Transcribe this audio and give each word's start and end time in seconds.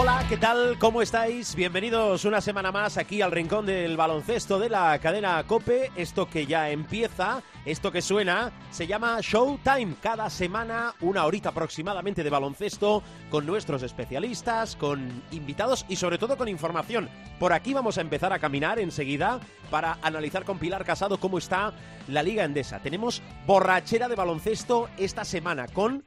Hola, 0.00 0.24
¿qué 0.28 0.36
tal? 0.36 0.78
¿Cómo 0.78 1.02
estáis? 1.02 1.56
Bienvenidos 1.56 2.24
una 2.24 2.40
semana 2.40 2.70
más 2.70 2.96
aquí 2.96 3.20
al 3.20 3.32
rincón 3.32 3.66
del 3.66 3.96
baloncesto 3.96 4.60
de 4.60 4.68
la 4.68 4.96
cadena 5.00 5.42
Cope. 5.44 5.90
Esto 5.96 6.30
que 6.30 6.46
ya 6.46 6.70
empieza, 6.70 7.42
esto 7.64 7.90
que 7.90 8.00
suena, 8.00 8.52
se 8.70 8.86
llama 8.86 9.18
Showtime. 9.20 9.96
Cada 10.00 10.30
semana 10.30 10.94
una 11.00 11.24
horita 11.24 11.48
aproximadamente 11.48 12.22
de 12.22 12.30
baloncesto 12.30 13.02
con 13.28 13.44
nuestros 13.44 13.82
especialistas, 13.82 14.76
con 14.76 15.20
invitados 15.32 15.84
y 15.88 15.96
sobre 15.96 16.18
todo 16.18 16.36
con 16.36 16.46
información. 16.46 17.10
Por 17.40 17.52
aquí 17.52 17.74
vamos 17.74 17.98
a 17.98 18.02
empezar 18.02 18.32
a 18.32 18.38
caminar 18.38 18.78
enseguida 18.78 19.40
para 19.68 19.98
analizar 20.02 20.44
con 20.44 20.60
Pilar 20.60 20.84
Casado 20.84 21.18
cómo 21.18 21.38
está 21.38 21.72
la 22.06 22.22
Liga 22.22 22.44
Endesa. 22.44 22.78
Tenemos 22.78 23.20
borrachera 23.48 24.06
de 24.06 24.14
baloncesto 24.14 24.88
esta 24.96 25.24
semana 25.24 25.66
con 25.66 26.04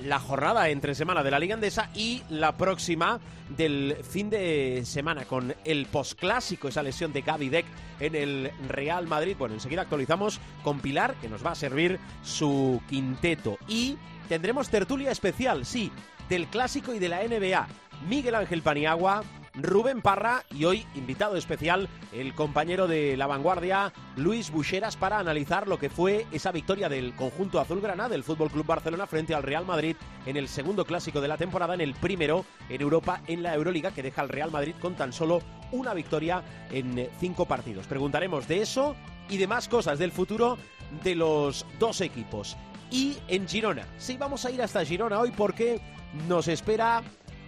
la 0.00 0.18
jornada 0.18 0.68
entre 0.68 0.94
semana 0.94 1.22
de 1.22 1.30
la 1.30 1.38
Liga 1.38 1.54
Andesa 1.54 1.90
y 1.94 2.22
la 2.28 2.56
próxima 2.56 3.20
del 3.56 3.96
fin 4.02 4.30
de 4.30 4.82
semana 4.84 5.24
con 5.24 5.54
el 5.64 5.86
posclásico, 5.86 6.68
esa 6.68 6.82
lesión 6.82 7.12
de 7.12 7.22
Gaby 7.22 7.48
Deck 7.48 7.66
en 8.00 8.14
el 8.14 8.50
Real 8.68 9.06
Madrid. 9.06 9.36
Bueno, 9.38 9.54
enseguida 9.54 9.82
actualizamos 9.82 10.40
con 10.62 10.80
Pilar, 10.80 11.14
que 11.16 11.28
nos 11.28 11.44
va 11.44 11.52
a 11.52 11.56
servir 11.56 11.98
su 12.22 12.80
quinteto. 12.88 13.58
Y 13.68 13.96
tendremos 14.28 14.68
tertulia 14.68 15.10
especial, 15.10 15.66
sí, 15.66 15.90
del 16.28 16.46
clásico 16.46 16.94
y 16.94 16.98
de 16.98 17.08
la 17.08 17.22
NBA. 17.22 17.66
Miguel 18.08 18.34
Ángel 18.34 18.62
Paniagua, 18.62 19.22
Rubén 19.54 20.02
Parra 20.02 20.44
y 20.50 20.64
hoy 20.64 20.86
invitado 20.94 21.36
especial 21.36 21.88
el 22.12 22.34
compañero 22.34 22.88
de 22.88 23.16
la 23.16 23.26
vanguardia 23.26 23.92
Luis 24.16 24.50
Bucheras 24.50 24.96
para 24.96 25.18
analizar 25.18 25.68
lo 25.68 25.78
que 25.78 25.90
fue 25.90 26.26
esa 26.32 26.50
victoria 26.50 26.88
del 26.88 27.14
conjunto 27.14 27.60
azulgrana 27.60 28.08
del 28.08 28.24
Fútbol 28.24 28.50
Club 28.50 28.66
Barcelona 28.66 29.06
frente 29.06 29.34
al 29.34 29.42
Real 29.44 29.64
Madrid 29.64 29.96
en 30.26 30.36
el 30.36 30.48
segundo 30.48 30.84
clásico 30.84 31.20
de 31.20 31.28
la 31.28 31.36
temporada, 31.36 31.74
en 31.74 31.80
el 31.80 31.94
primero 31.94 32.44
en 32.68 32.80
Europa 32.80 33.20
en 33.26 33.42
la 33.42 33.54
Euroliga 33.54 33.92
que 33.92 34.02
deja 34.02 34.22
al 34.22 34.28
Real 34.28 34.50
Madrid 34.50 34.74
con 34.80 34.96
tan 34.96 35.12
solo 35.12 35.40
una 35.70 35.94
victoria 35.94 36.42
en 36.70 37.08
cinco 37.20 37.46
partidos. 37.46 37.86
Preguntaremos 37.86 38.48
de 38.48 38.62
eso 38.62 38.96
y 39.28 39.36
de 39.36 39.46
más 39.46 39.68
cosas 39.68 39.98
del 39.98 40.12
futuro 40.12 40.58
de 41.02 41.14
los 41.14 41.64
dos 41.78 42.00
equipos. 42.00 42.56
Y 42.90 43.16
en 43.28 43.48
Girona, 43.48 43.86
sí, 43.98 44.16
vamos 44.16 44.44
a 44.44 44.50
ir 44.50 44.62
hasta 44.62 44.84
Girona 44.84 45.18
hoy 45.18 45.32
porque 45.36 45.80
nos 46.28 46.48
espera 46.48 47.02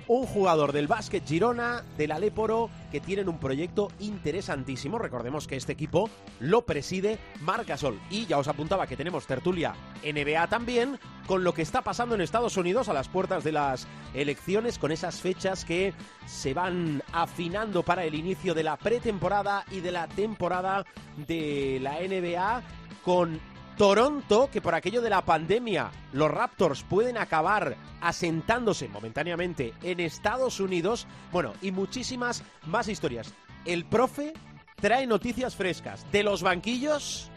un 0.08 0.26
jugador 0.26 0.72
del 0.72 0.86
básquet 0.86 1.26
Girona, 1.26 1.84
del 1.96 2.12
Aléporo, 2.12 2.70
que 2.90 3.00
tienen 3.00 3.28
un 3.28 3.38
proyecto 3.38 3.88
interesantísimo. 3.98 4.98
Recordemos 4.98 5.46
que 5.46 5.56
este 5.56 5.72
equipo 5.72 6.08
lo 6.40 6.64
preside 6.64 7.18
Marc 7.40 7.76
Sol 7.76 8.00
Y 8.10 8.26
ya 8.26 8.38
os 8.38 8.48
apuntaba 8.48 8.86
que 8.86 8.96
tenemos 8.96 9.26
tertulia 9.26 9.74
NBA 10.04 10.46
también, 10.48 10.98
con 11.26 11.44
lo 11.44 11.52
que 11.54 11.62
está 11.62 11.82
pasando 11.82 12.14
en 12.14 12.20
Estados 12.20 12.56
Unidos 12.56 12.88
a 12.88 12.92
las 12.92 13.08
puertas 13.08 13.44
de 13.44 13.52
las 13.52 13.86
elecciones, 14.14 14.78
con 14.78 14.92
esas 14.92 15.20
fechas 15.20 15.64
que 15.64 15.92
se 16.26 16.54
van 16.54 17.02
afinando 17.12 17.82
para 17.82 18.04
el 18.04 18.14
inicio 18.14 18.54
de 18.54 18.62
la 18.62 18.76
pretemporada 18.76 19.64
y 19.70 19.80
de 19.80 19.92
la 19.92 20.06
temporada 20.08 20.84
de 21.26 21.78
la 21.82 21.98
NBA, 22.00 22.62
con 23.02 23.40
Toronto, 23.76 24.48
que 24.50 24.62
por 24.62 24.74
aquello 24.74 25.02
de 25.02 25.10
la 25.10 25.24
pandemia 25.24 25.90
los 26.12 26.30
Raptors 26.30 26.82
pueden 26.82 27.18
acabar 27.18 27.76
asentándose 28.00 28.88
momentáneamente 28.88 29.74
en 29.82 30.00
Estados 30.00 30.60
Unidos. 30.60 31.06
Bueno, 31.30 31.52
y 31.60 31.72
muchísimas 31.72 32.42
más 32.66 32.88
historias. 32.88 33.34
El 33.66 33.84
profe 33.84 34.32
trae 34.76 35.06
noticias 35.06 35.54
frescas 35.54 36.10
de 36.10 36.22
los 36.22 36.42
banquillos 36.42 37.30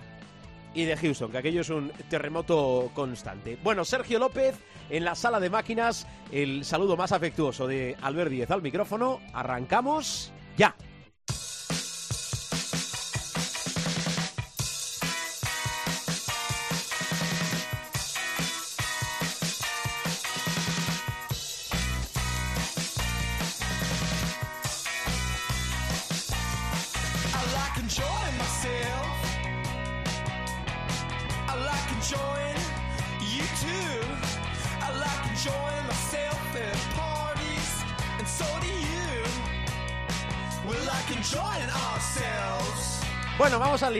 y 0.74 0.86
de 0.86 0.96
Houston, 0.96 1.32
que 1.32 1.40
aquello 1.40 1.62
es 1.62 1.70
un 1.70 1.92
terremoto 2.10 2.92
constante. 2.94 3.58
Bueno, 3.62 3.84
Sergio 3.84 4.20
López 4.20 4.56
en 4.90 5.04
la 5.04 5.16
sala 5.16 5.40
de 5.40 5.50
máquinas, 5.50 6.08
el 6.32 6.64
saludo 6.64 6.96
más 6.96 7.12
afectuoso 7.12 7.68
de 7.68 7.98
Albert 8.02 8.32
Díez 8.32 8.52
al 8.52 8.62
micrófono. 8.62 9.20
Arrancamos 9.34 10.32
ya. 10.58 10.76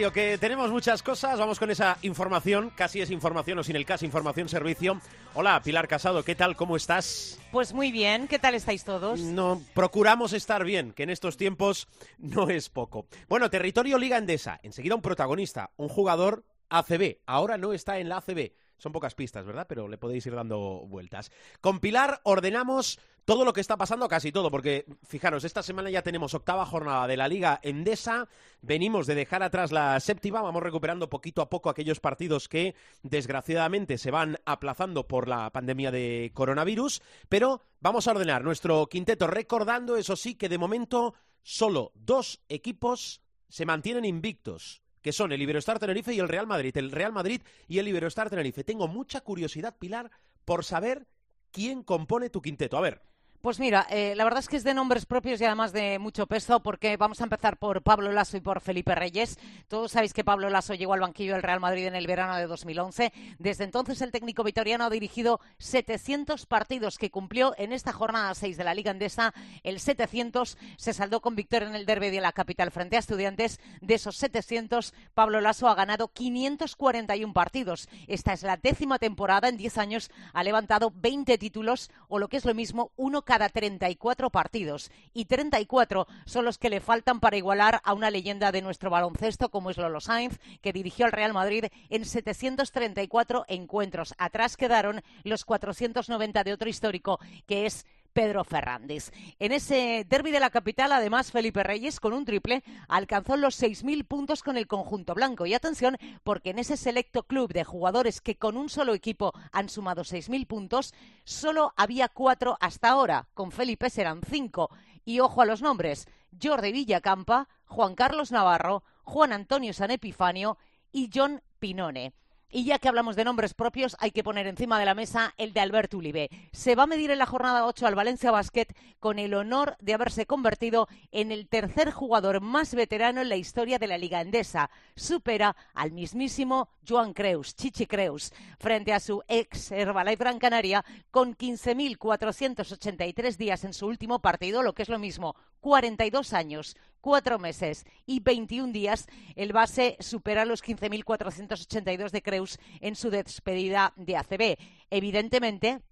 Que 0.00 0.38
tenemos 0.38 0.70
muchas 0.70 1.02
cosas. 1.02 1.38
Vamos 1.38 1.58
con 1.58 1.70
esa 1.70 1.98
información, 2.00 2.72
casi 2.74 3.02
es 3.02 3.10
información 3.10 3.58
o 3.58 3.62
sin 3.62 3.76
el 3.76 3.84
caso, 3.84 4.06
información 4.06 4.48
servicio. 4.48 4.98
Hola, 5.34 5.60
Pilar 5.62 5.88
Casado, 5.88 6.24
¿qué 6.24 6.34
tal? 6.34 6.56
¿Cómo 6.56 6.74
estás? 6.74 7.38
Pues 7.52 7.74
muy 7.74 7.92
bien, 7.92 8.26
¿qué 8.26 8.38
tal 8.38 8.54
estáis 8.54 8.82
todos? 8.82 9.20
No, 9.20 9.60
procuramos 9.74 10.32
estar 10.32 10.64
bien, 10.64 10.92
que 10.94 11.02
en 11.02 11.10
estos 11.10 11.36
tiempos 11.36 11.86
no 12.16 12.48
es 12.48 12.70
poco. 12.70 13.04
Bueno, 13.28 13.50
territorio 13.50 13.98
Liga 13.98 14.16
Endesa. 14.16 14.58
Enseguida 14.62 14.94
un 14.94 15.02
protagonista, 15.02 15.70
un 15.76 15.90
jugador 15.90 16.44
ACB. 16.70 17.18
Ahora 17.26 17.58
no 17.58 17.74
está 17.74 17.98
en 17.98 18.08
la 18.08 18.16
ACB. 18.16 18.52
Son 18.80 18.92
pocas 18.92 19.14
pistas, 19.14 19.44
¿verdad? 19.44 19.66
Pero 19.68 19.88
le 19.88 19.98
podéis 19.98 20.26
ir 20.26 20.34
dando 20.34 20.86
vueltas. 20.86 21.30
Con 21.60 21.80
Pilar 21.80 22.20
ordenamos 22.24 22.98
todo 23.24 23.44
lo 23.44 23.52
que 23.52 23.60
está 23.60 23.76
pasando, 23.76 24.08
casi 24.08 24.32
todo, 24.32 24.50
porque 24.50 24.86
fijaros, 25.04 25.44
esta 25.44 25.62
semana 25.62 25.90
ya 25.90 26.02
tenemos 26.02 26.34
octava 26.34 26.66
jornada 26.66 27.06
de 27.06 27.16
la 27.16 27.28
Liga 27.28 27.60
Endesa, 27.62 28.26
venimos 28.60 29.06
de 29.06 29.14
dejar 29.14 29.42
atrás 29.42 29.70
la 29.70 30.00
séptima, 30.00 30.42
vamos 30.42 30.62
recuperando 30.62 31.10
poquito 31.10 31.42
a 31.42 31.50
poco 31.50 31.70
aquellos 31.70 32.00
partidos 32.00 32.48
que 32.48 32.74
desgraciadamente 33.02 33.98
se 33.98 34.10
van 34.10 34.38
aplazando 34.46 35.06
por 35.06 35.28
la 35.28 35.50
pandemia 35.50 35.90
de 35.90 36.32
coronavirus, 36.34 37.02
pero 37.28 37.62
vamos 37.80 38.08
a 38.08 38.12
ordenar 38.12 38.42
nuestro 38.42 38.88
quinteto, 38.88 39.26
recordando, 39.26 39.96
eso 39.96 40.16
sí, 40.16 40.34
que 40.34 40.48
de 40.48 40.58
momento 40.58 41.14
solo 41.42 41.92
dos 41.94 42.40
equipos 42.48 43.20
se 43.48 43.66
mantienen 43.66 44.04
invictos 44.04 44.82
que 45.02 45.12
son 45.12 45.32
el 45.32 45.42
Iberostar 45.42 45.78
Tenerife 45.78 46.14
y 46.14 46.18
el 46.18 46.28
Real 46.28 46.46
Madrid. 46.46 46.76
El 46.76 46.90
Real 46.90 47.12
Madrid 47.12 47.42
y 47.68 47.78
el 47.78 47.88
Iberostar 47.88 48.30
Tenerife. 48.30 48.64
Tengo 48.64 48.88
mucha 48.88 49.20
curiosidad, 49.20 49.76
Pilar, 49.78 50.10
por 50.44 50.64
saber 50.64 51.06
quién 51.52 51.82
compone 51.82 52.30
tu 52.30 52.42
quinteto. 52.42 52.76
A 52.76 52.80
ver, 52.80 53.02
pues 53.42 53.58
mira, 53.58 53.86
eh, 53.88 54.14
la 54.16 54.24
verdad 54.24 54.40
es 54.40 54.48
que 54.48 54.56
es 54.56 54.64
de 54.64 54.74
nombres 54.74 55.06
propios 55.06 55.40
y 55.40 55.46
además 55.46 55.72
de 55.72 55.98
mucho 55.98 56.26
peso, 56.26 56.60
porque 56.60 56.98
vamos 56.98 57.20
a 57.20 57.24
empezar 57.24 57.56
por 57.56 57.82
Pablo 57.82 58.12
Lasso 58.12 58.36
y 58.36 58.40
por 58.40 58.60
Felipe 58.60 58.94
Reyes. 58.94 59.38
Todos 59.66 59.92
sabéis 59.92 60.12
que 60.12 60.24
Pablo 60.24 60.50
Lasso 60.50 60.74
llegó 60.74 60.92
al 60.92 61.00
banquillo 61.00 61.32
del 61.32 61.42
Real 61.42 61.58
Madrid 61.58 61.86
en 61.86 61.94
el 61.94 62.06
verano 62.06 62.36
de 62.36 62.46
2011. 62.46 63.12
Desde 63.38 63.64
entonces, 63.64 64.02
el 64.02 64.12
técnico 64.12 64.44
vitoriano 64.44 64.84
ha 64.84 64.90
dirigido 64.90 65.40
700 65.56 66.44
partidos 66.44 66.98
que 66.98 67.10
cumplió 67.10 67.54
en 67.56 67.72
esta 67.72 67.94
jornada 67.94 68.34
6 68.34 68.58
de 68.58 68.64
la 68.64 68.74
Liga 68.74 68.90
Endesa. 68.90 69.32
El 69.62 69.80
700 69.80 70.58
se 70.76 70.92
saldó 70.92 71.22
con 71.22 71.34
victoria 71.34 71.68
en 71.68 71.74
el 71.74 71.86
derby 71.86 72.10
de 72.10 72.20
la 72.20 72.32
capital 72.32 72.70
frente 72.70 72.96
a 72.96 73.00
Estudiantes. 73.00 73.58
De 73.80 73.94
esos 73.94 74.16
700, 74.18 74.92
Pablo 75.14 75.40
Lasso 75.40 75.68
ha 75.68 75.74
ganado 75.74 76.08
541 76.08 77.32
partidos. 77.32 77.88
Esta 78.06 78.34
es 78.34 78.42
la 78.42 78.58
décima 78.58 78.98
temporada. 78.98 79.48
En 79.48 79.56
10 79.56 79.78
años 79.78 80.10
ha 80.34 80.44
levantado 80.44 80.92
20 80.94 81.38
títulos, 81.38 81.90
o 82.08 82.18
lo 82.18 82.28
que 82.28 82.36
es 82.36 82.44
lo 82.44 82.54
mismo, 82.54 82.92
uno 82.96 83.22
cada 83.30 83.48
34 83.48 84.28
partidos 84.30 84.90
y 85.14 85.26
34 85.26 86.08
son 86.24 86.44
los 86.44 86.58
que 86.58 86.68
le 86.68 86.80
faltan 86.80 87.20
para 87.20 87.36
igualar 87.36 87.80
a 87.84 87.94
una 87.94 88.10
leyenda 88.10 88.50
de 88.50 88.60
nuestro 88.60 88.90
baloncesto 88.90 89.50
como 89.50 89.70
es 89.70 89.76
Lolo 89.76 90.00
Sainz, 90.00 90.40
que 90.60 90.72
dirigió 90.72 91.06
al 91.06 91.12
Real 91.12 91.32
Madrid 91.32 91.66
en 91.90 92.04
734 92.04 93.44
encuentros. 93.46 94.16
Atrás 94.18 94.56
quedaron 94.56 95.02
los 95.22 95.44
490 95.44 96.42
de 96.42 96.52
otro 96.52 96.68
histórico 96.68 97.20
que 97.46 97.66
es 97.66 97.86
Pedro 98.12 98.44
Fernández. 98.44 99.12
En 99.38 99.52
ese 99.52 100.06
derby 100.08 100.30
de 100.30 100.40
la 100.40 100.50
capital, 100.50 100.92
además, 100.92 101.30
Felipe 101.30 101.62
Reyes, 101.62 102.00
con 102.00 102.12
un 102.12 102.24
triple, 102.24 102.62
alcanzó 102.88 103.36
los 103.36 103.60
6.000 103.60 104.06
puntos 104.06 104.42
con 104.42 104.56
el 104.56 104.66
conjunto 104.66 105.14
blanco. 105.14 105.46
Y 105.46 105.54
atención, 105.54 105.96
porque 106.22 106.50
en 106.50 106.58
ese 106.58 106.76
selecto 106.76 107.22
club 107.22 107.52
de 107.52 107.64
jugadores 107.64 108.20
que 108.20 108.36
con 108.36 108.56
un 108.56 108.68
solo 108.68 108.94
equipo 108.94 109.32
han 109.52 109.68
sumado 109.68 110.02
6.000 110.02 110.46
puntos, 110.46 110.94
solo 111.24 111.72
había 111.76 112.08
cuatro 112.08 112.56
hasta 112.60 112.90
ahora. 112.90 113.28
Con 113.34 113.52
Felipe 113.52 113.90
serán 113.90 114.20
cinco. 114.28 114.70
Y 115.04 115.20
ojo 115.20 115.42
a 115.42 115.46
los 115.46 115.62
nombres: 115.62 116.08
Jordi 116.40 116.72
Villacampa, 116.72 117.48
Juan 117.66 117.94
Carlos 117.94 118.32
Navarro, 118.32 118.82
Juan 119.02 119.32
Antonio 119.32 119.72
San 119.72 119.90
Epifanio 119.90 120.58
y 120.92 121.10
John 121.12 121.42
Pinone. 121.58 122.12
Y 122.52 122.64
ya 122.64 122.80
que 122.80 122.88
hablamos 122.88 123.14
de 123.14 123.24
nombres 123.24 123.54
propios, 123.54 123.96
hay 124.00 124.10
que 124.10 124.24
poner 124.24 124.48
encima 124.48 124.80
de 124.80 124.84
la 124.84 124.94
mesa 124.94 125.34
el 125.38 125.52
de 125.52 125.60
Alberto 125.60 125.98
Ulibe. 125.98 126.30
Se 126.50 126.74
va 126.74 126.82
a 126.82 126.88
medir 126.88 127.12
en 127.12 127.20
la 127.20 127.26
jornada 127.26 127.64
8 127.64 127.86
al 127.86 127.94
Valencia 127.94 128.32
Basket 128.32 128.66
con 128.98 129.20
el 129.20 129.34
honor 129.34 129.76
de 129.80 129.94
haberse 129.94 130.26
convertido 130.26 130.88
en 131.12 131.30
el 131.30 131.46
tercer 131.46 131.92
jugador 131.92 132.40
más 132.40 132.74
veterano 132.74 133.20
en 133.20 133.28
la 133.28 133.36
historia 133.36 133.78
de 133.78 133.86
la 133.86 133.98
Liga 133.98 134.20
Endesa. 134.20 134.68
Supera 134.96 135.54
al 135.74 135.92
mismísimo 135.92 136.70
Joan 136.86 137.12
Creus, 137.12 137.54
Chichi 137.54 137.86
Creus, 137.86 138.32
frente 138.58 138.92
a 138.92 138.98
su 138.98 139.22
ex 139.28 139.70
Herbalife 139.70 140.16
Gran 140.16 140.40
Canaria 140.40 140.84
con 141.12 141.36
15.483 141.36 143.36
días 143.36 143.62
en 143.62 143.74
su 143.74 143.86
último 143.86 144.18
partido, 144.18 144.62
lo 144.62 144.72
que 144.72 144.82
es 144.82 144.88
lo 144.88 144.98
mismo, 144.98 145.36
42 145.60 146.32
años, 146.32 146.76
4 147.00 147.38
meses 147.38 147.84
y 148.06 148.20
21 148.20 148.72
días, 148.72 149.06
el 149.36 149.52
base 149.52 149.96
supera 150.00 150.44
los 150.44 150.62
15.482 150.62 152.10
de 152.10 152.22
Creus 152.22 152.58
en 152.80 152.96
su 152.96 153.10
despedida 153.10 153.92
de 153.96 154.16
ACB. 154.16 154.56
Evidentemente, 154.90 155.82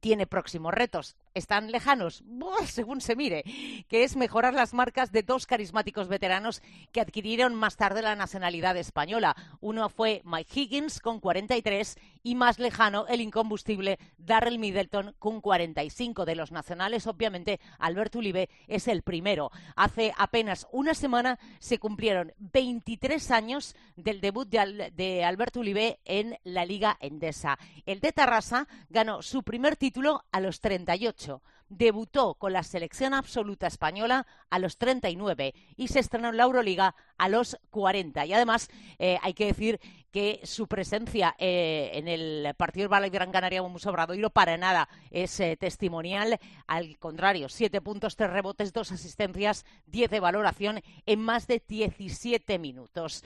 tiene 0.00 0.26
próximos 0.26 0.72
retos 0.72 1.16
están 1.38 1.70
lejanos, 1.70 2.22
según 2.66 3.00
se 3.00 3.16
mire, 3.16 3.44
que 3.88 4.04
es 4.04 4.16
mejorar 4.16 4.54
las 4.54 4.74
marcas 4.74 5.12
de 5.12 5.22
dos 5.22 5.46
carismáticos 5.46 6.08
veteranos 6.08 6.62
que 6.92 7.00
adquirieron 7.00 7.54
más 7.54 7.76
tarde 7.76 8.02
la 8.02 8.16
nacionalidad 8.16 8.76
española. 8.76 9.36
Uno 9.60 9.88
fue 9.88 10.22
Mike 10.24 10.60
Higgins 10.60 11.00
con 11.00 11.20
43 11.20 11.96
y 12.22 12.34
más 12.34 12.58
lejano 12.58 13.06
el 13.06 13.20
incombustible 13.20 13.98
Darrell 14.18 14.58
Middleton 14.58 15.14
con 15.18 15.40
45 15.40 16.24
de 16.24 16.34
los 16.34 16.52
nacionales. 16.52 17.06
Obviamente, 17.06 17.60
Alberto 17.78 18.18
Ulibe 18.18 18.48
es 18.66 18.88
el 18.88 19.02
primero. 19.02 19.50
Hace 19.76 20.12
apenas 20.16 20.66
una 20.72 20.94
semana 20.94 21.38
se 21.58 21.78
cumplieron 21.78 22.32
23 22.38 23.30
años 23.30 23.76
del 23.96 24.20
debut 24.20 24.48
de, 24.48 24.92
de 24.94 25.24
Alberto 25.24 25.60
Ulibe 25.60 26.00
en 26.04 26.38
la 26.44 26.64
Liga 26.64 26.96
Endesa. 27.00 27.58
El 27.86 28.00
de 28.00 28.12
Tarrasa 28.12 28.68
ganó 28.90 29.22
su 29.22 29.42
primer 29.42 29.76
título 29.76 30.24
a 30.32 30.40
los 30.40 30.60
38 30.60 31.27
mucho. 31.28 31.42
Debutó 31.68 32.34
con 32.34 32.52
la 32.52 32.62
selección 32.62 33.14
absoluta 33.14 33.66
española 33.66 34.26
a 34.50 34.58
los 34.58 34.78
39 34.78 35.54
y 35.76 35.88
se 35.88 35.98
estrenó 35.98 36.30
en 36.30 36.36
la 36.36 36.44
Euroliga 36.44 36.94
a 37.18 37.28
los 37.28 37.58
40. 37.70 38.24
Y 38.26 38.32
además 38.32 38.68
eh, 38.98 39.18
hay 39.22 39.34
que 39.34 39.46
decir 39.46 39.80
que 40.10 40.40
su 40.44 40.66
presencia 40.66 41.34
eh, 41.38 41.90
en 41.92 42.08
el 42.08 42.54
partido 42.56 42.88
del 42.88 43.10
Gran 43.10 43.30
Canaria 43.30 43.62
Muso 43.62 43.90
Obradoiro 43.90 44.30
para 44.30 44.56
nada 44.56 44.88
es 45.10 45.38
eh, 45.40 45.56
testimonial. 45.58 46.38
Al 46.66 46.98
contrario, 46.98 47.50
siete 47.50 47.82
puntos, 47.82 48.16
tres 48.16 48.30
rebotes, 48.30 48.72
dos 48.72 48.90
asistencias, 48.90 49.66
diez 49.84 50.10
de 50.10 50.20
valoración 50.20 50.80
en 51.04 51.20
más 51.20 51.46
de 51.46 51.62
17 51.66 52.58
minutos. 52.58 53.22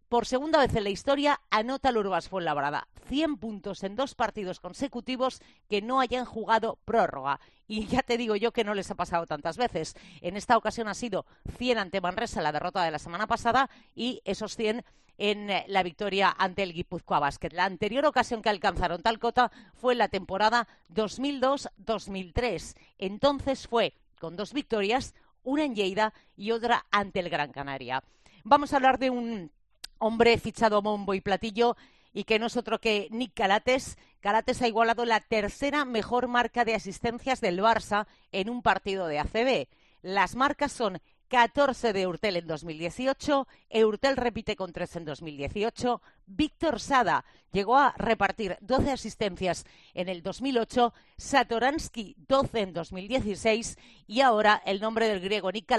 por 0.09 0.25
segunda 0.25 0.59
vez 0.59 0.73
en 0.75 0.85
la 0.85 0.89
historia 0.89 1.41
anota 1.49 1.89
el 1.89 1.97
Urbas 1.97 2.29
Fuenlabrada. 2.29 2.87
100 3.07 3.37
puntos 3.37 3.83
en 3.83 3.95
dos 3.95 4.15
partidos 4.15 4.59
consecutivos 4.59 5.41
que 5.69 5.81
no 5.81 5.99
hayan 5.99 6.25
jugado 6.25 6.79
prórroga. 6.85 7.39
Y 7.67 7.87
ya 7.87 8.01
te 8.03 8.17
digo 8.17 8.35
yo 8.37 8.53
que 8.53 8.63
no 8.63 8.73
les 8.73 8.89
ha 8.89 8.95
pasado 8.95 9.25
tantas 9.25 9.57
veces. 9.57 9.95
En 10.21 10.37
esta 10.37 10.55
ocasión 10.55 10.87
ha 10.87 10.93
sido 10.93 11.25
100 11.57 11.77
ante 11.77 11.99
Manresa, 11.99 12.41
la 12.41 12.53
derrota 12.53 12.83
de 12.83 12.91
la 12.91 12.99
semana 12.99 13.27
pasada, 13.27 13.69
y 13.95 14.21
esos 14.23 14.55
100 14.55 14.85
en 15.17 15.49
eh, 15.49 15.65
la 15.67 15.83
victoria 15.83 16.33
ante 16.37 16.63
el 16.63 16.73
Guipúzcoa 16.73 17.19
Basket. 17.19 17.51
La 17.51 17.65
anterior 17.65 18.05
ocasión 18.05 18.41
que 18.41 18.49
alcanzaron 18.49 19.01
tal 19.01 19.19
cota 19.19 19.51
fue 19.75 19.93
en 19.93 19.99
la 19.99 20.07
temporada 20.07 20.67
2002-2003. 20.93 22.77
Entonces 22.97 23.67
fue 23.67 23.93
con 24.19 24.35
dos 24.35 24.53
victorias, 24.53 25.13
una 25.43 25.65
en 25.65 25.75
Lleida 25.75 26.13
y 26.35 26.51
otra 26.51 26.85
ante 26.91 27.19
el 27.19 27.29
Gran 27.29 27.51
Canaria. 27.51 28.03
Vamos 28.49 28.71
a 28.71 28.77
hablar 28.77 28.97
de 28.97 29.09
un 29.09 29.51
hombre 29.97 30.37
fichado 30.37 30.77
a 30.77 30.79
bombo 30.79 31.13
y 31.13 31.19
platillo 31.19 31.75
y 32.13 32.23
que 32.23 32.39
no 32.39 32.45
es 32.45 32.55
otro 32.55 32.79
que 32.79 33.09
Nick 33.11 33.33
Calates. 33.33 33.97
Calates 34.21 34.61
ha 34.61 34.69
igualado 34.69 35.03
la 35.03 35.19
tercera 35.19 35.83
mejor 35.83 36.29
marca 36.29 36.63
de 36.63 36.73
asistencias 36.73 37.41
del 37.41 37.59
Barça 37.59 38.07
en 38.31 38.49
un 38.49 38.61
partido 38.61 39.07
de 39.07 39.19
ACB. 39.19 39.67
Las 40.01 40.37
marcas 40.37 40.71
son 40.71 41.01
14 41.27 41.91
de 41.91 42.07
Urtel 42.07 42.37
en 42.37 42.47
2018, 42.47 43.49
Eurtel 43.69 44.15
repite 44.15 44.55
con 44.55 44.71
13 44.71 44.99
en 44.99 45.05
2018, 45.05 46.01
Víctor 46.27 46.79
Sada 46.79 47.25
llegó 47.51 47.77
a 47.77 47.93
repartir 47.97 48.57
12 48.61 48.91
asistencias 48.91 49.65
en 49.93 50.09
el 50.09 50.21
2008, 50.21 50.93
Satoransky 51.17 52.15
12 52.27 52.59
en 52.59 52.73
2016 52.73 53.77
y 54.05 54.21
ahora 54.21 54.61
el 54.65 54.81
nombre 54.81 55.07
del 55.07 55.21
griego 55.21 55.51
Nick 55.51 55.71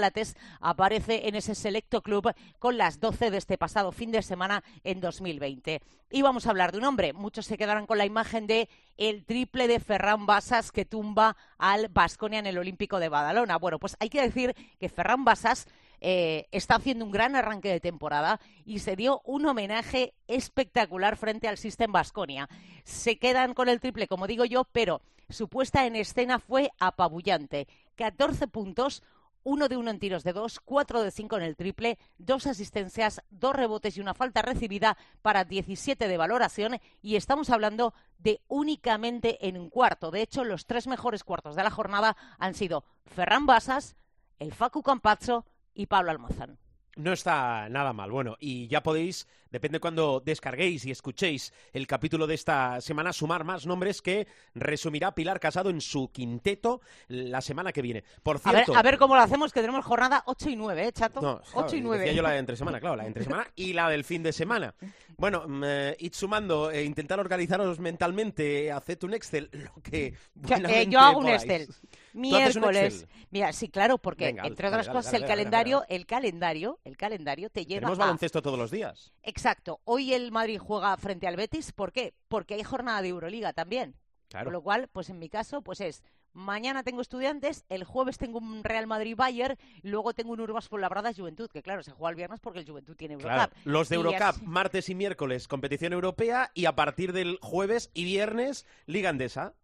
aparece 0.59 1.27
en 1.27 1.35
ese 1.35 1.55
selecto 1.55 2.01
club 2.01 2.33
con 2.57 2.77
las 2.77 2.99
12 2.99 3.31
de 3.31 3.37
este 3.37 3.57
pasado 3.57 3.91
fin 3.91 4.11
de 4.11 4.21
semana 4.23 4.63
en 4.83 4.99
2020. 4.99 5.81
Y 6.09 6.21
vamos 6.23 6.47
a 6.47 6.49
hablar 6.49 6.71
de 6.71 6.79
un 6.79 6.85
hombre, 6.85 7.13
muchos 7.13 7.45
se 7.45 7.57
quedarán 7.57 7.85
con 7.85 7.99
la 7.99 8.05
imagen 8.05 8.47
de 8.47 8.67
el 8.97 9.23
triple 9.25 9.67
de 9.67 9.79
Ferran 9.79 10.25
Basas 10.25 10.71
que 10.71 10.85
tumba 10.85 11.37
al 11.57 11.87
Basconia 11.89 12.39
en 12.39 12.47
el 12.47 12.57
Olímpico 12.57 12.99
de 12.99 13.09
Badalona. 13.09 13.57
Bueno, 13.57 13.79
pues 13.79 13.95
hay 13.99 14.09
que 14.09 14.21
decir 14.21 14.55
que 14.79 14.89
Ferran 14.89 15.23
Basas 15.23 15.67
eh, 16.01 16.47
está 16.51 16.75
haciendo 16.75 17.05
un 17.05 17.11
gran 17.11 17.35
arranque 17.35 17.69
de 17.69 17.79
temporada 17.79 18.39
y 18.65 18.79
se 18.79 18.95
dio 18.95 19.21
un 19.25 19.45
homenaje 19.45 20.13
espectacular 20.27 21.17
frente 21.17 21.47
al 21.47 21.57
System 21.57 21.91
Basconia. 21.91 22.49
Se 22.83 23.17
quedan 23.17 23.53
con 23.53 23.69
el 23.69 23.79
triple, 23.79 24.07
como 24.07 24.27
digo 24.27 24.45
yo, 24.45 24.65
pero 24.71 25.01
su 25.29 25.47
puesta 25.47 25.85
en 25.85 25.95
escena 25.95 26.39
fue 26.39 26.71
apabullante. 26.79 27.67
14 27.95 28.47
puntos, 28.47 29.03
uno 29.43 29.67
de 29.67 29.77
uno 29.77 29.91
en 29.91 29.99
tiros 29.99 30.23
de 30.23 30.33
dos, 30.33 30.59
cuatro 30.59 31.01
de 31.01 31.11
cinco 31.11 31.37
en 31.37 31.43
el 31.43 31.55
triple, 31.55 31.97
dos 32.17 32.47
asistencias, 32.47 33.21
dos 33.29 33.55
rebotes 33.55 33.97
y 33.97 34.01
una 34.01 34.13
falta 34.13 34.41
recibida 34.41 34.97
para 35.21 35.45
17 35.45 36.07
de 36.07 36.17
valoración 36.17 36.79
y 37.01 37.15
estamos 37.15 37.49
hablando 37.49 37.93
de 38.17 38.41
únicamente 38.47 39.47
en 39.47 39.57
un 39.57 39.69
cuarto. 39.69 40.11
De 40.11 40.21
hecho, 40.21 40.43
los 40.43 40.65
tres 40.65 40.87
mejores 40.87 41.23
cuartos 41.23 41.55
de 41.55 41.63
la 41.63 41.71
jornada 41.71 42.17
han 42.37 42.53
sido 42.53 42.83
Ferran 43.05 43.45
Basas, 43.45 43.95
el 44.39 44.53
Facu 44.53 44.81
Campazzo 44.81 45.45
y 45.73 45.85
Pablo 45.85 46.11
Almazán. 46.11 46.57
No 46.99 47.13
está 47.13 47.69
nada 47.69 47.93
mal. 47.93 48.11
Bueno, 48.11 48.35
y 48.41 48.67
ya 48.67 48.83
podéis, 48.83 49.25
depende 49.51 49.79
cuando 49.79 50.19
descarguéis 50.19 50.85
y 50.85 50.91
escuchéis 50.91 51.53
el 51.71 51.87
capítulo 51.87 52.27
de 52.27 52.35
esta 52.35 52.81
semana, 52.81 53.13
sumar 53.13 53.45
más 53.45 53.65
nombres 53.65 54.01
que 54.01 54.27
resumirá 54.53 55.15
Pilar 55.15 55.39
Casado 55.39 55.69
en 55.69 55.79
su 55.79 56.11
quinteto 56.11 56.81
la 57.07 57.39
semana 57.39 57.71
que 57.71 57.81
viene. 57.81 58.03
Por 58.21 58.39
cierto. 58.39 58.75
A 58.75 58.81
ver, 58.81 58.97
cómo 58.97 59.15
lo 59.15 59.21
hacemos, 59.21 59.53
que 59.53 59.61
tenemos 59.61 59.85
jornada 59.85 60.23
8 60.25 60.49
y 60.49 60.55
9, 60.57 60.87
¿eh, 60.87 60.91
chato? 60.91 61.21
No, 61.21 61.41
8 61.53 61.77
y 61.77 61.81
9. 61.81 62.03
Decía 62.03 62.17
yo 62.17 62.21
la 62.21 62.31
de 62.31 62.39
entre 62.39 62.57
semana, 62.57 62.81
claro, 62.81 62.97
la 62.97 63.03
de 63.03 63.07
entre 63.07 63.23
semana 63.23 63.47
y 63.55 63.71
la 63.71 63.89
del 63.89 64.03
fin 64.03 64.21
de 64.21 64.33
semana. 64.33 64.75
Bueno, 65.19 65.45
eh, 65.63 65.95
id 65.99 66.13
sumando, 66.13 66.71
eh, 66.71 66.83
intentar 66.83 67.19
organizaros 67.19 67.79
mentalmente, 67.79 68.71
haced 68.71 69.03
un 69.03 69.13
Excel, 69.13 69.49
lo 69.53 69.81
que. 69.81 70.15
Eh, 70.49 70.87
yo 70.89 70.99
hago 70.99 71.19
un 71.19 71.29
Excel. 71.29 71.67
Miércoles. 72.13 73.07
Mira, 73.31 73.53
sí, 73.53 73.69
claro, 73.69 73.97
porque 73.97 74.29
entre 74.29 74.67
otras 74.67 74.89
cosas 74.89 75.13
el 75.13 75.25
calendario, 75.25 75.83
el 75.89 76.05
calendario, 76.05 76.79
el 76.83 76.97
calendario 76.97 77.49
te 77.49 77.65
lleva 77.65 77.81
Tenemos 77.81 77.97
baloncesto 77.97 78.41
todos 78.41 78.57
los 78.57 78.71
días. 78.71 79.11
Exacto. 79.23 79.81
Hoy 79.85 80.13
el 80.13 80.31
Madrid 80.31 80.59
juega 80.59 80.95
frente 80.97 81.27
al 81.27 81.35
Betis, 81.35 81.71
¿por 81.71 81.91
qué? 81.91 82.13
Porque 82.27 82.55
hay 82.55 82.63
jornada 82.63 83.01
de 83.01 83.09
Euroliga 83.09 83.53
también. 83.53 83.95
Claro. 84.29 84.45
Con 84.45 84.53
lo 84.53 84.61
cual, 84.61 84.87
pues 84.91 85.09
en 85.09 85.17
mi 85.17 85.27
caso, 85.27 85.61
pues 85.63 85.81
es 85.81 86.03
Mañana 86.33 86.83
tengo 86.83 87.01
estudiantes, 87.01 87.65
el 87.69 87.83
jueves 87.83 88.17
tengo 88.17 88.37
un 88.37 88.63
Real 88.63 88.85
Madrid-Bayern, 88.85 89.57
luego 89.81 90.13
tengo 90.13 90.33
un 90.33 90.39
Urbas 90.39 90.69
Labrada 90.71 91.11
Juventud, 91.13 91.49
que 91.49 91.63
claro, 91.63 91.81
se 91.81 91.91
juega 91.91 92.11
el 92.11 92.15
viernes 92.15 92.39
porque 92.39 92.59
el 92.59 92.65
Juventud 92.67 92.95
tiene 92.95 93.15
Eurocup. 93.15 93.51
los 93.65 93.89
de 93.89 93.95
Y 93.95 93.97
Eurocup, 93.97 94.21
así- 94.21 94.41
martes 94.45 94.89
y 94.89 94.95
miércoles, 94.95 95.47
competición 95.47 95.91
europea 95.91 96.51
y 96.53 96.65
a 96.65 96.75
partir 96.75 97.13
del 97.13 97.39
jueves 97.41 97.89
y 97.93 98.03
viernes, 98.03 98.65
Liga 98.85 99.09
Endesa. 99.09 99.55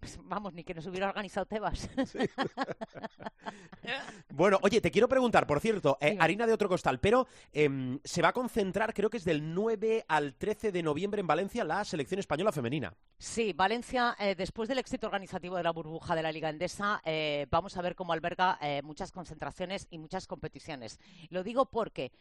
Vamos, 0.24 0.52
ni 0.54 0.64
que 0.64 0.74
nos 0.74 0.86
hubiera 0.86 1.08
organizado 1.08 1.46
Tebas. 1.46 1.88
Bueno, 4.30 4.58
oye, 4.62 4.80
te 4.80 4.90
quiero 4.90 5.08
preguntar, 5.08 5.46
por 5.46 5.60
cierto, 5.60 5.96
eh, 6.00 6.16
harina 6.20 6.46
de 6.46 6.52
otro 6.52 6.68
costal, 6.68 6.98
pero 6.98 7.26
em, 7.52 7.98
se 8.04 8.20
va 8.20 8.28
a 8.28 8.32
concentrar, 8.32 8.92
creo 8.92 9.08
que 9.08 9.16
es 9.16 9.24
del 9.24 9.54
9 9.54 10.04
al 10.08 10.34
13 10.34 10.72
de 10.72 10.82
noviembre 10.82 11.20
en 11.20 11.26
Valencia, 11.26 11.64
la 11.64 11.84
selección 11.84 12.18
española 12.18 12.52
femenina. 12.52 12.92
Sí, 13.18 13.52
Valencia, 13.52 14.16
eh, 14.18 14.34
después 14.34 14.68
del 14.68 14.78
éxito 14.78 15.06
organizativo 15.06 15.56
de 15.56 15.62
la 15.62 15.70
burbuja 15.70 16.14
de 16.16 16.22
la 16.22 16.32
Liga 16.32 16.50
Endesa, 16.50 17.00
eh, 17.04 17.46
vamos 17.50 17.76
a 17.76 17.82
ver 17.82 17.94
cómo 17.94 18.12
alberga 18.12 18.58
muchas 18.82 19.12
concentraciones 19.12 19.86
y 19.90 19.98
muchas 19.98 20.26
competiciones. 20.26 20.98
Lo 21.30 21.42
digo 21.42 21.66
porque 21.66 22.12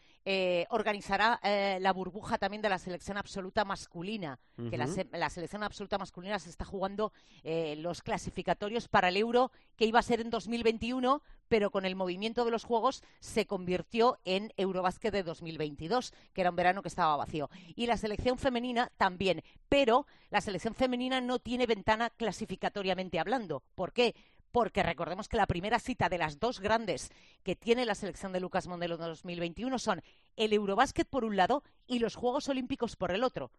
organizará 0.70 1.40
la 1.80 1.92
burbuja 1.94 2.38
también 2.38 2.62
de 2.62 2.70
la 2.70 2.78
selección 2.78 3.18
absoluta 3.18 3.66
masculina, 3.66 4.40
que 4.70 4.78
la, 4.78 4.88
se- 4.88 5.08
la 5.12 5.30
selección 5.30 5.64
absoluta 5.64 5.98
masculina 5.98 6.38
se 6.40 6.50
está 6.50 6.64
jugando 6.66 7.12
eh, 7.44 7.65
los 7.76 8.02
clasificatorios 8.02 8.88
para 8.88 9.10
el 9.10 9.18
Euro, 9.18 9.52
que 9.78 9.86
iba 9.86 10.00
a 10.00 10.04
ser 10.04 10.20
en 10.20 10.30
2021, 10.30 11.22
pero 11.48 11.72
con 11.72 11.86
el 11.86 11.96
movimiento 11.96 12.46
de 12.46 12.52
los 12.52 12.64
Juegos 12.64 13.04
se 13.20 13.46
convirtió 13.46 14.20
en 14.26 14.54
Eurobásquet 14.58 15.12
de 15.12 15.24
2022, 15.24 16.14
que 16.34 16.42
era 16.42 16.50
un 16.50 16.56
verano 16.56 16.82
que 16.82 16.90
estaba 16.90 17.16
vacío. 17.16 17.50
Y 17.76 17.88
la 17.88 17.98
selección 17.98 18.38
femenina 18.38 18.92
también, 18.98 19.42
pero 19.70 20.06
la 20.30 20.42
selección 20.42 20.76
femenina 20.76 21.22
no 21.22 21.40
tiene 21.40 21.66
ventana 21.66 22.10
clasificatoriamente 22.10 23.20
hablando. 23.20 23.64
¿Por 23.74 23.94
qué? 23.94 24.16
Porque 24.52 24.84
recordemos 24.84 25.28
que 25.28 25.38
la 25.38 25.48
primera 25.48 25.80
cita 25.80 26.08
de 26.08 26.18
las 26.18 26.40
dos 26.40 26.62
grandes 26.62 27.12
que 27.44 27.56
tiene 27.56 27.86
la 27.86 27.96
selección 27.96 28.32
de 28.32 28.40
Lucas 28.40 28.68
Mondelo 28.68 28.96
en 28.96 29.02
2021 29.02 29.80
son 29.80 30.02
el 30.38 30.54
Eurobásquet 30.54 31.08
por 31.08 31.26
un 31.26 31.36
lado 31.36 31.64
y 31.88 32.00
los 32.00 32.16
Juegos 32.16 32.48
Olímpicos 32.48 32.96
por 32.96 33.12
el 33.12 33.24
otro. 33.24 33.52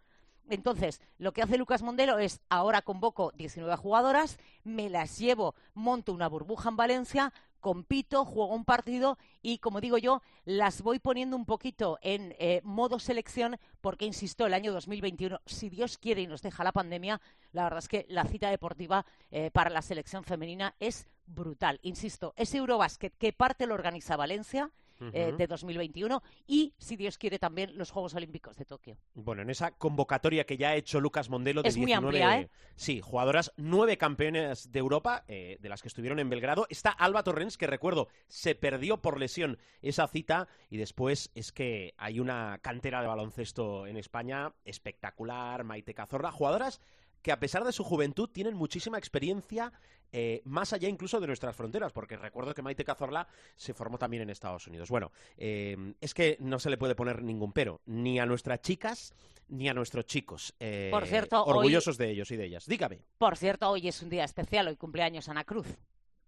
Entonces, 0.48 1.00
lo 1.18 1.32
que 1.32 1.42
hace 1.42 1.58
Lucas 1.58 1.82
Mondelo 1.82 2.18
es, 2.18 2.40
ahora 2.48 2.82
convoco 2.82 3.32
19 3.36 3.76
jugadoras, 3.76 4.38
me 4.62 4.88
las 4.88 5.18
llevo, 5.18 5.54
monto 5.74 6.12
una 6.12 6.28
burbuja 6.28 6.68
en 6.68 6.76
Valencia, 6.76 7.32
compito, 7.60 8.24
juego 8.24 8.54
un 8.54 8.64
partido 8.64 9.18
y, 9.42 9.58
como 9.58 9.80
digo 9.80 9.98
yo, 9.98 10.22
las 10.44 10.82
voy 10.82 11.00
poniendo 11.00 11.34
un 11.34 11.46
poquito 11.46 11.98
en 12.00 12.36
eh, 12.38 12.60
modo 12.62 13.00
selección 13.00 13.58
porque, 13.80 14.04
insisto, 14.04 14.46
el 14.46 14.54
año 14.54 14.72
2021, 14.72 15.40
si 15.46 15.68
Dios 15.68 15.98
quiere 15.98 16.22
y 16.22 16.28
nos 16.28 16.42
deja 16.42 16.62
la 16.62 16.70
pandemia, 16.70 17.20
la 17.50 17.64
verdad 17.64 17.80
es 17.80 17.88
que 17.88 18.06
la 18.08 18.24
cita 18.24 18.50
deportiva 18.50 19.04
eh, 19.32 19.50
para 19.50 19.70
la 19.70 19.82
selección 19.82 20.22
femenina 20.22 20.76
es 20.78 21.08
brutal. 21.26 21.80
Insisto, 21.82 22.34
ese 22.36 22.58
Eurobásquet 22.58 23.16
que 23.18 23.32
parte 23.32 23.66
lo 23.66 23.74
organiza 23.74 24.16
Valencia 24.16 24.70
eh, 25.12 25.34
de 25.36 25.46
2021 25.46 26.22
y, 26.46 26.74
si 26.78 26.96
Dios 26.96 27.18
quiere, 27.18 27.38
también 27.38 27.76
los 27.76 27.90
Juegos 27.90 28.14
Olímpicos 28.14 28.56
de 28.56 28.64
Tokio. 28.64 28.96
Bueno, 29.14 29.42
en 29.42 29.50
esa 29.50 29.72
convocatoria 29.72 30.44
que 30.44 30.56
ya 30.56 30.70
ha 30.70 30.76
hecho 30.76 31.00
Lucas 31.00 31.28
Mondelo 31.28 31.62
de 31.62 31.68
Es 31.68 31.76
muy 31.76 31.86
19, 31.86 32.22
amplia, 32.22 32.40
¿eh? 32.40 32.50
sí, 32.74 33.00
jugadoras, 33.00 33.52
nueve 33.56 33.98
campeones 33.98 34.72
de 34.72 34.78
Europa, 34.78 35.24
eh, 35.28 35.58
de 35.60 35.68
las 35.68 35.82
que 35.82 35.88
estuvieron 35.88 36.18
en 36.18 36.30
Belgrado. 36.30 36.66
Está 36.70 36.90
Alba 36.90 37.22
Torrens, 37.22 37.56
que 37.56 37.66
recuerdo, 37.66 38.08
se 38.28 38.54
perdió 38.54 39.02
por 39.02 39.18
lesión 39.18 39.58
esa 39.82 40.08
cita, 40.08 40.48
y 40.70 40.76
después 40.76 41.30
es 41.34 41.52
que 41.52 41.94
hay 41.96 42.20
una 42.20 42.58
cantera 42.62 43.00
de 43.00 43.08
baloncesto 43.08 43.86
en 43.86 43.96
España 43.96 44.52
espectacular, 44.64 45.64
Maite 45.64 45.94
Cazorla, 45.94 46.32
jugadoras 46.32 46.80
que 47.26 47.32
a 47.32 47.40
pesar 47.40 47.64
de 47.64 47.72
su 47.72 47.82
juventud 47.82 48.28
tienen 48.30 48.54
muchísima 48.54 48.98
experiencia 48.98 49.72
eh, 50.12 50.42
más 50.44 50.72
allá 50.72 50.88
incluso 50.88 51.18
de 51.18 51.26
nuestras 51.26 51.56
fronteras, 51.56 51.92
porque 51.92 52.16
recuerdo 52.16 52.54
que 52.54 52.62
Maite 52.62 52.84
Cazorla 52.84 53.26
se 53.56 53.74
formó 53.74 53.98
también 53.98 54.22
en 54.22 54.30
Estados 54.30 54.68
Unidos. 54.68 54.90
Bueno, 54.90 55.10
eh, 55.36 55.76
es 56.00 56.14
que 56.14 56.36
no 56.38 56.60
se 56.60 56.70
le 56.70 56.78
puede 56.78 56.94
poner 56.94 57.24
ningún 57.24 57.52
pero, 57.52 57.80
ni 57.84 58.20
a 58.20 58.26
nuestras 58.26 58.60
chicas 58.60 59.12
ni 59.48 59.68
a 59.68 59.74
nuestros 59.74 60.06
chicos. 60.06 60.54
eh, 60.60 60.88
Por 60.92 61.04
cierto, 61.04 61.42
hoy- 61.42 61.56
orgullosos 61.56 61.98
de 61.98 62.10
ellos 62.10 62.30
y 62.30 62.36
de 62.36 62.44
ellas. 62.44 62.64
Dígame. 62.66 63.02
Por 63.18 63.36
cierto, 63.36 63.68
hoy 63.70 63.88
es 63.88 64.00
un 64.02 64.08
día 64.08 64.22
especial, 64.22 64.68
hoy 64.68 64.76
cumpleaños 64.76 65.28
Ana 65.28 65.42
Cruz, 65.42 65.66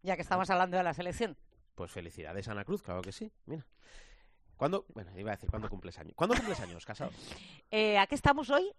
ya 0.02 0.17
que 0.17 0.23
estamos 0.23 0.50
hablando 0.50 0.76
de 0.78 0.83
la 0.83 0.95
selección. 0.95 1.37
Pues 1.76 1.93
felicidades, 1.93 2.49
Ana 2.49 2.64
Cruz, 2.64 2.83
claro 2.83 3.02
que 3.02 3.12
sí. 3.12 3.31
Mira. 3.47 3.64
¿Cuándo? 4.57 4.85
Bueno, 4.93 5.17
iba 5.17 5.31
a 5.31 5.37
decir, 5.37 5.49
¿cuándo 5.49 5.69
cumples 5.69 5.97
años? 6.00 6.14
¿Cuándo 6.17 6.35
cumples 6.35 6.59
años, 6.59 6.85
casado? 6.85 7.12
Eh, 7.71 7.99
¿A 7.99 8.09
qué 8.09 8.17
estamos 8.17 8.50
hoy? 8.50 8.73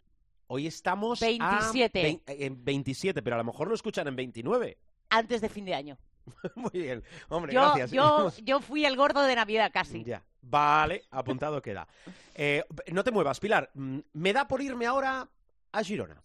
Hoy 0.52 0.66
estamos 0.66 1.20
27. 1.20 2.00
a 2.00 2.04
vein- 2.04 2.22
en 2.26 2.66
27, 2.66 3.22
pero 3.22 3.36
a 3.36 3.40
lo 3.40 3.44
mejor 3.44 3.68
lo 3.68 3.76
escuchan 3.76 4.08
en 4.08 4.16
29. 4.16 4.78
Antes 5.10 5.42
de 5.42 5.50
fin 5.50 5.64
de 5.64 5.76
año. 5.76 5.98
Muy 6.56 6.72
bien. 6.74 7.04
Hombre, 7.30 7.54
Yo, 7.54 7.62
gracias. 7.62 7.92
yo, 7.92 8.32
yo 8.44 8.60
fui 8.60 8.84
el 8.86 8.96
gordo 8.98 9.22
de 9.24 9.36
Navidad 9.36 9.70
casi. 9.72 10.04
Ya. 10.04 10.24
Vale, 10.42 11.04
apuntado 11.12 11.62
queda. 11.62 11.88
Eh, 12.34 12.64
no 12.92 13.04
te 13.04 13.12
muevas, 13.12 13.40
Pilar. 13.40 13.70
Mm, 13.76 14.00
Me 14.14 14.34
da 14.34 14.48
por 14.48 14.62
irme 14.62 14.88
ahora 14.88 15.30
a 15.72 15.84
Girona. 15.84 16.22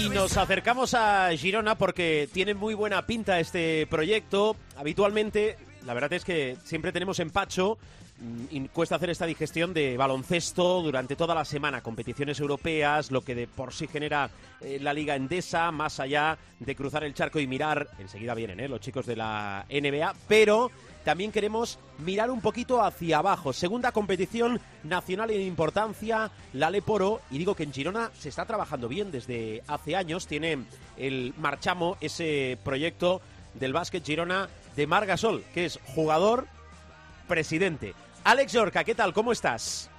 Y 0.00 0.08
nos 0.08 0.34
acercamos 0.38 0.94
a 0.94 1.28
Girona 1.36 1.74
porque 1.74 2.26
tiene 2.32 2.54
muy 2.54 2.72
buena 2.72 3.04
pinta 3.04 3.38
este 3.38 3.86
proyecto. 3.86 4.56
Habitualmente, 4.78 5.58
la 5.84 5.92
verdad 5.92 6.14
es 6.14 6.24
que 6.24 6.56
siempre 6.64 6.90
tenemos 6.90 7.20
empacho 7.20 7.76
mm, 8.18 8.44
y 8.50 8.68
cuesta 8.68 8.96
hacer 8.96 9.10
esta 9.10 9.26
digestión 9.26 9.74
de 9.74 9.98
baloncesto 9.98 10.80
durante 10.80 11.16
toda 11.16 11.34
la 11.34 11.44
semana, 11.44 11.82
competiciones 11.82 12.40
europeas, 12.40 13.10
lo 13.10 13.20
que 13.20 13.34
de 13.34 13.46
por 13.46 13.74
sí 13.74 13.88
genera 13.88 14.30
eh, 14.62 14.78
la 14.80 14.94
Liga 14.94 15.16
Endesa, 15.16 15.70
más 15.70 16.00
allá 16.00 16.38
de 16.58 16.74
cruzar 16.74 17.04
el 17.04 17.12
charco 17.12 17.38
y 17.38 17.46
mirar, 17.46 17.86
enseguida 17.98 18.34
vienen 18.34 18.60
eh, 18.60 18.68
los 18.68 18.80
chicos 18.80 19.04
de 19.04 19.16
la 19.16 19.66
NBA, 19.68 20.14
pero 20.26 20.70
también 21.04 21.32
queremos 21.32 21.78
mirar 21.98 22.30
un 22.30 22.40
poquito 22.40 22.82
hacia 22.82 23.18
abajo. 23.18 23.52
Segunda 23.52 23.92
competición 23.92 24.60
nacional 24.84 25.30
en 25.30 25.40
importancia, 25.40 26.30
la 26.52 26.70
Leporo, 26.70 27.20
y 27.30 27.38
digo 27.38 27.54
que 27.54 27.62
en 27.62 27.72
Girona 27.72 28.10
se 28.18 28.28
está 28.28 28.44
trabajando 28.44 28.88
bien 28.88 29.10
desde 29.10 29.62
hace 29.66 29.96
años. 29.96 30.26
Tiene 30.26 30.64
el 30.96 31.34
Marchamo, 31.38 31.96
ese 32.00 32.58
proyecto 32.64 33.20
del 33.54 33.72
básquet 33.72 34.04
Girona 34.04 34.48
de 34.76 34.86
Margasol, 34.86 35.42
que 35.54 35.64
es 35.64 35.78
jugador, 35.94 36.46
presidente. 37.28 37.94
Alex 38.24 38.52
Yorca, 38.52 38.84
¿qué 38.84 38.94
tal? 38.94 39.12
¿Cómo 39.12 39.32
estás? 39.32 39.90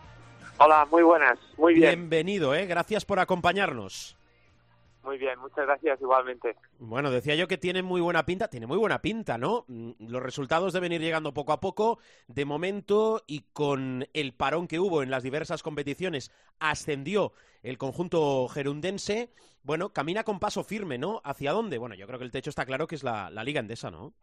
Hola, 0.58 0.88
muy 0.92 1.02
buenas, 1.02 1.40
muy 1.58 1.74
bien, 1.74 2.08
Bienvenido, 2.10 2.54
¿eh? 2.54 2.68
Gracias 2.68 3.04
por 3.04 3.20
acompañarnos. 3.20 4.16
Muy 5.04 5.18
bien, 5.18 5.40
muchas 5.40 5.66
gracias 5.66 6.00
igualmente. 6.00 6.56
Bueno, 6.78 7.10
decía 7.10 7.36
yo 7.36 7.48
que 7.48 7.58
tiene 7.58 7.82
muy 7.82 8.02
buena 8.02 8.26
pinta, 8.26 8.48
tiene 8.48 8.68
muy 8.68 8.78
buena 8.78 9.02
pinta, 9.02 9.38
¿no? 9.38 9.66
Mm, 9.68 9.92
Los 10.08 10.22
resultados 10.22 10.74
deben 10.74 10.92
ir 10.92 11.02
llegando 11.02 11.34
poco 11.34 11.54
a 11.54 11.60
poco. 11.60 12.00
De 12.28 12.46
momento, 12.46 13.24
y 13.26 13.42
con 13.54 14.08
el 14.14 14.34
parón 14.34 14.68
que 14.68 14.80
hubo 14.80 15.02
en 15.02 15.10
las 15.10 15.24
diversas 15.24 15.64
competiciones, 15.64 16.32
ascendió 16.60 17.34
el 17.64 17.78
conjunto 17.78 18.48
gerundense. 18.48 19.30
Bueno, 19.64 19.90
camina 19.94 20.24
con 20.24 20.40
paso 20.40 20.64
firme, 20.64 20.98
¿no? 20.98 21.22
¿Hacia 21.24 21.52
dónde? 21.52 21.78
Bueno, 21.78 21.96
yo 21.96 22.06
creo 22.08 22.20
que 22.20 22.26
el 22.26 22.32
techo 22.32 22.50
está 22.50 22.66
claro 22.66 22.88
que 22.88 22.96
es 22.96 23.04
la, 23.04 23.30
la 23.30 23.44
Liga 23.44 23.60
Endesa, 23.60 23.90
¿no? 23.90 24.14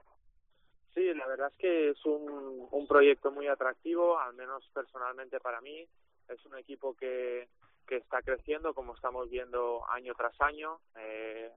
Sí, 0.95 1.15
la 1.15 1.27
verdad 1.27 1.49
es 1.49 1.59
que 1.59 1.91
es 1.91 2.05
un, 2.07 2.67
un 2.71 2.87
proyecto 2.87 3.31
muy 3.31 3.47
atractivo, 3.47 4.19
al 4.19 4.35
menos 4.35 4.69
personalmente 4.73 5.39
para 5.41 5.61
mí. 5.61 5.87
Es 6.29 6.45
un 6.45 6.59
equipo 6.59 6.95
que, 6.95 7.49
que 7.89 7.97
está 7.97 8.23
creciendo, 8.23 8.75
como 8.75 8.95
estamos 8.95 9.29
viendo 9.31 9.85
año 9.91 10.15
tras 10.15 10.39
año. 10.41 10.79
Eh, 10.97 11.51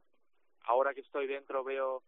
ahora 0.66 0.94
que 0.94 1.02
estoy 1.02 1.28
dentro 1.28 1.64
veo 1.64 2.04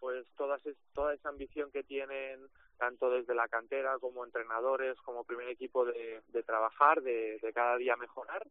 pues 0.00 0.26
toda, 0.36 0.56
ese- 0.56 0.76
toda 0.94 1.14
esa 1.14 1.28
ambición 1.30 1.70
que 1.72 1.82
tienen 1.82 2.48
tanto 2.78 3.10
desde 3.10 3.34
la 3.34 3.48
cantera 3.48 3.98
como 3.98 4.24
entrenadores, 4.24 5.00
como 5.02 5.24
primer 5.24 5.48
equipo 5.48 5.84
de, 5.86 6.22
de 6.28 6.42
trabajar, 6.42 7.02
de, 7.02 7.38
cada 7.54 7.76
día 7.76 7.96
mejorar. 7.96 8.46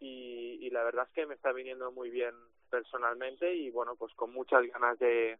Y, 0.00 0.58
y 0.60 0.70
la 0.70 0.84
verdad 0.84 1.06
es 1.08 1.12
que 1.14 1.26
me 1.26 1.34
está 1.34 1.52
viniendo 1.52 1.90
muy 1.92 2.10
bien 2.10 2.34
personalmente 2.70 3.54
y 3.54 3.70
bueno, 3.70 3.96
pues 3.96 4.12
con 4.14 4.32
muchas 4.32 4.66
ganas 4.66 4.98
de, 4.98 5.38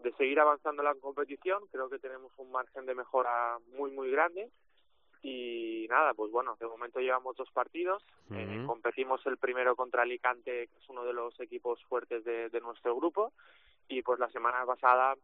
de 0.00 0.12
seguir 0.16 0.40
avanzando 0.40 0.82
la 0.82 0.94
competición. 0.96 1.66
Creo 1.72 1.88
que 1.88 1.98
tenemos 1.98 2.32
un 2.38 2.50
margen 2.50 2.84
de 2.86 2.94
mejora 2.94 3.58
muy, 3.68 3.90
muy 3.90 4.10
grande. 4.10 4.50
Y 5.26 5.86
nada, 5.88 6.12
pues 6.12 6.30
bueno, 6.30 6.54
de 6.60 6.66
momento 6.66 7.00
llevamos 7.00 7.34
dos 7.34 7.50
partidos. 7.50 8.04
Eh, 8.30 8.62
competimos 8.66 9.24
el 9.26 9.38
primero 9.38 9.74
contra 9.74 10.02
Alicante, 10.02 10.68
que 10.68 10.78
es 10.78 10.88
uno 10.90 11.02
de 11.02 11.14
los 11.14 11.40
equipos 11.40 11.82
fuertes 11.84 12.22
de, 12.24 12.50
de 12.50 12.60
nuestro 12.60 12.94
grupo. 12.94 13.32
Y 13.88 14.02
pues 14.02 14.18
la 14.18 14.28
semana 14.28 14.66
pasada 14.66 15.14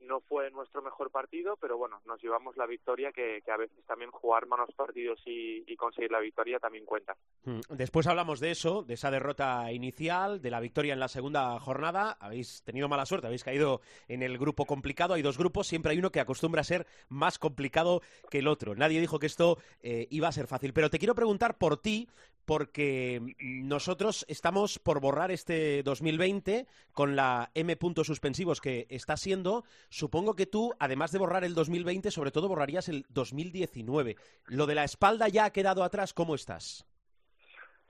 no 0.00 0.20
fue 0.20 0.50
nuestro 0.50 0.82
mejor 0.82 1.10
partido, 1.10 1.56
pero 1.56 1.76
bueno, 1.76 2.00
nos 2.06 2.22
llevamos 2.22 2.56
la 2.56 2.66
victoria, 2.66 3.12
que, 3.12 3.42
a 3.50 3.56
veces 3.56 3.84
también 3.86 4.10
jugar 4.10 4.46
malos 4.46 4.70
partidos 4.74 5.20
y, 5.24 5.60
conseguir 5.76 6.10
la 6.10 6.20
victoria 6.20 6.58
también 6.58 6.84
cuenta. 6.84 7.16
Mm, 7.44 7.60
después 7.70 8.06
hablamos 8.06 8.38
de 8.38 8.50
eso, 8.50 8.82
de 8.82 8.94
esa 8.94 9.10
derrota 9.10 9.72
inicial, 9.72 10.42
de 10.42 10.50
la 10.50 10.60
victoria 10.60 10.92
en 10.92 11.00
la 11.00 11.08
segunda 11.08 11.58
jornada. 11.58 12.18
Habéis 12.20 12.62
tenido 12.64 12.86
mala 12.86 13.06
suerte, 13.06 13.28
habéis 13.28 13.44
caído 13.44 13.80
en 14.08 14.22
el 14.22 14.36
grupo 14.36 14.66
complicado. 14.66 15.14
Hay 15.14 15.22
dos 15.22 15.38
grupos, 15.38 15.66
siempre 15.66 15.92
hay 15.92 15.98
uno 15.98 16.10
que 16.10 16.20
acostumbra 16.20 16.60
a 16.60 16.64
ser 16.64 16.86
más 17.08 17.38
complicado 17.38 18.02
que 18.28 18.40
el 18.40 18.48
otro. 18.48 18.74
Nadie 18.74 19.00
dijo 19.00 19.18
que 19.18 19.26
esto 19.26 19.56
eh, 19.80 20.06
iba 20.10 20.28
a 20.28 20.32
ser 20.32 20.46
fácil. 20.46 20.74
Pero 20.74 20.90
te 20.90 20.98
quiero 20.98 21.14
preguntar 21.14 21.56
por 21.56 21.78
ti, 21.78 22.08
porque 22.44 23.36
nosotros 23.38 24.24
estamos 24.28 24.78
por 24.78 25.00
borrar 25.00 25.30
este 25.30 25.84
2020 25.84 26.66
con 26.92 27.14
la 27.14 27.50
M 27.54 27.76
puntos 27.76 28.08
suspensivos 28.08 28.60
que 28.60 28.86
está 28.90 29.16
siendo. 29.16 29.64
Supongo 29.90 30.34
que 30.34 30.46
tú, 30.46 30.72
además 30.78 31.10
de 31.10 31.18
borrar 31.18 31.42
el 31.42 31.54
2020, 31.54 32.12
sobre 32.12 32.30
todo 32.30 32.48
borrarías 32.48 32.88
el 32.88 33.04
2019. 33.08 34.16
Lo 34.46 34.66
de 34.66 34.74
la 34.76 34.84
espalda 34.84 35.28
ya 35.28 35.46
ha 35.46 35.52
quedado 35.52 35.82
atrás, 35.82 36.14
¿cómo 36.14 36.36
estás? 36.36 36.86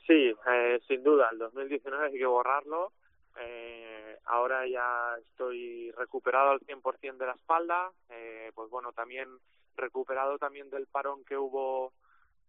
Sí, 0.06 0.34
eh, 0.50 0.80
sin 0.88 1.04
duda, 1.04 1.28
el 1.30 1.38
2019 1.38 2.06
hay 2.06 2.18
que 2.18 2.26
borrarlo. 2.26 2.92
Eh, 3.38 4.16
ahora 4.24 4.66
ya 4.66 5.14
estoy 5.18 5.90
recuperado 5.92 6.50
al 6.50 6.60
100% 6.60 7.18
de 7.18 7.26
la 7.26 7.34
espalda. 7.34 7.92
Eh, 8.08 8.50
pues 8.54 8.70
bueno, 8.70 8.92
también 8.92 9.28
recuperado 9.76 10.38
también 10.38 10.70
del 10.70 10.86
parón 10.86 11.22
que 11.24 11.36
hubo 11.36 11.92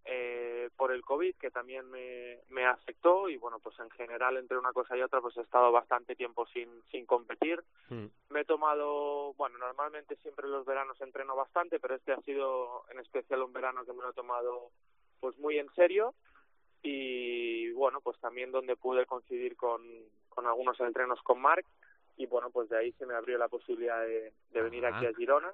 eh, 0.06 0.70
por 0.78 0.92
el 0.92 1.04
COVID, 1.04 1.36
que 1.36 1.52
también 1.52 1.90
me, 1.90 2.40
me 2.50 2.66
afectó. 2.66 3.30
Y 3.30 3.38
bueno, 3.38 3.60
pues 3.60 3.78
en 3.80 3.90
general 3.92 4.38
entre 4.38 4.58
una 4.58 4.74
cosa 4.74 4.98
y 4.98 5.02
otra 5.02 5.22
pues 5.22 5.38
he 5.38 5.42
estado 5.42 5.72
bastante 5.72 6.16
tiempo 6.16 6.46
sin, 6.48 6.70
sin 6.92 7.06
competir. 7.06 7.64
Mm. 7.90 8.06
Me 8.30 8.42
he 8.42 8.46
tomado, 8.46 9.34
bueno, 9.34 9.58
normalmente 9.58 10.16
siempre 10.18 10.48
los 10.48 10.66
veranos 10.66 11.00
entreno 11.02 11.36
bastante, 11.36 11.80
pero 11.80 11.96
este 11.96 12.14
ha 12.14 12.22
sido 12.22 12.84
en 12.90 13.00
especial 13.00 13.44
un 13.44 13.54
verano 13.54 13.86
que 13.86 13.94
me 13.94 14.02
lo 14.02 14.10
he 14.10 14.14
tomado 14.14 14.72
pues 15.20 15.38
muy 15.38 15.60
en 15.60 15.72
serio. 15.76 16.14
Y 16.84 17.72
bueno, 17.74 18.02
pues 18.02 18.18
también 18.20 18.52
donde 18.52 18.76
pude 18.76 19.06
coincidir 19.06 19.56
con, 19.56 19.84
con 20.30 20.48
algunos 20.48 20.80
entrenos 20.80 21.22
con 21.22 21.40
Marc. 21.40 21.66
Y 22.18 22.26
bueno, 22.26 22.50
pues 22.50 22.70
de 22.70 22.78
ahí 22.78 22.92
se 22.94 23.06
me 23.06 23.14
abrió 23.14 23.38
la 23.38 23.48
posibilidad 23.48 24.02
de, 24.02 24.34
de 24.52 24.62
venir 24.62 24.86
aquí 24.86 25.06
a 25.06 25.14
Girona 25.14 25.54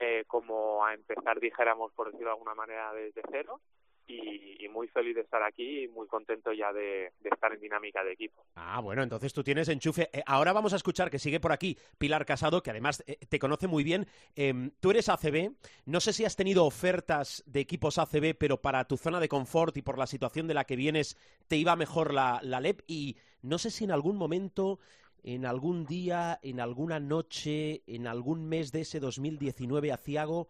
eh, 0.00 0.24
como 0.26 0.82
a 0.82 0.94
empezar, 0.94 1.38
dijéramos, 1.38 1.92
por 1.92 2.06
decirlo 2.06 2.28
de 2.28 2.32
alguna 2.32 2.54
manera, 2.54 2.92
desde 2.94 3.20
cero. 3.30 3.60
Y, 4.06 4.48
muy 4.70 4.86
feliz 4.88 5.16
de 5.16 5.22
estar 5.22 5.42
aquí 5.42 5.82
y 5.82 5.88
muy 5.88 6.06
contento 6.06 6.52
ya 6.52 6.72
de, 6.72 7.12
estar 7.24 7.52
en 7.52 7.60
dinámica 7.60 8.04
de 8.04 8.12
equipo. 8.12 8.46
Ah, 8.54 8.80
bueno, 8.80 9.02
entonces 9.02 9.32
tú 9.32 9.42
tienes 9.42 9.68
enchufe. 9.68 10.08
Eh, 10.12 10.22
ahora 10.26 10.52
vamos 10.52 10.72
a 10.72 10.76
escuchar 10.76 11.10
que 11.10 11.18
sigue 11.18 11.40
por 11.40 11.50
aquí 11.52 11.76
Pilar 11.98 12.24
Casado, 12.24 12.62
que 12.62 12.70
además 12.70 13.02
eh, 13.06 13.18
te 13.28 13.40
conoce 13.40 13.66
muy 13.66 13.82
bien. 13.82 14.06
Em, 14.36 14.70
tú 14.80 14.92
eres 14.92 15.08
ACB, 15.08 15.52
no 15.86 16.00
sé 16.00 16.12
si 16.12 16.24
has 16.24 16.36
tenido 16.36 16.64
ofertas 16.64 17.42
de 17.46 17.60
equipos 17.60 17.98
ACB, 17.98 18.36
pero 18.38 18.62
para 18.62 18.84
tu 18.84 18.96
zona 18.96 19.18
de 19.18 19.28
confort 19.28 19.76
y 19.76 19.82
por 19.82 19.98
la 19.98 20.06
situación 20.06 20.46
de 20.46 20.54
la 20.54 20.64
que 20.64 20.76
vienes, 20.76 21.18
te 21.48 21.56
iba 21.56 21.74
mejor 21.74 22.14
la, 22.14 22.38
la 22.42 22.60
LEP 22.60 22.82
y 22.86 23.16
no 23.42 23.58
sé 23.58 23.70
si 23.70 23.84
en 23.84 23.90
algún 23.90 24.16
momento 24.16 24.78
en 25.24 25.46
algún 25.46 25.84
día, 25.86 26.38
en 26.42 26.60
alguna 26.60 27.00
noche, 27.00 27.82
en 27.86 28.06
algún 28.06 28.48
mes 28.48 28.72
de 28.72 28.82
ese 28.82 29.00
2019 29.00 29.92
aciago, 29.92 30.48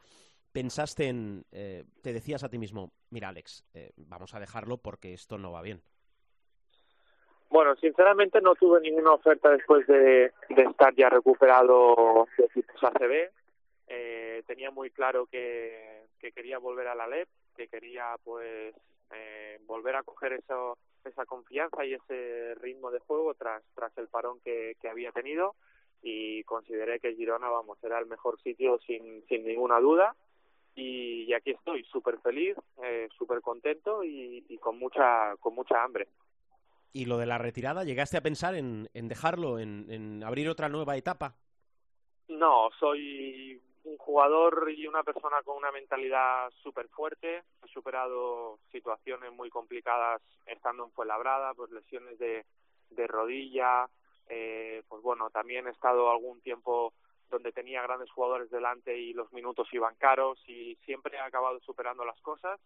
pensaste 0.53 1.09
en, 1.09 1.45
eh, 1.53 1.85
te 2.03 2.13
decías 2.13 2.45
a 2.45 2.49
ti 2.49 2.59
mismo, 2.59 2.93
mira 3.11 3.29
Alex, 3.29 3.65
eh, 3.75 3.93
vamos 3.97 4.35
a 4.35 4.41
dejarlo 4.41 4.79
porque 4.79 5.13
esto 5.13 5.39
no 5.39 5.53
va 5.53 5.63
bien? 5.63 5.81
Bueno, 7.49 7.75
sinceramente 7.77 8.41
no 8.41 8.55
tuve 8.55 8.81
ninguna 8.81 9.13
oferta 9.13 9.51
después 9.51 9.87
de, 9.87 10.33
estar 10.49 10.95
ya 10.95 11.09
recuperado 11.09 12.29
de 12.39 12.45
equipos 12.45 12.85
ACB. 12.85 13.31
Eh, 13.89 14.45
tenía 14.47 14.71
muy 14.71 14.91
claro 14.91 15.27
que, 15.27 16.05
que, 16.21 16.31
quería 16.31 16.59
volver 16.59 16.87
a 16.87 16.95
la 16.95 17.09
LEP, 17.09 17.29
que 17.57 17.67
quería 17.67 18.15
pues 18.23 18.75
volver 19.67 19.97
a 19.97 20.03
coger 20.05 20.35
eso, 20.35 20.79
esa 21.05 21.27
confianza 21.27 21.85
y 21.85 21.95
ese 21.95 22.55
ritmo 22.57 22.91
de 22.91 23.01
juego 23.01 23.35
tras, 23.35 23.63
tras 23.75 23.97
el 23.99 24.09
parón 24.09 24.41
que, 24.41 24.77
que 24.81 24.89
había 24.89 25.13
tenido 25.13 25.55
y 26.03 26.45
consideré 26.45 26.99
que 26.99 27.15
Girona, 27.15 27.49
vamos, 27.49 27.83
era 27.83 27.99
el 27.99 28.07
mejor 28.07 28.41
sitio 28.41 28.79
sin, 28.87 29.25
sin 29.29 29.45
ninguna 29.45 29.81
duda 29.81 30.15
y, 30.75 31.33
aquí 31.35 31.51
estoy, 31.51 31.85
súper 31.85 32.19
feliz, 32.21 32.57
eh, 32.83 33.09
súper 33.17 33.41
contento 33.41 34.03
y, 34.05 34.45
y, 34.49 34.59
con 34.59 34.79
mucha 34.79 35.37
con 35.41 35.55
mucha 35.55 35.83
hambre. 35.83 36.09
¿Y 36.93 37.05
lo 37.05 37.19
de 37.19 37.27
la 37.27 37.39
retirada, 37.39 37.85
llegaste 37.85 38.17
a 38.17 38.23
pensar 38.23 38.55
en, 38.55 38.89
en 38.95 39.09
dejarlo, 39.09 39.59
en, 39.59 39.87
en 39.91 40.25
abrir 40.25 40.49
otra 40.49 40.69
nueva 40.69 40.97
etapa? 40.97 41.35
No, 42.29 42.71
soy 42.79 43.61
un 43.85 43.97
jugador 43.97 44.71
y 44.71 44.87
una 44.87 45.03
persona 45.03 45.43
con 45.43 45.57
una 45.57 45.73
mentalidad 45.73 46.51
súper 46.63 46.89
fuerte. 46.89 47.43
He 47.65 47.69
superado 47.69 48.59
situaciones 48.71 49.33
muy 49.33 49.51
complicadas 49.51 50.23
estando 50.47 50.85
en 50.85 50.93
Fuenlabrada, 50.93 51.55
pues 51.55 51.71
lesiones 51.71 52.19
de, 52.19 52.45
de 52.91 53.07
rodilla. 53.07 53.89
Eh, 54.29 54.83
pues 54.89 55.03
bueno, 55.03 55.31
también 55.31 55.67
he 55.67 55.71
estado 55.71 56.11
algún 56.11 56.41
tiempo 56.41 56.93
donde 57.31 57.53
tenía 57.53 57.83
grandes 57.83 58.11
jugadores 58.11 58.51
delante 58.51 58.97
y 58.97 59.13
los 59.13 59.33
minutos 59.33 59.69
iban 59.73 59.95
caros 59.97 60.39
y 60.49 60.77
siempre 60.85 61.17
he 61.17 61.21
acabado 61.21 61.61
superando 61.61 62.05
las 62.05 62.21
cosas. 62.21 62.61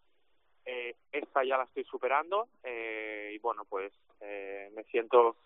Eh, 0.66 0.96
esta 1.12 1.44
ya 1.44 1.58
la 1.58 1.64
estoy 1.64 1.84
superando 1.84 2.48
eh, 2.62 3.32
y 3.34 3.38
bueno, 3.38 3.64
pues 3.68 3.92
eh, 4.20 4.70
me 4.74 4.82
siento 4.84 5.36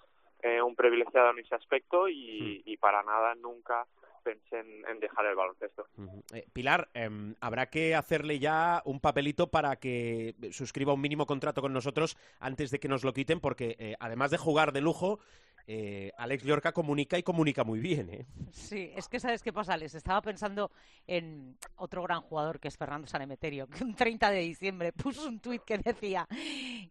eh, 0.40 0.62
un 0.62 0.76
privilegiado 0.76 1.30
en 1.30 1.40
ese 1.40 1.56
aspecto 1.56 2.08
y, 2.08 2.62
y 2.64 2.76
para 2.76 3.02
nada 3.02 3.34
nunca 3.34 3.84
pensé 4.22 4.60
en, 4.60 5.00
dejar 5.00 5.26
el 5.26 5.36
baloncesto. 5.36 5.86
Eh, 6.32 6.46
Pilar, 6.52 6.88
em, 6.94 7.34
habrá 7.40 7.66
que 7.70 7.94
hacerle 7.94 8.38
ya 8.38 8.82
un 8.84 9.00
papelito 9.00 9.50
para 9.50 9.76
que 9.76 10.34
suscriba 10.50 10.92
un 10.92 11.00
mínimo 11.00 11.26
contrato 11.26 11.60
con 11.60 11.72
nosotros 11.72 12.16
antes 12.40 12.70
de 12.70 12.78
que 12.78 12.88
nos 12.88 13.04
lo 13.04 13.12
quiten, 13.12 13.40
porque 13.40 13.76
eh, 13.78 13.96
además 14.00 14.30
de 14.30 14.38
jugar 14.38 14.72
de 14.72 14.80
lujo, 14.80 15.20
eh, 15.70 16.12
Alex 16.16 16.44
Llorca 16.44 16.72
comunica 16.72 17.18
y 17.18 17.22
comunica 17.22 17.62
muy 17.62 17.78
bien. 17.78 18.08
¿eh? 18.08 18.26
Sí, 18.52 18.90
es 18.96 19.06
que 19.06 19.20
sabes 19.20 19.42
qué 19.42 19.52
pasa, 19.52 19.74
Alex. 19.74 19.94
Estaba 19.94 20.22
pensando 20.22 20.70
en 21.06 21.58
otro 21.76 22.02
gran 22.02 22.22
jugador 22.22 22.58
que 22.58 22.68
es 22.68 22.78
Fernando 22.78 23.06
Sanemeterio, 23.06 23.66
que 23.68 23.84
un 23.84 23.94
30 23.94 24.30
de 24.30 24.40
diciembre 24.40 24.92
puso 24.94 25.28
un 25.28 25.40
tuit 25.40 25.62
que 25.62 25.76
decía: 25.76 26.26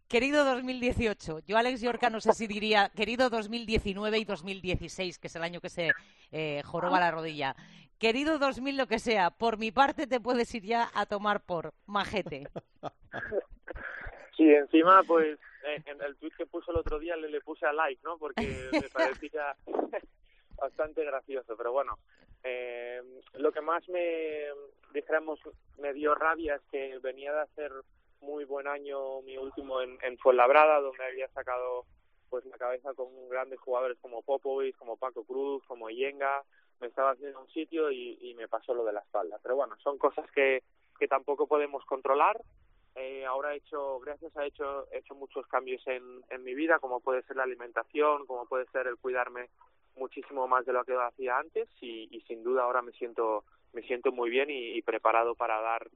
Querido 0.06 0.44
2018, 0.44 1.40
yo 1.40 1.58
Alex 1.58 1.80
Llorca 1.80 2.08
no 2.08 2.20
sé 2.20 2.32
si 2.34 2.46
diría 2.46 2.92
querido 2.94 3.30
2019 3.30 4.16
y 4.16 4.24
2016, 4.24 5.18
que 5.18 5.26
es 5.26 5.34
el 5.34 5.42
año 5.42 5.60
que 5.60 5.70
se 5.70 5.90
eh, 6.30 6.62
joroba 6.64 7.00
la 7.00 7.10
rodilla. 7.10 7.56
Querido 7.98 8.38
2000, 8.38 8.76
lo 8.76 8.86
que 8.86 9.00
sea, 9.00 9.30
por 9.30 9.58
mi 9.58 9.72
parte 9.72 10.06
te 10.06 10.20
puedes 10.20 10.54
ir 10.54 10.62
ya 10.62 10.88
a 10.94 11.04
tomar 11.06 11.40
por 11.40 11.74
majete. 11.86 12.46
Sí, 14.36 14.44
encima, 14.44 15.02
pues 15.02 15.36
en 15.64 16.02
el 16.02 16.16
tweet 16.16 16.32
que 16.36 16.46
puso 16.46 16.70
el 16.70 16.78
otro 16.78 16.98
día 16.98 17.16
le, 17.16 17.28
le 17.28 17.40
puse 17.40 17.66
a 17.66 17.72
like, 17.72 18.00
¿no? 18.04 18.18
Porque 18.18 18.68
me 18.72 18.80
parecía 18.92 19.56
bastante 20.56 21.04
gracioso, 21.04 21.56
pero 21.56 21.72
bueno. 21.72 21.98
Eh, 22.44 23.02
lo 23.34 23.52
que 23.52 23.60
más 23.60 23.88
me, 23.88 24.46
dijéramos, 24.92 25.40
me 25.78 25.92
dio 25.92 26.14
rabia 26.14 26.56
es 26.56 26.62
que 26.70 26.98
venía 26.98 27.32
de 27.32 27.40
hacer 27.40 27.72
muy 28.20 28.44
buen 28.44 28.66
año 28.66 29.22
mi 29.22 29.36
último 29.36 29.80
en, 29.80 29.98
en 30.02 30.18
Fuenlabrada, 30.18 30.80
donde 30.80 31.04
había 31.04 31.28
sacado 31.28 31.84
pues 32.28 32.44
la 32.46 32.58
cabeza 32.58 32.92
con 32.94 33.08
grandes 33.28 33.58
jugadores 33.60 33.98
como 34.00 34.22
Popovic, 34.22 34.76
como 34.76 34.96
Paco 34.96 35.24
Cruz, 35.24 35.64
como 35.66 35.88
Yenga, 35.88 36.42
me 36.80 36.88
estaba 36.88 37.12
haciendo 37.12 37.40
un 37.40 37.48
sitio 37.48 37.90
y, 37.90 38.18
y 38.20 38.34
me 38.34 38.48
pasó 38.48 38.74
lo 38.74 38.84
de 38.84 38.92
la 38.92 39.00
espalda. 39.00 39.38
Pero 39.42 39.56
bueno, 39.56 39.76
son 39.82 39.98
cosas 39.98 40.30
que, 40.32 40.62
que 40.98 41.08
tampoco 41.08 41.46
podemos 41.46 41.84
controlar 41.86 42.40
eh, 42.98 43.24
ahora 43.24 43.54
he 43.54 43.58
hecho, 43.58 44.00
gracias 44.00 44.36
a 44.36 44.44
hecho, 44.44 44.90
he 44.92 44.98
hecho 44.98 45.14
muchos 45.14 45.46
cambios 45.46 45.82
en, 45.86 46.42
mi 46.42 46.54
vida, 46.54 46.78
como 46.78 47.00
puede 47.00 47.22
ser 47.22 47.36
la 47.36 47.44
alimentación, 47.44 48.26
como 48.26 48.46
puede 48.46 48.66
ser 48.66 48.86
el 48.86 48.96
cuidarme 48.96 49.48
muchísimo 49.96 50.46
más 50.46 50.64
de 50.64 50.72
lo 50.72 50.84
que 50.84 50.94
hacía 50.94 51.38
antes 51.38 51.68
y, 51.80 52.22
sin 52.26 52.42
duda 52.42 52.62
ahora 52.62 52.82
me 52.82 52.92
siento, 52.92 53.44
me 53.72 53.82
siento 53.82 54.12
muy 54.12 54.30
bien 54.30 54.48
y, 54.50 54.80
preparado 54.82 55.34
para 55.34 55.60
dar 55.60 55.88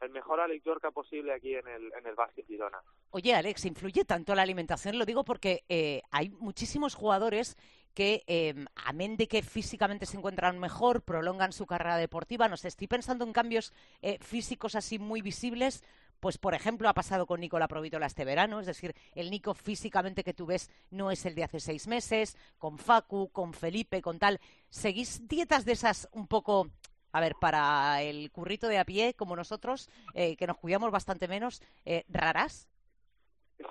el 0.00 0.10
mejor 0.10 0.40
Yorca 0.62 0.90
posible 0.90 1.32
aquí 1.32 1.54
en 1.54 1.66
el, 1.66 1.92
en 1.98 2.06
el 2.06 2.14
básquet 2.14 2.46
Girona. 2.46 2.78
Oye, 3.10 3.34
Alex, 3.34 3.64
¿influye 3.64 4.04
tanto 4.04 4.34
la 4.34 4.42
alimentación? 4.42 4.98
Lo 4.98 5.06
digo 5.06 5.24
porque 5.24 5.64
eh, 5.68 6.02
hay 6.10 6.28
muchísimos 6.28 6.94
jugadores 6.94 7.56
que, 7.96 8.24
eh, 8.26 8.54
amén 8.84 9.16
de 9.16 9.26
que 9.26 9.40
físicamente 9.40 10.04
se 10.04 10.18
encuentran 10.18 10.58
mejor, 10.58 11.00
prolongan 11.00 11.52
su 11.52 11.64
carrera 11.64 11.96
deportiva. 11.96 12.46
No 12.46 12.58
sé, 12.58 12.68
estoy 12.68 12.88
pensando 12.88 13.24
en 13.24 13.32
cambios 13.32 13.72
eh, 14.02 14.18
físicos 14.20 14.74
así 14.74 14.98
muy 14.98 15.22
visibles, 15.22 15.82
pues 16.20 16.38
por 16.38 16.54
ejemplo 16.54 16.88
ha 16.88 16.94
pasado 16.94 17.26
con 17.26 17.40
Nicola 17.40 17.68
Provítola 17.68 18.06
este 18.06 18.24
verano, 18.24 18.60
es 18.60 18.66
decir, 18.66 18.94
el 19.14 19.30
Nico 19.30 19.54
físicamente 19.54 20.24
que 20.24 20.34
tú 20.34 20.46
ves 20.46 20.70
no 20.90 21.10
es 21.10 21.24
el 21.26 21.34
de 21.34 21.44
hace 21.44 21.60
seis 21.60 21.86
meses, 21.86 22.36
con 22.58 22.78
Facu, 22.78 23.30
con 23.30 23.52
Felipe, 23.52 24.02
con 24.02 24.18
tal. 24.18 24.40
¿Seguís 24.68 25.26
dietas 25.28 25.64
de 25.64 25.72
esas 25.72 26.08
un 26.12 26.26
poco, 26.26 26.68
a 27.12 27.20
ver, 27.20 27.34
para 27.40 28.02
el 28.02 28.30
currito 28.30 28.68
de 28.68 28.78
a 28.78 28.84
pie 28.84 29.14
como 29.14 29.36
nosotros, 29.36 29.90
eh, 30.14 30.36
que 30.36 30.46
nos 30.46 30.58
cuidamos 30.58 30.90
bastante 30.90 31.28
menos, 31.28 31.62
eh, 31.84 32.04
raras? 32.08 32.68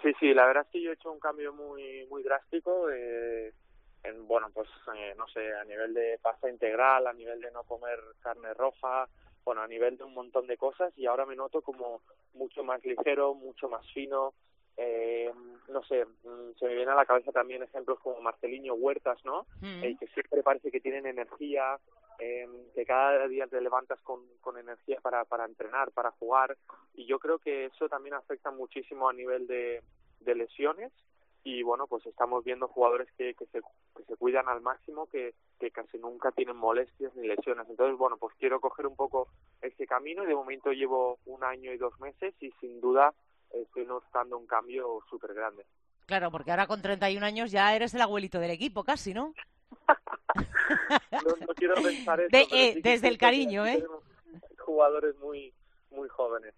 Sí, 0.01 0.13
sí, 0.19 0.33
la 0.33 0.45
verdad 0.45 0.63
es 0.65 0.71
que 0.71 0.81
yo 0.81 0.89
he 0.91 0.95
hecho 0.95 1.11
un 1.11 1.19
cambio 1.19 1.53
muy, 1.53 2.07
muy 2.07 2.23
drástico. 2.23 2.89
Eh, 2.89 3.53
en 4.05 4.27
bueno, 4.27 4.49
pues 4.53 4.69
eh, 4.95 5.13
no 5.17 5.27
sé, 5.27 5.53
a 5.53 5.63
nivel 5.63 5.93
de 5.93 6.19
pasta 6.21 6.49
integral, 6.49 7.07
a 7.07 7.13
nivel 7.13 7.41
de 7.41 7.51
no 7.51 7.63
comer 7.63 7.99
carne 8.19 8.53
roja, 8.53 9.07
bueno, 9.45 9.61
a 9.61 9.67
nivel 9.67 9.97
de 9.97 10.03
un 10.03 10.13
montón 10.13 10.47
de 10.47 10.57
cosas 10.57 10.91
y 10.97 11.05
ahora 11.05 11.25
me 11.25 11.35
noto 11.35 11.61
como 11.61 12.01
mucho 12.33 12.63
más 12.63 12.83
ligero, 12.83 13.35
mucho 13.35 13.69
más 13.69 13.85
fino. 13.93 14.33
Eh, 14.75 15.31
no 15.69 15.83
sé, 15.83 16.03
mm, 16.05 16.57
se 16.59 16.65
me 16.65 16.75
viene 16.75 16.91
a 16.91 16.95
la 16.95 17.05
cabeza 17.05 17.31
también 17.31 17.63
ejemplos 17.63 17.99
como 17.99 18.19
Marceliño 18.19 18.73
Huertas, 18.73 19.23
¿no? 19.23 19.45
Mm. 19.61 19.83
Eh, 19.83 19.97
que 19.99 20.07
siempre 20.07 20.43
parece 20.43 20.71
que 20.71 20.81
tienen 20.81 21.05
energía, 21.05 21.79
eh, 22.19 22.49
que 22.73 22.85
cada 22.85 23.27
día 23.27 23.47
te 23.47 23.61
levantas 23.61 24.01
con, 24.01 24.21
con 24.41 24.57
energía 24.57 24.99
para, 25.01 25.23
para 25.25 25.45
entrenar, 25.45 25.91
para 25.91 26.11
jugar. 26.11 26.57
Y 26.95 27.05
yo 27.05 27.19
creo 27.19 27.37
que 27.39 27.65
eso 27.65 27.87
también 27.87 28.15
afecta 28.15 28.51
muchísimo 28.51 29.07
a 29.07 29.13
nivel 29.13 29.47
de, 29.47 29.81
de 30.21 30.35
lesiones 30.35 30.91
y 31.45 31.61
bueno, 31.61 31.85
pues 31.85 32.03
estamos 32.07 32.43
viendo 32.43 32.67
jugadores 32.67 33.07
que, 33.15 33.35
que, 33.35 33.45
se, 33.45 33.61
que 33.95 34.03
se 34.05 34.17
cuidan 34.17 34.49
al 34.49 34.61
máximo, 34.61 35.05
que, 35.05 35.35
que 35.59 35.69
casi 35.69 35.99
nunca 35.99 36.31
tienen 36.31 36.57
molestias 36.57 37.15
ni 37.15 37.27
lesiones. 37.27 37.69
Entonces, 37.69 37.95
bueno, 37.99 38.17
pues 38.17 38.35
quiero 38.39 38.59
coger 38.59 38.87
un 38.87 38.95
poco 38.95 39.27
este 39.61 39.85
camino 39.85 40.23
y 40.23 40.27
de 40.27 40.33
momento 40.33 40.71
llevo 40.71 41.19
un 41.27 41.43
año 41.43 41.71
y 41.71 41.77
dos 41.77 41.97
meses 41.99 42.33
y 42.41 42.49
sin 42.59 42.81
duda 42.81 43.13
estoy 43.51 43.85
notando 43.85 44.39
un 44.39 44.47
cambio 44.47 45.01
súper 45.07 45.35
grande. 45.35 45.67
Claro, 46.07 46.31
porque 46.31 46.49
ahora 46.49 46.65
con 46.65 46.81
31 46.81 47.23
años 47.23 47.51
ya 47.51 47.75
eres 47.75 47.93
el 47.93 48.01
abuelito 48.01 48.39
del 48.39 48.49
equipo, 48.49 48.83
casi, 48.83 49.13
¿no? 49.13 49.35
no, 51.11 51.35
no 51.47 51.53
quiero 51.55 51.75
pensar 51.75 52.21
eso. 52.21 52.29
De- 52.31 52.47
eh, 52.51 52.73
sí 52.73 52.81
desde 52.81 53.07
el 53.07 53.19
cariño, 53.19 53.67
¿eh? 53.67 53.85
Jugadores 54.57 55.15
muy, 55.17 55.53
muy 55.91 56.09
jóvenes. 56.09 56.55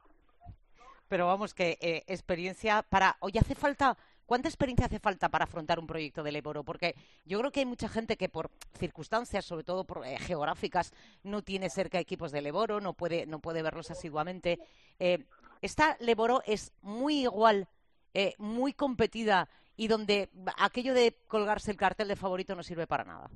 Pero 1.10 1.28
vamos, 1.28 1.54
que 1.54 1.78
eh, 1.82 2.04
experiencia 2.08 2.84
para... 2.84 3.18
Oye, 3.20 3.40
hace 3.40 3.54
falta... 3.54 3.98
¿Cuánta 4.28 4.50
experiencia 4.50 4.88
hace 4.88 5.00
falta 5.00 5.30
para 5.30 5.46
afrontar 5.46 5.80
un 5.80 5.88
proyecto 5.88 6.22
del 6.22 6.36
Eboro? 6.36 6.66
Porque 6.66 6.96
yo 7.24 7.40
creo 7.40 7.50
que 7.50 7.62
hay 7.62 7.66
mucha 7.66 7.88
gente 7.88 8.18
que 8.18 8.28
por 8.28 8.50
circunstancias, 8.78 9.46
sobre 9.46 9.64
todo 9.64 9.86
por, 9.86 10.06
eh, 10.06 10.20
geográficas, 10.20 10.92
no 11.24 11.42
tiene 11.42 11.70
cerca 11.70 11.98
equipos 11.98 12.34
del 12.34 12.46
Eboro, 12.46 12.82
no 12.82 12.92
puede, 12.92 13.26
no 13.26 13.40
puede 13.40 13.64
verlos 13.64 13.90
asiduamente. 13.90 14.60
Eh, 15.00 15.24
esta 15.62 15.96
Leboro 16.02 16.42
es 16.46 16.74
muy 16.82 17.22
igual, 17.22 17.70
eh, 18.14 18.34
muy 18.38 18.74
competida 18.74 19.48
y 19.78 19.88
donde 19.88 20.30
aquello 20.58 20.94
de 20.94 21.16
colgarse 21.30 21.72
el 21.72 21.78
cartel 21.78 22.10
de 22.10 22.18
favorito 22.18 22.54
no 22.54 22.64
sirve 22.64 22.86
para 22.86 23.06
nada. 23.06 23.30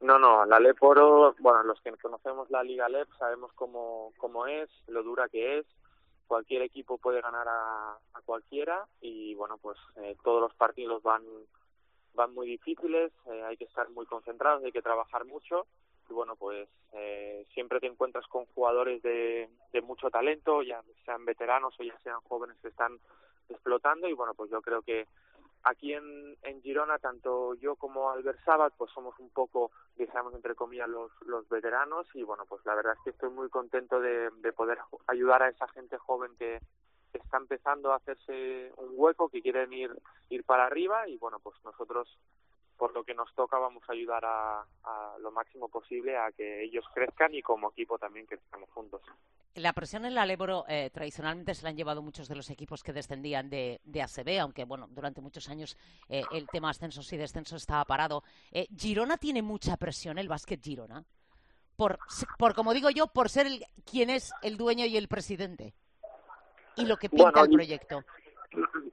No, 0.00 0.18
no, 0.18 0.44
la 0.44 0.58
LEP 0.58 0.82
Oro, 0.82 1.36
bueno, 1.38 1.62
los 1.62 1.80
que 1.80 1.92
conocemos 1.92 2.50
la 2.50 2.64
Liga 2.64 2.88
LEP 2.88 3.08
sabemos 3.16 3.52
cómo, 3.54 4.12
cómo 4.18 4.48
es, 4.48 4.68
lo 4.88 5.04
dura 5.04 5.28
que 5.28 5.58
es, 5.58 5.66
cualquier 6.26 6.62
equipo 6.62 6.98
puede 6.98 7.20
ganar 7.20 7.46
a, 7.48 7.98
cualquiera 8.24 8.86
y 9.02 9.34
bueno, 9.34 9.58
pues 9.58 9.76
eh, 9.96 10.16
todos 10.24 10.40
los 10.40 10.54
partidos 10.54 11.02
van, 11.02 11.22
van 12.14 12.32
muy 12.32 12.46
difíciles, 12.46 13.12
eh, 13.26 13.42
hay 13.42 13.56
que 13.58 13.64
estar 13.64 13.90
muy 13.90 14.06
concentrados, 14.06 14.64
hay 14.64 14.72
que 14.72 14.80
trabajar 14.80 15.26
mucho 15.26 15.66
y 16.08 16.14
bueno, 16.14 16.34
pues 16.36 16.66
eh, 16.92 17.46
siempre 17.52 17.80
te 17.80 17.86
encuentras 17.86 18.26
con 18.28 18.46
jugadores 18.46 19.02
de, 19.02 19.50
de 19.72 19.82
mucho 19.82 20.10
talento, 20.10 20.62
ya 20.62 20.82
sean 21.04 21.26
veteranos 21.26 21.74
o 21.78 21.82
ya 21.82 21.98
sean 22.02 22.20
jóvenes 22.22 22.56
que 22.62 22.68
están 22.68 22.98
explotando 23.50 24.08
y 24.08 24.14
bueno, 24.14 24.32
pues 24.34 24.50
yo 24.50 24.62
creo 24.62 24.80
que 24.80 25.06
aquí 25.64 25.92
en, 25.92 26.36
en 26.42 26.62
Girona, 26.62 26.98
tanto 26.98 27.54
yo 27.54 27.76
como 27.76 28.10
Albert 28.10 28.44
Sabat, 28.44 28.74
pues 28.76 28.90
somos 28.92 29.18
un 29.18 29.30
poco, 29.30 29.70
digamos, 29.96 30.34
entre 30.34 30.54
comillas, 30.54 30.88
los, 30.88 31.10
los 31.26 31.48
veteranos 31.48 32.06
y 32.14 32.22
bueno, 32.22 32.44
pues 32.46 32.64
la 32.64 32.74
verdad 32.74 32.94
es 32.94 33.00
que 33.02 33.10
estoy 33.10 33.30
muy 33.30 33.48
contento 33.48 34.00
de, 34.00 34.30
de 34.30 34.52
poder 34.52 34.78
ayudar 35.06 35.42
a 35.42 35.48
esa 35.48 35.66
gente 35.68 35.98
joven 35.98 36.36
que 36.38 36.60
está 37.12 37.38
empezando 37.38 37.92
a 37.92 37.96
hacerse 37.96 38.72
un 38.76 38.90
hueco, 38.92 39.28
que 39.28 39.42
quieren 39.42 39.72
ir, 39.72 39.90
ir 40.28 40.44
para 40.44 40.66
arriba 40.66 41.08
y 41.08 41.16
bueno, 41.16 41.38
pues 41.40 41.56
nosotros 41.64 42.18
por 42.76 42.92
lo 42.94 43.04
que 43.04 43.14
nos 43.14 43.32
toca 43.34 43.58
vamos 43.58 43.82
a 43.88 43.92
ayudar 43.92 44.24
a, 44.24 44.60
a 44.82 45.18
lo 45.20 45.30
máximo 45.30 45.68
posible 45.68 46.16
a 46.16 46.32
que 46.32 46.64
ellos 46.64 46.84
crezcan 46.92 47.34
y 47.34 47.42
como 47.42 47.70
equipo 47.70 47.98
también 47.98 48.26
crezcamos 48.26 48.70
juntos. 48.70 49.02
La 49.54 49.72
presión 49.72 50.04
en 50.04 50.16
la 50.16 50.26
Leboro 50.26 50.64
eh, 50.68 50.90
tradicionalmente 50.92 51.54
se 51.54 51.62
la 51.62 51.68
han 51.68 51.76
llevado 51.76 52.02
muchos 52.02 52.26
de 52.26 52.34
los 52.34 52.50
equipos 52.50 52.82
que 52.82 52.92
descendían 52.92 53.48
de, 53.48 53.80
de 53.84 54.02
ACB, 54.02 54.40
aunque 54.40 54.64
bueno, 54.64 54.88
durante 54.90 55.20
muchos 55.20 55.48
años 55.48 55.76
eh, 56.08 56.24
el 56.32 56.48
tema 56.48 56.70
ascensos 56.70 57.12
y 57.12 57.16
descensos 57.16 57.62
estaba 57.62 57.84
parado. 57.84 58.24
Eh, 58.50 58.66
¿Girona 58.76 59.16
tiene 59.16 59.42
mucha 59.42 59.76
presión, 59.76 60.18
el 60.18 60.28
básquet 60.28 60.60
Girona? 60.60 61.04
Por, 61.76 61.98
por 62.36 62.54
como 62.54 62.74
digo 62.74 62.90
yo, 62.90 63.06
por 63.06 63.28
ser 63.28 63.46
el, 63.46 63.64
quien 63.88 64.10
es 64.10 64.32
el 64.42 64.56
dueño 64.56 64.86
y 64.86 64.96
el 64.96 65.06
presidente. 65.06 65.72
Y 66.76 66.86
lo 66.86 66.96
que 66.96 67.08
pinta 67.08 67.30
Bueno, 67.30 67.44
el 67.44 67.50
proyecto. 67.50 68.04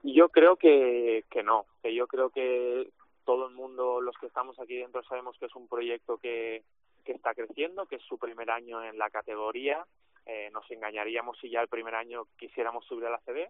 Yo 0.03 0.29
creo 0.29 0.57
que, 0.57 1.25
que 1.29 1.41
no, 1.41 1.65
que 1.81 1.95
yo 1.95 2.05
creo 2.05 2.29
que 2.29 2.91
todo 3.25 3.47
el 3.47 3.53
mundo, 3.53 4.01
los 4.01 4.17
que 4.17 4.27
estamos 4.27 4.59
aquí 4.59 4.77
dentro, 4.77 5.03
sabemos 5.03 5.37
que 5.37 5.45
es 5.45 5.55
un 5.55 5.67
proyecto 5.67 6.17
que, 6.17 6.63
que 7.03 7.13
está 7.13 7.33
creciendo, 7.33 7.85
que 7.85 7.95
es 7.95 8.03
su 8.03 8.17
primer 8.17 8.51
año 8.51 8.83
en 8.83 8.97
la 8.97 9.09
categoría. 9.09 9.85
Eh, 10.25 10.49
nos 10.51 10.69
engañaríamos 10.69 11.37
si 11.39 11.49
ya 11.49 11.61
el 11.61 11.67
primer 11.67 11.95
año 11.95 12.27
quisiéramos 12.37 12.85
subir 12.85 13.05
a 13.05 13.11
la 13.11 13.19
CB, 13.19 13.49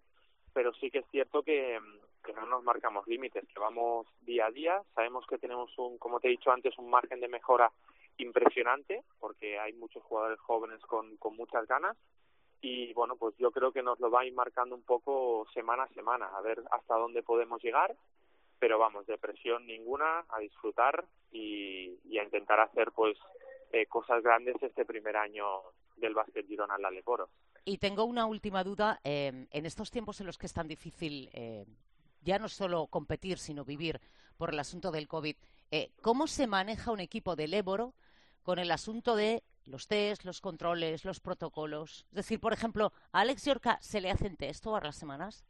pero 0.54 0.74
sí 0.74 0.90
que 0.90 1.00
es 1.00 1.06
cierto 1.12 1.44
que, 1.44 1.80
que 2.24 2.34
no 2.34 2.46
nos 2.46 2.64
marcamos 2.64 3.08
límites, 3.08 3.48
que 3.48 3.60
vamos 3.60 4.08
día 4.22 4.48
a 4.48 4.52
día. 4.52 4.82
Sabemos 4.96 5.26
que 5.28 5.38
tenemos, 5.38 5.78
un, 5.78 5.98
como 5.98 6.20
te 6.20 6.28
he 6.28 6.32
dicho 6.32 6.52
antes, 6.52 6.78
un 6.78 6.90
margen 6.90 7.20
de 7.20 7.28
mejora 7.28 7.72
impresionante, 8.18 9.04
porque 9.20 9.60
hay 9.60 9.74
muchos 9.74 10.04
jugadores 10.04 10.40
jóvenes 10.40 10.82
con, 10.82 11.18
con 11.18 11.36
muchas 11.36 11.68
ganas 11.68 11.98
y 12.62 12.94
bueno, 12.94 13.16
pues 13.16 13.36
yo 13.38 13.52
creo 13.52 13.72
que 13.72 13.82
nos 13.82 14.00
lo 14.00 14.12
va 14.12 14.22
a 14.22 14.26
ir 14.26 14.34
marcando 14.34 14.76
un 14.76 14.84
poco 14.84 15.48
semana 15.54 15.84
a 15.84 15.94
semana, 15.94 16.28
a 16.28 16.42
ver 16.42 16.62
hasta 16.72 16.96
dónde 16.96 17.24
podemos 17.24 17.62
llegar, 17.64 17.96
pero 18.62 18.78
vamos, 18.78 19.08
de 19.08 19.18
presión 19.18 19.66
ninguna, 19.66 20.24
a 20.30 20.40
disfrutar 20.40 21.04
y, 21.32 21.98
y 22.06 22.20
a 22.20 22.24
intentar 22.24 22.60
hacer 22.60 22.92
pues 22.92 23.18
eh, 23.72 23.88
cosas 23.88 24.22
grandes 24.22 24.56
este 24.62 24.86
primer 24.86 25.18
año 25.18 25.46
del 25.96 26.14
básquet 26.14 26.46
Girona 26.46 26.76
en 26.76 26.84
la 26.84 26.92
Leporo. 26.92 27.28
Y 27.66 27.80
tengo 27.80 28.04
una 28.04 28.28
última 28.28 28.64
duda. 28.64 29.00
eh, 29.04 29.48
en 29.50 29.66
estos 29.66 29.90
tiempos 29.90 30.20
en 30.22 30.28
los 30.28 30.38
que 30.38 30.46
es 30.46 30.54
tan 30.54 30.68
difícil 30.68 31.32
eh, 31.34 31.66
ya 32.22 32.38
no 32.38 32.48
solo 32.50 32.86
competir, 32.86 33.40
sino 33.40 33.66
vivir 33.66 34.00
por 34.38 34.54
el 34.54 34.60
asunto 34.60 34.92
del 34.92 35.08
COVID, 35.08 35.36
eh, 35.72 35.90
¿cómo 36.04 36.28
se 36.28 36.46
maneja 36.46 36.92
un 36.92 37.00
equipo 37.00 37.36
del 37.36 37.56
Éboro 37.56 37.96
con 38.44 38.60
el 38.60 38.70
asunto 38.70 39.16
de 39.16 39.42
los 39.66 39.88
test, 39.88 40.24
los 40.24 40.40
controles, 40.40 41.04
los 41.04 41.20
protocolos? 41.20 42.06
Es 42.10 42.16
decir, 42.16 42.40
por 42.40 42.54
ejemplo, 42.54 42.94
¿a 43.12 43.22
Alex 43.22 43.44
Yorca 43.44 43.80
se 43.82 44.02
le 44.02 44.12
hacen 44.12 44.38
test 44.38 44.64
todas 44.64 44.84
las 44.84 44.96
semanas? 44.96 45.44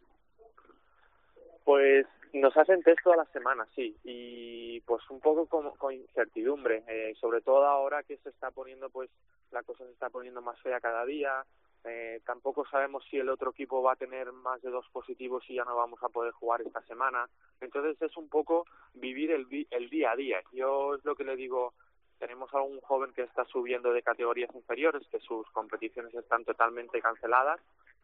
Pues 1.65 2.08
nos 2.34 2.56
hacen 2.56 2.82
test 2.84 3.02
todas 3.04 3.17
las 3.17 3.30
semanas, 3.32 3.67
sí, 3.76 3.96
y 4.04 4.80
pues 4.82 5.02
un 5.10 5.20
poco 5.20 5.46
con, 5.48 5.70
con 5.78 5.94
incertidumbre, 5.94 6.84
eh, 6.88 7.13
sobre 7.20 7.41
todo 7.41 7.65
ahora 7.65 8.04
que 8.04 8.17
se 8.17 8.30
está 8.30 8.52
poniendo, 8.52 8.89
pues 8.89 9.10
la 9.52 9.63
cosa 9.63 9.86
se 9.86 9.91
está 9.91 10.10
poniendo 10.10 10.41
más 10.41 10.60
fea 10.62 10.80
cada 10.80 11.06
día, 11.06 11.46
eh, 11.84 12.22
tampoco 12.26 12.65
sabemos 12.67 13.04
si 13.10 13.17
el 13.17 13.30
otro 13.30 13.52
equipo 13.52 13.82
va 13.82 13.94
a 13.94 13.96
tener 13.96 14.32
más 14.32 14.62
de 14.62 14.70
dos 14.70 14.88
positivos 14.89 15.44
y 15.50 15.56
ya 15.56 15.65
no 15.65 15.76
vamos 15.76 16.02
a 16.04 16.10
poder 16.10 16.32
jugar 16.32 16.62
esta 16.62 16.82
semana, 16.84 17.28
entonces 17.60 18.02
es 18.02 18.15
un 18.17 18.30
poco 18.30 18.65
vivir 18.94 19.32
el, 19.32 19.67
el 19.70 19.89
día 19.89 20.12
a 20.12 20.15
día. 20.15 20.41
Yo 20.52 20.96
es 20.96 21.04
lo 21.04 21.15
que 21.15 21.24
le 21.24 21.36
digo, 21.36 21.74
tenemos 22.20 22.54
a 22.54 22.62
un 22.62 22.80
joven 22.82 23.13
que 23.13 23.24
está 23.24 23.46
subiendo 23.46 23.91
de 23.91 24.04
categorías 24.04 24.54
inferiores, 24.54 25.08
que 25.08 25.20
sus 25.20 25.50
competiciones 25.52 26.13
están 26.13 26.46
totalmente 26.46 27.02
canceladas, 27.02 27.60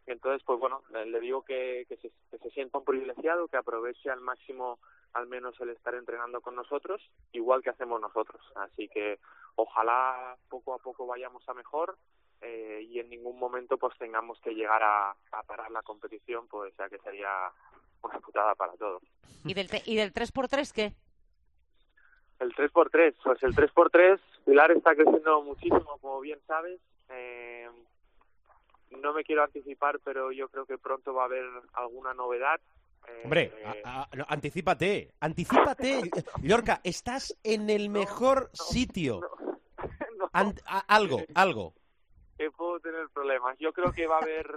entonces, 0.07 0.43
pues 0.45 0.59
bueno, 0.59 0.81
le 0.91 1.19
digo 1.19 1.43
que, 1.43 1.85
que, 1.87 1.97
se, 1.97 2.11
que 2.31 2.37
se 2.39 2.49
sienta 2.51 2.77
un 2.79 2.85
privilegiado, 2.85 3.47
que 3.47 3.57
aproveche 3.57 4.09
al 4.09 4.21
máximo 4.21 4.79
al 5.13 5.27
menos 5.27 5.59
el 5.61 5.69
estar 5.69 5.95
entrenando 5.95 6.41
con 6.41 6.55
nosotros, 6.55 7.01
igual 7.31 7.61
que 7.63 7.69
hacemos 7.71 7.99
nosotros. 8.01 8.41
Así 8.55 8.87
que 8.89 9.19
ojalá 9.55 10.35
poco 10.49 10.73
a 10.73 10.79
poco 10.79 11.05
vayamos 11.07 11.47
a 11.49 11.53
mejor 11.53 11.97
eh, 12.41 12.81
y 12.87 12.99
en 12.99 13.09
ningún 13.09 13.39
momento 13.39 13.77
pues 13.77 13.97
tengamos 13.97 14.39
que 14.41 14.53
llegar 14.53 14.83
a, 14.83 15.11
a 15.31 15.43
parar 15.43 15.71
la 15.71 15.81
competición, 15.81 16.47
pues 16.47 16.73
ya 16.77 16.87
que 16.89 16.99
sería 16.99 17.51
una 18.03 18.19
putada 18.19 18.53
para 18.55 18.73
todos. 18.73 19.01
¿Y 19.45 19.53
del, 19.53 19.69
te- 19.69 19.81
y 19.85 19.95
del 19.95 20.13
3x3 20.13 20.71
qué? 20.73 20.93
El 22.39 22.53
3x3, 22.53 23.15
pues 23.23 23.41
el 23.43 23.55
3x3, 23.55 24.19
Pilar 24.45 24.71
está 24.71 24.93
creciendo 24.95 25.41
muchísimo, 25.41 25.97
como 25.99 26.19
bien 26.21 26.39
sabes. 26.45 26.79
Eh, 27.09 27.67
no 28.91 29.13
me 29.13 29.23
quiero 29.23 29.43
anticipar, 29.43 29.99
pero 30.03 30.31
yo 30.31 30.47
creo 30.49 30.65
que 30.65 30.77
pronto 30.77 31.13
va 31.13 31.23
a 31.23 31.25
haber 31.25 31.45
alguna 31.73 32.13
novedad. 32.13 32.59
Eh, 33.07 33.21
Hombre, 33.23 33.53
a- 33.85 34.01
a- 34.03 34.15
no, 34.15 34.25
anticípate, 34.27 35.11
anticípate. 35.19 36.01
Lorca, 36.43 36.81
estás 36.83 37.37
en 37.43 37.69
el 37.69 37.89
mejor 37.89 38.49
sitio. 38.53 39.21
no, 40.17 40.29
a- 40.33 40.79
algo, 40.95 41.21
algo. 41.35 41.73
que 42.37 42.51
puedo 42.51 42.79
tener 42.79 43.07
problemas. 43.13 43.57
Yo 43.59 43.71
creo 43.73 43.91
que 43.91 44.07
va 44.07 44.17
a 44.17 44.21
haber 44.21 44.47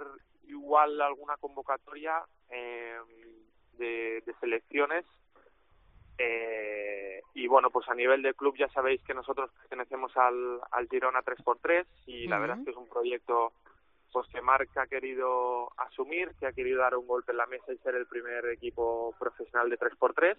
igual 0.48 1.00
alguna 1.00 1.36
convocatoria 1.36 2.22
eh, 2.50 2.98
de, 3.78 4.22
de 4.26 4.34
selecciones. 4.40 5.04
Eh, 6.18 7.22
y 7.34 7.46
bueno, 7.46 7.70
pues 7.70 7.88
a 7.88 7.94
nivel 7.94 8.20
de 8.22 8.34
club 8.34 8.54
ya 8.58 8.68
sabéis 8.68 9.02
que 9.04 9.14
nosotros 9.14 9.50
pertenecemos 9.52 10.14
al, 10.16 10.60
al 10.70 10.88
Girona 10.88 11.20
3x3 11.22 11.86
y 12.06 12.26
la 12.26 12.38
verdad 12.38 12.58
es 12.58 12.64
que 12.64 12.70
es 12.72 12.76
un 12.76 12.88
proyecto 12.88 13.52
pues 14.12 14.26
que 14.28 14.40
Marc 14.40 14.76
ha 14.76 14.86
querido 14.86 15.70
asumir, 15.76 16.32
que 16.38 16.46
ha 16.46 16.52
querido 16.52 16.80
dar 16.80 16.96
un 16.96 17.06
golpe 17.06 17.32
en 17.32 17.38
la 17.38 17.46
mesa 17.46 17.72
y 17.72 17.78
ser 17.78 17.94
el 17.94 18.06
primer 18.06 18.46
equipo 18.46 19.14
profesional 19.18 19.70
de 19.70 19.78
3x3 19.78 20.36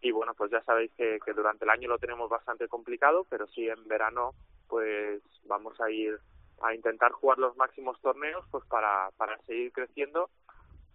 y 0.00 0.10
bueno, 0.10 0.34
pues 0.34 0.50
ya 0.50 0.62
sabéis 0.62 0.92
que, 0.96 1.18
que 1.24 1.32
durante 1.32 1.64
el 1.64 1.70
año 1.70 1.88
lo 1.88 1.98
tenemos 1.98 2.28
bastante 2.28 2.68
complicado, 2.68 3.26
pero 3.30 3.46
sí 3.48 3.68
en 3.68 3.88
verano 3.88 4.32
pues 4.68 5.22
vamos 5.44 5.80
a 5.80 5.90
ir 5.90 6.18
a 6.62 6.74
intentar 6.74 7.12
jugar 7.12 7.38
los 7.38 7.56
máximos 7.56 8.00
torneos 8.00 8.44
pues 8.50 8.64
para, 8.66 9.10
para 9.16 9.38
seguir 9.42 9.72
creciendo 9.72 10.30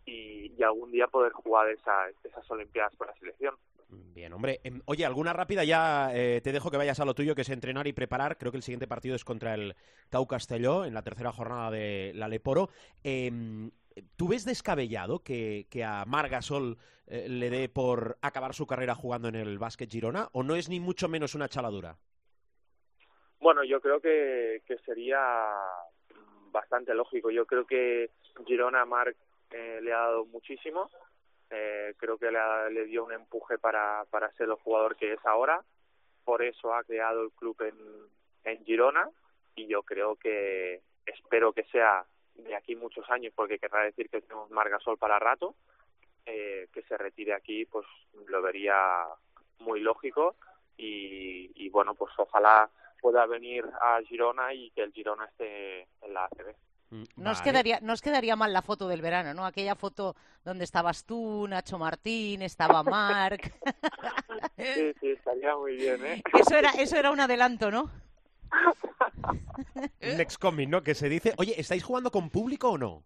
y, 0.05 0.53
y 0.57 0.63
algún 0.63 0.91
día 0.91 1.07
poder 1.07 1.31
jugar 1.31 1.69
esa, 1.69 2.09
esas 2.23 2.49
Olimpiadas 2.51 2.95
con 2.97 3.07
la 3.07 3.13
selección. 3.15 3.55
Bien, 3.89 4.31
hombre. 4.33 4.59
Em, 4.63 4.81
oye, 4.85 5.05
alguna 5.05 5.33
rápida 5.33 5.63
ya 5.63 6.09
eh, 6.13 6.41
te 6.41 6.51
dejo 6.51 6.69
que 6.69 6.77
vayas 6.77 6.99
a 6.99 7.05
lo 7.05 7.15
tuyo, 7.15 7.35
que 7.35 7.41
es 7.41 7.49
entrenar 7.49 7.87
y 7.87 7.93
preparar. 7.93 8.37
Creo 8.37 8.51
que 8.51 8.57
el 8.57 8.63
siguiente 8.63 8.87
partido 8.87 9.15
es 9.15 9.25
contra 9.25 9.53
el 9.53 9.75
Cau 10.09 10.27
Castelló 10.27 10.85
en 10.85 10.93
la 10.93 11.01
tercera 11.01 11.31
jornada 11.31 11.71
de 11.71 12.11
la 12.15 12.27
Leporo. 12.27 12.69
Eh, 13.03 13.31
¿Tú 14.15 14.27
ves 14.27 14.45
descabellado 14.45 15.23
que, 15.23 15.67
que 15.69 15.83
a 15.83 16.05
Margasol 16.05 16.77
eh, 17.07 17.27
le 17.27 17.49
dé 17.49 17.69
por 17.69 18.17
acabar 18.21 18.53
su 18.53 18.67
carrera 18.67 18.95
jugando 18.95 19.27
en 19.27 19.35
el 19.35 19.57
básquet 19.57 19.89
Girona? 19.89 20.29
¿O 20.33 20.43
no 20.43 20.55
es 20.55 20.69
ni 20.69 20.79
mucho 20.79 21.07
menos 21.09 21.35
una 21.35 21.49
chaladura? 21.49 21.97
Bueno, 23.39 23.63
yo 23.63 23.81
creo 23.81 23.99
que, 23.99 24.61
que 24.65 24.77
sería 24.79 25.19
bastante 26.51 26.93
lógico. 26.93 27.31
Yo 27.31 27.45
creo 27.45 27.65
que 27.65 28.11
Girona 28.45 28.81
a 28.81 28.85
Marc 28.85 29.17
eh, 29.51 29.79
le 29.81 29.93
ha 29.93 29.99
dado 29.99 30.25
muchísimo. 30.25 30.89
Eh, 31.49 31.93
creo 31.97 32.17
que 32.17 32.31
le, 32.31 32.85
dio 32.85 33.05
un 33.05 33.11
empuje 33.11 33.57
para, 33.57 34.05
para 34.09 34.31
ser 34.33 34.49
el 34.49 34.55
jugador 34.55 34.95
que 34.95 35.13
es 35.13 35.25
ahora. 35.25 35.63
Por 36.23 36.43
eso 36.43 36.73
ha 36.73 36.83
creado 36.83 37.23
el 37.23 37.31
club 37.31 37.59
en, 37.61 37.77
en 38.43 38.63
Girona 38.65 39.09
y 39.55 39.67
yo 39.67 39.83
creo 39.83 40.15
que 40.15 40.81
espero 41.05 41.53
que 41.53 41.63
sea 41.65 42.05
de 42.35 42.55
aquí 42.55 42.75
muchos 42.75 43.09
años 43.09 43.33
porque 43.35 43.59
querrá 43.59 43.83
decir 43.83 44.09
que 44.09 44.21
tenemos 44.21 44.49
Margasol 44.51 44.97
para 44.97 45.19
rato. 45.19 45.55
Eh, 46.25 46.67
que 46.71 46.83
se 46.83 46.95
retire 46.95 47.33
aquí, 47.33 47.65
pues 47.65 47.87
lo 48.27 48.41
vería 48.41 48.75
muy 49.59 49.79
lógico 49.79 50.35
y, 50.77 51.51
y 51.55 51.69
bueno, 51.69 51.95
pues 51.95 52.13
ojalá 52.17 52.69
pueda 53.01 53.25
venir 53.25 53.65
a 53.81 53.99
Girona 54.01 54.53
y 54.53 54.69
que 54.71 54.83
el 54.83 54.93
Girona 54.93 55.25
esté 55.25 55.87
en 56.01 56.13
la 56.13 56.25
ACB. 56.25 56.55
Mm, 56.91 57.03
No 57.17 57.31
os, 57.31 57.39
vale. 57.39 57.51
quedaría, 57.51 57.79
no 57.81 57.93
os 57.93 58.01
quedaría 58.01 58.35
mal 58.35 58.51
la 58.51 58.61
foto 58.61 58.87
del 58.87 59.01
verano, 59.01 59.33
¿no? 59.33 59.45
Aquella 59.45 59.75
foto 59.75 60.15
donde 60.43 60.63
estabas 60.63 61.05
tú, 61.05 61.47
Nacho 61.47 61.77
Martín, 61.77 62.41
estaba 62.41 62.83
Marc. 62.83 63.53
Sí, 64.57 64.93
sí, 64.99 65.11
estaría 65.11 65.55
muy 65.55 65.75
bien, 65.77 66.05
¿eh? 66.05 66.21
Eso 66.39 66.55
era, 66.57 66.71
eso 66.71 66.97
era 66.97 67.11
un 67.11 67.19
adelanto, 67.19 67.71
¿no? 67.71 67.89
Next 70.01 70.37
coming, 70.39 70.67
¿no? 70.69 70.81
Que 70.83 70.95
se 70.95 71.09
dice. 71.09 71.33
Oye, 71.37 71.53
¿estáis 71.59 71.83
jugando 71.83 72.11
con 72.11 72.29
público 72.29 72.71
o 72.71 72.77
no? 72.77 73.03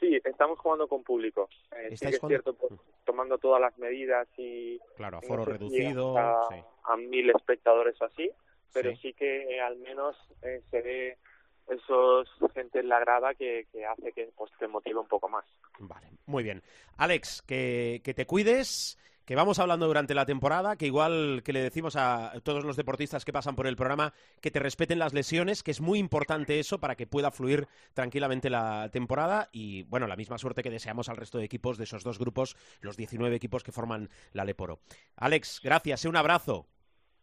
Sí, 0.00 0.20
estamos 0.24 0.58
jugando 0.58 0.88
con 0.88 1.02
público. 1.02 1.48
Eh, 1.72 1.86
sí 1.88 1.94
¿Estáis 1.94 2.18
que 2.18 2.26
es 2.26 2.28
cierto, 2.28 2.54
pues, 2.54 2.72
tomando 3.04 3.38
todas 3.38 3.60
las 3.60 3.76
medidas 3.78 4.26
y 4.36 4.78
Claro, 4.96 5.18
no 5.20 5.26
aforo 5.26 5.44
sé 5.44 5.52
si 5.52 5.58
reducido. 5.58 6.18
a, 6.18 6.48
sí. 6.50 6.56
a 6.84 6.96
mil 6.96 7.30
espectadores 7.30 8.00
o 8.02 8.04
así, 8.06 8.30
pero 8.72 8.90
Sí. 8.92 8.96
sí, 9.02 9.12
que 9.14 9.56
eh, 9.56 9.60
al 9.60 9.76
menos 9.76 10.16
eh, 10.42 10.60
se 10.70 10.82
ve 10.82 11.18
esos 11.68 12.28
gente 12.54 12.80
en 12.80 12.88
la 12.88 13.00
grada 13.00 13.34
que, 13.34 13.66
que 13.72 13.84
hace 13.84 14.12
que 14.12 14.30
pues 14.36 14.50
te 14.58 14.68
motive 14.68 15.00
un 15.00 15.08
poco 15.08 15.28
más. 15.28 15.44
Vale, 15.78 16.08
muy 16.26 16.42
bien. 16.42 16.62
Alex, 16.96 17.42
que, 17.42 18.00
que 18.04 18.14
te 18.14 18.26
cuides, 18.26 18.96
que 19.24 19.34
vamos 19.34 19.58
hablando 19.58 19.86
durante 19.86 20.14
la 20.14 20.26
temporada, 20.26 20.76
que 20.76 20.86
igual 20.86 21.42
que 21.44 21.52
le 21.52 21.62
decimos 21.62 21.96
a 21.96 22.32
todos 22.42 22.64
los 22.64 22.76
deportistas 22.76 23.24
que 23.24 23.32
pasan 23.32 23.56
por 23.56 23.66
el 23.66 23.76
programa, 23.76 24.12
que 24.40 24.50
te 24.50 24.60
respeten 24.60 24.98
las 24.98 25.14
lesiones, 25.14 25.62
que 25.62 25.70
es 25.70 25.80
muy 25.80 25.98
importante 25.98 26.58
eso 26.58 26.78
para 26.78 26.94
que 26.94 27.06
pueda 27.06 27.30
fluir 27.30 27.66
tranquilamente 27.94 28.50
la 28.50 28.88
temporada 28.92 29.48
y, 29.52 29.84
bueno, 29.84 30.06
la 30.06 30.16
misma 30.16 30.38
suerte 30.38 30.62
que 30.62 30.70
deseamos 30.70 31.08
al 31.08 31.16
resto 31.16 31.38
de 31.38 31.44
equipos 31.44 31.78
de 31.78 31.84
esos 31.84 32.04
dos 32.04 32.18
grupos, 32.18 32.56
los 32.80 32.96
19 32.96 33.34
equipos 33.34 33.64
que 33.64 33.72
forman 33.72 34.08
la 34.32 34.44
Leporo. 34.44 34.78
Alex, 35.16 35.60
gracias, 35.62 36.04
un 36.04 36.16
abrazo. 36.16 36.66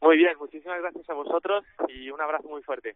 Muy 0.02 0.18
bien, 0.18 0.36
muchísimas 0.40 0.82
gracias 0.82 1.08
a 1.10 1.14
vosotros 1.14 1.64
y 1.88 2.10
un 2.10 2.20
abrazo 2.20 2.48
muy 2.50 2.64
fuerte. 2.64 2.96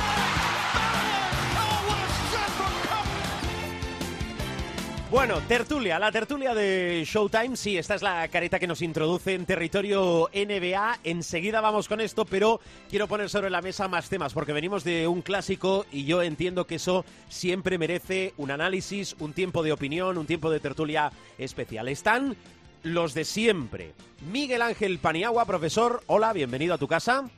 Bueno, 5.11 5.41
tertulia, 5.45 5.99
la 5.99 6.09
tertulia 6.09 6.55
de 6.55 7.03
Showtime, 7.05 7.57
sí, 7.57 7.77
esta 7.77 7.95
es 7.95 8.01
la 8.01 8.25
careta 8.29 8.59
que 8.59 8.65
nos 8.65 8.81
introduce 8.81 9.33
en 9.33 9.45
territorio 9.45 10.29
NBA. 10.33 10.99
Enseguida 11.03 11.59
vamos 11.59 11.89
con 11.89 11.99
esto, 11.99 12.23
pero 12.23 12.61
quiero 12.89 13.09
poner 13.09 13.29
sobre 13.29 13.49
la 13.49 13.61
mesa 13.61 13.89
más 13.89 14.07
temas, 14.07 14.33
porque 14.33 14.53
venimos 14.53 14.85
de 14.85 15.07
un 15.07 15.21
clásico 15.21 15.85
y 15.91 16.05
yo 16.05 16.21
entiendo 16.21 16.65
que 16.65 16.75
eso 16.75 17.03
siempre 17.27 17.77
merece 17.77 18.33
un 18.37 18.51
análisis, 18.51 19.17
un 19.19 19.33
tiempo 19.33 19.63
de 19.63 19.73
opinión, 19.73 20.17
un 20.17 20.25
tiempo 20.25 20.49
de 20.49 20.61
tertulia 20.61 21.11
especial. 21.37 21.89
Están 21.89 22.37
los 22.83 23.13
de 23.13 23.25
siempre. 23.25 23.91
Miguel 24.31 24.61
Ángel 24.61 24.97
Paniagua, 24.97 25.43
profesor, 25.43 26.03
hola, 26.07 26.31
bienvenido 26.31 26.75
a 26.75 26.77
tu 26.77 26.87
casa. 26.87 27.29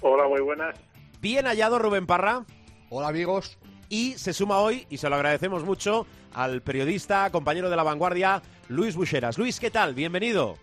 Hola, 0.00 0.28
muy 0.28 0.42
buenas. 0.42 0.78
Bien 1.20 1.46
hallado, 1.46 1.80
Rubén 1.80 2.06
Parra. 2.06 2.44
Hola 2.88 3.08
amigos. 3.08 3.58
Y 3.88 4.18
se 4.18 4.32
suma 4.32 4.58
hoy, 4.58 4.86
y 4.90 4.98
se 4.98 5.08
lo 5.08 5.16
agradecemos 5.16 5.64
mucho, 5.64 6.06
al 6.34 6.62
periodista, 6.62 7.30
compañero 7.30 7.70
de 7.70 7.76
la 7.76 7.82
vanguardia, 7.82 8.42
Luis 8.68 8.96
Buxeras. 8.96 9.38
Luis, 9.38 9.60
¿qué 9.60 9.70
tal? 9.70 9.94
Bienvenido. 9.94 10.56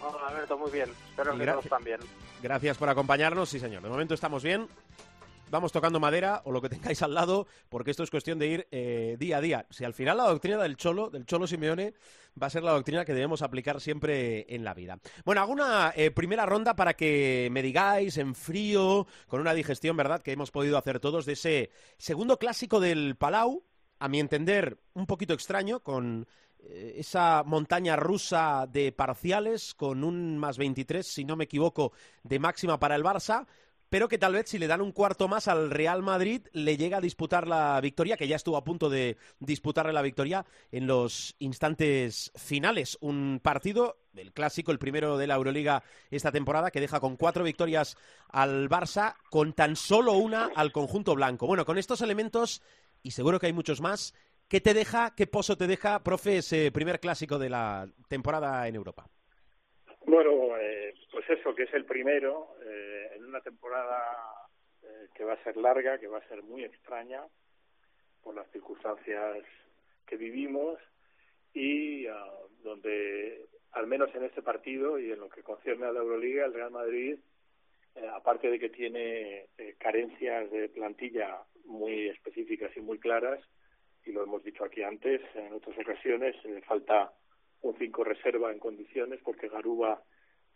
Hola 0.00 0.28
Alberto, 0.28 0.58
muy 0.58 0.70
bien. 0.70 0.90
Espero 1.10 1.36
que 1.38 1.46
todos 1.46 1.84
bien. 1.84 2.00
Gracias 2.42 2.76
por 2.76 2.88
acompañarnos. 2.90 3.48
Sí, 3.48 3.58
señor. 3.58 3.82
De 3.82 3.88
momento 3.88 4.12
estamos 4.12 4.42
bien. 4.42 4.68
Vamos 5.54 5.70
tocando 5.70 6.00
madera 6.00 6.42
o 6.46 6.50
lo 6.50 6.60
que 6.60 6.68
tengáis 6.68 7.00
al 7.02 7.14
lado, 7.14 7.46
porque 7.68 7.92
esto 7.92 8.02
es 8.02 8.10
cuestión 8.10 8.40
de 8.40 8.48
ir 8.48 8.68
eh, 8.72 9.14
día 9.20 9.36
a 9.36 9.40
día. 9.40 9.66
Si 9.70 9.84
al 9.84 9.94
final 9.94 10.16
la 10.16 10.24
doctrina 10.24 10.60
del 10.60 10.76
Cholo, 10.76 11.10
del 11.10 11.26
Cholo 11.26 11.46
Simeone, 11.46 11.94
va 12.42 12.48
a 12.48 12.50
ser 12.50 12.64
la 12.64 12.72
doctrina 12.72 13.04
que 13.04 13.14
debemos 13.14 13.40
aplicar 13.40 13.80
siempre 13.80 14.52
en 14.52 14.64
la 14.64 14.74
vida. 14.74 14.98
Bueno, 15.24 15.42
hago 15.42 15.52
una 15.52 15.92
eh, 15.94 16.10
primera 16.10 16.44
ronda 16.44 16.74
para 16.74 16.94
que 16.94 17.50
me 17.52 17.62
digáis 17.62 18.18
en 18.18 18.34
frío, 18.34 19.06
con 19.28 19.40
una 19.40 19.54
digestión, 19.54 19.96
¿verdad?, 19.96 20.22
que 20.22 20.32
hemos 20.32 20.50
podido 20.50 20.76
hacer 20.76 20.98
todos 20.98 21.24
de 21.24 21.34
ese 21.34 21.70
segundo 21.98 22.36
clásico 22.36 22.80
del 22.80 23.14
Palau, 23.14 23.62
a 24.00 24.08
mi 24.08 24.18
entender, 24.18 24.80
un 24.94 25.06
poquito 25.06 25.34
extraño, 25.34 25.84
con 25.84 26.26
eh, 26.58 26.96
esa 26.96 27.44
montaña 27.44 27.94
rusa 27.94 28.66
de 28.68 28.90
parciales, 28.90 29.72
con 29.74 30.02
un 30.02 30.36
más 30.36 30.58
23, 30.58 31.06
si 31.06 31.24
no 31.24 31.36
me 31.36 31.44
equivoco, 31.44 31.92
de 32.24 32.40
máxima 32.40 32.80
para 32.80 32.96
el 32.96 33.04
Barça, 33.04 33.46
pero 33.94 34.08
que 34.08 34.18
tal 34.18 34.32
vez 34.32 34.48
si 34.48 34.58
le 34.58 34.66
dan 34.66 34.80
un 34.80 34.90
cuarto 34.90 35.28
más 35.28 35.46
al 35.46 35.70
Real 35.70 36.02
Madrid 36.02 36.48
le 36.52 36.76
llega 36.76 36.96
a 36.96 37.00
disputar 37.00 37.46
la 37.46 37.80
victoria, 37.80 38.16
que 38.16 38.26
ya 38.26 38.34
estuvo 38.34 38.56
a 38.56 38.64
punto 38.64 38.90
de 38.90 39.16
disputarle 39.38 39.92
la 39.92 40.02
victoria 40.02 40.44
en 40.72 40.88
los 40.88 41.36
instantes 41.38 42.32
finales. 42.34 42.98
Un 43.00 43.38
partido, 43.40 43.98
el 44.16 44.32
clásico, 44.32 44.72
el 44.72 44.80
primero 44.80 45.16
de 45.16 45.28
la 45.28 45.36
Euroliga 45.36 45.84
esta 46.10 46.32
temporada, 46.32 46.72
que 46.72 46.80
deja 46.80 46.98
con 46.98 47.16
cuatro 47.16 47.44
victorias 47.44 47.96
al 48.30 48.68
Barça, 48.68 49.14
con 49.30 49.52
tan 49.52 49.76
solo 49.76 50.14
una 50.14 50.50
al 50.56 50.72
conjunto 50.72 51.14
blanco. 51.14 51.46
Bueno, 51.46 51.64
con 51.64 51.78
estos 51.78 52.00
elementos, 52.00 52.62
y 53.00 53.12
seguro 53.12 53.38
que 53.38 53.46
hay 53.46 53.52
muchos 53.52 53.80
más, 53.80 54.12
¿qué 54.48 54.60
te 54.60 54.74
deja, 54.74 55.14
qué 55.14 55.28
pozo 55.28 55.56
te 55.56 55.68
deja, 55.68 56.02
profe, 56.02 56.38
ese 56.38 56.72
primer 56.72 56.98
clásico 56.98 57.38
de 57.38 57.50
la 57.50 57.88
temporada 58.08 58.66
en 58.66 58.74
Europa? 58.74 59.08
Bueno, 60.06 60.56
eh, 60.58 60.94
pues 61.10 61.28
eso, 61.30 61.54
que 61.54 61.64
es 61.64 61.74
el 61.74 61.84
primero 61.84 62.56
eh, 62.64 63.12
en 63.16 63.24
una 63.24 63.40
temporada 63.40 63.98
eh, 64.82 65.08
que 65.14 65.24
va 65.24 65.34
a 65.34 65.42
ser 65.42 65.56
larga, 65.56 65.98
que 65.98 66.08
va 66.08 66.18
a 66.18 66.28
ser 66.28 66.42
muy 66.42 66.64
extraña 66.64 67.22
por 68.22 68.34
las 68.34 68.50
circunstancias 68.50 69.44
que 70.06 70.16
vivimos 70.16 70.78
y 71.52 72.06
ah, 72.06 72.30
donde, 72.62 73.46
al 73.72 73.86
menos 73.86 74.14
en 74.14 74.24
este 74.24 74.42
partido 74.42 74.98
y 74.98 75.12
en 75.12 75.20
lo 75.20 75.28
que 75.28 75.42
concierne 75.42 75.86
a 75.86 75.92
la 75.92 76.00
Euroliga, 76.00 76.44
el 76.44 76.54
Real 76.54 76.70
Madrid, 76.70 77.18
eh, 77.94 78.08
aparte 78.12 78.50
de 78.50 78.58
que 78.58 78.70
tiene 78.70 79.46
eh, 79.56 79.76
carencias 79.78 80.50
de 80.50 80.68
plantilla 80.68 81.42
muy 81.64 82.08
específicas 82.08 82.76
y 82.76 82.80
muy 82.80 82.98
claras, 82.98 83.40
y 84.04 84.12
lo 84.12 84.24
hemos 84.24 84.42
dicho 84.42 84.64
aquí 84.64 84.82
antes, 84.82 85.22
en 85.34 85.52
otras 85.52 85.78
ocasiones, 85.78 86.34
eh, 86.44 86.60
falta 86.66 87.12
un 87.64 87.76
5 87.78 88.04
reserva 88.04 88.52
en 88.52 88.58
condiciones 88.58 89.20
porque 89.24 89.48
Garuba 89.48 90.02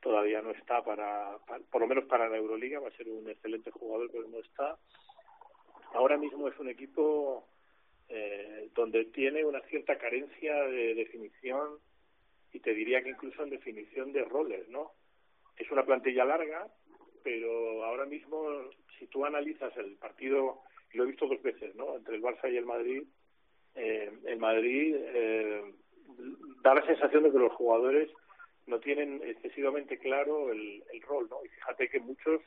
todavía 0.00 0.42
no 0.42 0.50
está 0.50 0.84
para, 0.84 1.38
para- 1.46 1.64
por 1.64 1.80
lo 1.80 1.86
menos 1.88 2.04
para 2.04 2.28
la 2.28 2.36
Euroliga, 2.36 2.80
va 2.80 2.88
a 2.88 2.96
ser 2.96 3.08
un 3.08 3.28
excelente 3.28 3.70
jugador 3.70 4.10
pero 4.12 4.28
no 4.28 4.38
está. 4.38 4.78
Ahora 5.94 6.16
mismo 6.16 6.48
es 6.48 6.58
un 6.58 6.68
equipo 6.68 7.48
eh, 8.08 8.70
donde 8.74 9.06
tiene 9.06 9.44
una 9.44 9.60
cierta 9.62 9.96
carencia 9.98 10.54
de 10.64 10.94
definición 10.94 11.78
y 12.52 12.60
te 12.60 12.74
diría 12.74 13.02
que 13.02 13.10
incluso 13.10 13.42
en 13.42 13.50
definición 13.50 14.12
de 14.12 14.24
roles, 14.24 14.68
¿no? 14.68 14.92
Es 15.56 15.70
una 15.70 15.84
plantilla 15.84 16.24
larga, 16.24 16.68
pero 17.22 17.84
ahora 17.84 18.06
mismo, 18.06 18.46
si 18.98 19.06
tú 19.08 19.24
analizas 19.26 19.76
el 19.76 19.96
partido, 19.96 20.60
y 20.92 20.96
lo 20.96 21.04
he 21.04 21.08
visto 21.08 21.26
dos 21.26 21.42
veces, 21.42 21.74
¿no? 21.74 21.96
Entre 21.96 22.14
el 22.16 22.22
Barça 22.22 22.50
y 22.50 22.56
el 22.56 22.64
Madrid, 22.64 23.02
eh, 23.74 24.10
el 24.24 24.38
Madrid 24.38 24.94
eh, 24.98 25.62
da 26.62 26.74
la 26.74 26.86
sensación 26.86 27.24
de 27.24 27.32
que 27.32 27.38
los 27.38 27.52
jugadores 27.52 28.10
no 28.66 28.78
tienen 28.80 29.22
excesivamente 29.24 29.98
claro 29.98 30.52
el, 30.52 30.82
el 30.92 31.02
rol, 31.02 31.28
¿no? 31.30 31.44
Y 31.44 31.48
fíjate 31.48 31.88
que 31.88 32.00
muchos 32.00 32.40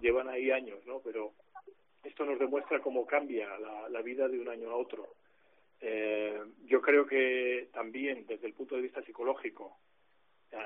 llevan 0.00 0.28
ahí 0.28 0.50
años, 0.50 0.84
¿no? 0.86 1.00
Pero 1.00 1.32
esto 2.02 2.24
nos 2.24 2.38
demuestra 2.38 2.80
cómo 2.80 3.06
cambia 3.06 3.58
la, 3.58 3.88
la 3.88 4.02
vida 4.02 4.28
de 4.28 4.40
un 4.40 4.48
año 4.48 4.70
a 4.70 4.76
otro. 4.76 5.08
Eh, 5.80 6.40
yo 6.64 6.80
creo 6.80 7.06
que 7.06 7.68
también 7.72 8.26
desde 8.26 8.46
el 8.46 8.54
punto 8.54 8.74
de 8.74 8.82
vista 8.82 9.02
psicológico, 9.02 9.78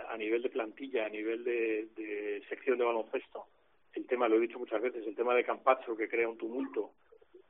a, 0.08 0.16
nivel 0.16 0.42
de 0.42 0.50
plantilla, 0.50 1.06
a 1.06 1.08
nivel 1.08 1.42
de, 1.42 2.42
sección 2.48 2.78
de 2.78 2.84
baloncesto, 2.84 3.46
el 3.94 4.06
tema, 4.06 4.28
lo 4.28 4.36
he 4.36 4.40
dicho 4.40 4.58
muchas 4.58 4.80
veces, 4.82 5.06
el 5.06 5.16
tema 5.16 5.34
de 5.34 5.44
Campazzo 5.44 5.96
que 5.96 6.08
crea 6.08 6.28
un 6.28 6.38
tumulto, 6.38 6.92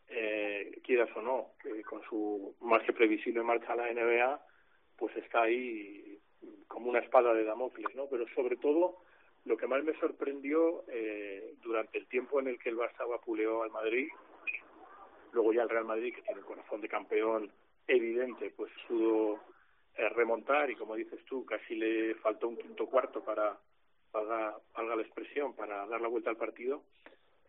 eh, 0.08 0.80
quieras 0.82 1.10
o 1.16 1.20
no, 1.20 1.48
con 1.84 2.02
su 2.08 2.54
más 2.62 2.82
que 2.84 2.92
previsible 2.92 3.42
marcha 3.42 3.72
a 3.72 3.76
la 3.76 3.92
NBA, 3.92 4.40
pues 4.98 5.16
está 5.16 5.42
ahí 5.42 6.18
como 6.66 6.90
una 6.90 6.98
espada 6.98 7.32
de 7.32 7.44
Damocles, 7.44 7.94
¿no? 7.94 8.06
Pero 8.10 8.26
sobre 8.34 8.56
todo, 8.56 8.98
lo 9.44 9.56
que 9.56 9.66
más 9.66 9.82
me 9.84 9.98
sorprendió 9.98 10.84
eh, 10.88 11.54
durante 11.62 11.98
el 11.98 12.06
tiempo 12.06 12.40
en 12.40 12.48
el 12.48 12.58
que 12.58 12.68
el 12.68 12.76
Barça 12.76 13.08
vapuleó 13.08 13.62
al 13.62 13.70
Madrid, 13.70 14.08
luego 15.32 15.52
ya 15.52 15.62
el 15.62 15.70
Real 15.70 15.84
Madrid, 15.84 16.14
que 16.14 16.22
tiene 16.22 16.40
el 16.40 16.46
corazón 16.46 16.80
de 16.80 16.88
campeón 16.88 17.50
evidente, 17.86 18.52
pues 18.56 18.70
pudo 18.86 19.40
eh, 19.96 20.08
remontar 20.10 20.70
y 20.70 20.76
como 20.76 20.96
dices 20.96 21.24
tú, 21.24 21.44
casi 21.46 21.74
le 21.76 22.14
faltó 22.16 22.48
un 22.48 22.56
quinto 22.56 22.86
cuarto 22.86 23.22
para, 23.24 23.56
valga, 24.12 24.58
valga 24.74 24.96
la 24.96 25.02
expresión, 25.02 25.54
para 25.54 25.86
dar 25.86 26.00
la 26.00 26.08
vuelta 26.08 26.30
al 26.30 26.36
partido, 26.36 26.82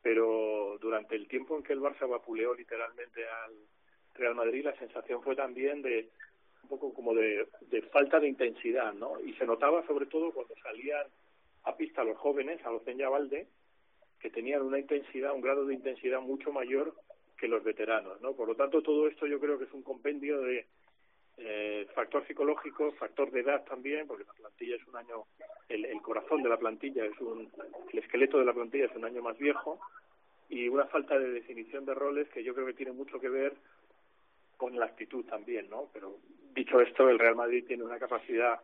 pero 0.01 0.77
durante 0.79 1.15
el 1.15 1.27
tiempo 1.27 1.57
en 1.57 1.63
que 1.63 1.73
el 1.73 1.81
Barça 1.81 2.07
vapuleó 2.07 2.53
literalmente 2.53 3.27
al 3.27 3.53
Real 4.13 4.35
Madrid, 4.35 4.63
la 4.63 4.77
sensación 4.77 5.21
fue 5.21 5.35
también 5.35 5.81
de 5.81 6.09
un 6.63 6.69
poco 6.69 6.93
como 6.93 7.13
de, 7.13 7.47
de 7.69 7.81
falta 7.83 8.19
de 8.19 8.27
intensidad, 8.27 8.93
¿no? 8.93 9.19
Y 9.19 9.33
se 9.33 9.45
notaba 9.45 9.85
sobre 9.87 10.05
todo 10.05 10.31
cuando 10.31 10.55
salían 10.61 11.05
a 11.63 11.75
pista 11.75 12.03
los 12.03 12.17
jóvenes, 12.17 12.63
a 12.65 12.71
los 12.71 12.83
Valde, 12.85 13.47
que 14.19 14.29
tenían 14.29 14.61
una 14.61 14.79
intensidad, 14.79 15.33
un 15.33 15.41
grado 15.41 15.65
de 15.65 15.73
intensidad 15.73 16.21
mucho 16.21 16.51
mayor 16.51 16.93
que 17.37 17.47
los 17.47 17.63
veteranos, 17.63 18.19
¿no? 18.21 18.33
Por 18.33 18.47
lo 18.47 18.55
tanto, 18.55 18.81
todo 18.81 19.07
esto 19.07 19.25
yo 19.25 19.39
creo 19.39 19.57
que 19.57 19.65
es 19.65 19.71
un 19.71 19.83
compendio 19.83 20.41
de 20.41 20.67
eh, 21.37 21.87
factor 21.95 22.25
psicológico, 22.27 22.91
factor 22.93 23.31
de 23.31 23.39
edad 23.39 23.63
también, 23.63 24.05
porque 24.07 24.25
la 24.25 24.33
plantilla 24.33 24.75
es 24.75 24.85
un 24.87 24.97
año, 24.97 25.25
el, 25.69 25.85
el 25.85 26.01
corazón 26.01 26.43
de 26.43 26.49
la 26.49 26.57
plantilla 26.57 27.05
es 27.05 27.17
un, 27.21 27.49
el 27.93 27.99
esqueleto 27.99 28.39
de 28.39 28.45
la 28.45 28.53
plantilla 28.53 28.85
es 28.85 28.95
un 28.95 29.05
año 29.05 29.21
más 29.21 29.37
viejo 29.37 29.79
y 30.49 30.67
una 30.67 30.85
falta 30.87 31.17
de 31.17 31.29
definición 31.29 31.85
de 31.85 31.93
roles 31.93 32.27
que 32.29 32.43
yo 32.43 32.53
creo 32.53 32.65
que 32.65 32.73
tiene 32.73 32.91
mucho 32.91 33.19
que 33.19 33.29
ver 33.29 33.53
con 34.59 34.77
la 34.77 34.87
actitud 34.87 35.23
también, 35.23 35.69
¿no? 35.69 35.89
Pero 35.93 36.17
dicho 36.53 36.81
esto, 36.81 37.07
el 37.09 37.17
Real 37.17 37.37
Madrid 37.37 37.63
tiene 37.65 37.85
una 37.85 37.97
capacidad 37.97 38.59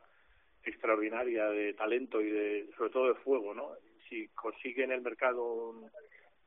extraordinaria 0.62 1.46
de 1.46 1.74
talento 1.74 2.20
y 2.20 2.30
de 2.30 2.70
sobre 2.76 2.90
todo 2.90 3.08
de 3.08 3.22
fuego, 3.22 3.54
¿no? 3.54 3.70
Si 4.10 4.28
consigue 4.36 4.84
en 4.84 4.92
el 4.92 5.02
mercado 5.02 5.42
un 5.70 5.90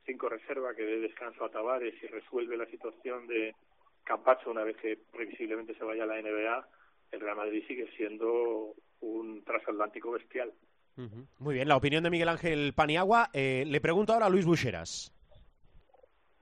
cinco 0.05 0.29
reserva 0.29 0.75
que 0.75 0.83
dé 0.83 0.99
descanso 0.99 1.43
a 1.43 1.49
Tavares 1.49 1.95
y 2.03 2.05
resuelve 2.05 2.57
la 2.57 2.67
situación 2.67 3.25
de 3.25 3.55
Campacho 4.03 4.51
una 4.51 4.63
vez 4.63 4.77
que 4.77 4.99
previsiblemente 5.11 5.73
se 5.73 5.83
vaya 5.83 6.03
a 6.03 6.05
la 6.05 6.21
NBA, 6.21 6.67
el 7.11 7.19
Real 7.19 7.37
Madrid 7.37 7.63
sigue 7.67 7.89
siendo 7.97 8.75
un 9.01 9.43
transatlántico 9.43 10.11
bestial. 10.11 10.53
Uh. 10.95 11.25
Muy 11.39 11.55
bien, 11.55 11.67
la 11.67 11.75
opinión 11.75 12.03
de 12.03 12.11
Miguel 12.11 12.29
Ángel 12.29 12.73
Paniagua. 12.73 13.31
Eh, 13.33 13.63
le 13.65 13.81
pregunto 13.81 14.13
ahora 14.13 14.27
a 14.27 14.29
Luis 14.29 14.45
Buxeras. 14.45 15.11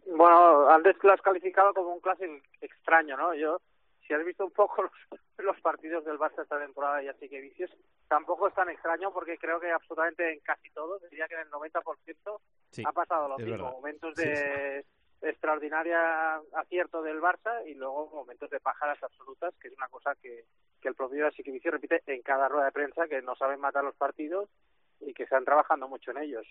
Bueno, 0.07 0.69
antes 0.69 0.95
lo 1.03 1.11
has 1.11 1.21
calificado 1.21 1.73
como 1.73 1.93
un 1.93 1.99
clase 1.99 2.41
extraño, 2.61 3.17
¿no? 3.17 3.33
Yo, 3.33 3.61
si 4.07 4.13
has 4.13 4.23
visto 4.23 4.45
un 4.45 4.51
poco 4.51 4.83
los, 5.11 5.21
los 5.37 5.61
partidos 5.61 6.05
del 6.05 6.17
Barça 6.17 6.43
esta 6.43 6.59
temporada 6.59 7.03
y 7.03 7.07
así 7.09 7.27
que 7.27 7.41
vicios, 7.41 7.71
tampoco 8.07 8.47
es 8.47 8.53
tan 8.53 8.69
extraño 8.69 9.11
porque 9.11 9.37
creo 9.37 9.59
que 9.59 9.71
absolutamente 9.71 10.31
en 10.31 10.39
casi 10.39 10.69
todo, 10.71 10.99
diría 11.09 11.27
que 11.27 11.35
en 11.35 11.41
el 11.41 11.51
90% 11.51 12.39
sí, 12.71 12.83
ha 12.85 12.91
pasado 12.91 13.27
lo 13.27 13.37
mismo. 13.37 13.51
Verdad. 13.51 13.71
Momentos 13.71 14.15
de 14.15 14.83
sí. 14.83 15.27
extraordinaria 15.27 16.35
acierto 16.53 17.01
del 17.01 17.21
Barça 17.21 17.65
y 17.65 17.73
luego 17.73 18.09
momentos 18.13 18.49
de 18.49 18.59
pájaras 18.61 19.01
absolutas, 19.03 19.53
que 19.59 19.67
es 19.67 19.73
una 19.75 19.89
cosa 19.89 20.15
que, 20.15 20.45
que 20.81 20.87
el 20.87 20.95
propio 20.95 21.29
Sikivici 21.31 21.69
repite 21.69 22.01
en 22.05 22.21
cada 22.21 22.47
rueda 22.47 22.65
de 22.65 22.71
prensa, 22.71 23.07
que 23.07 23.21
no 23.21 23.35
saben 23.35 23.59
matar 23.59 23.83
los 23.83 23.95
partidos 23.95 24.49
y 24.99 25.13
que 25.13 25.23
están 25.23 25.45
trabajando 25.45 25.87
mucho 25.87 26.11
en 26.11 26.17
ellos. 26.19 26.47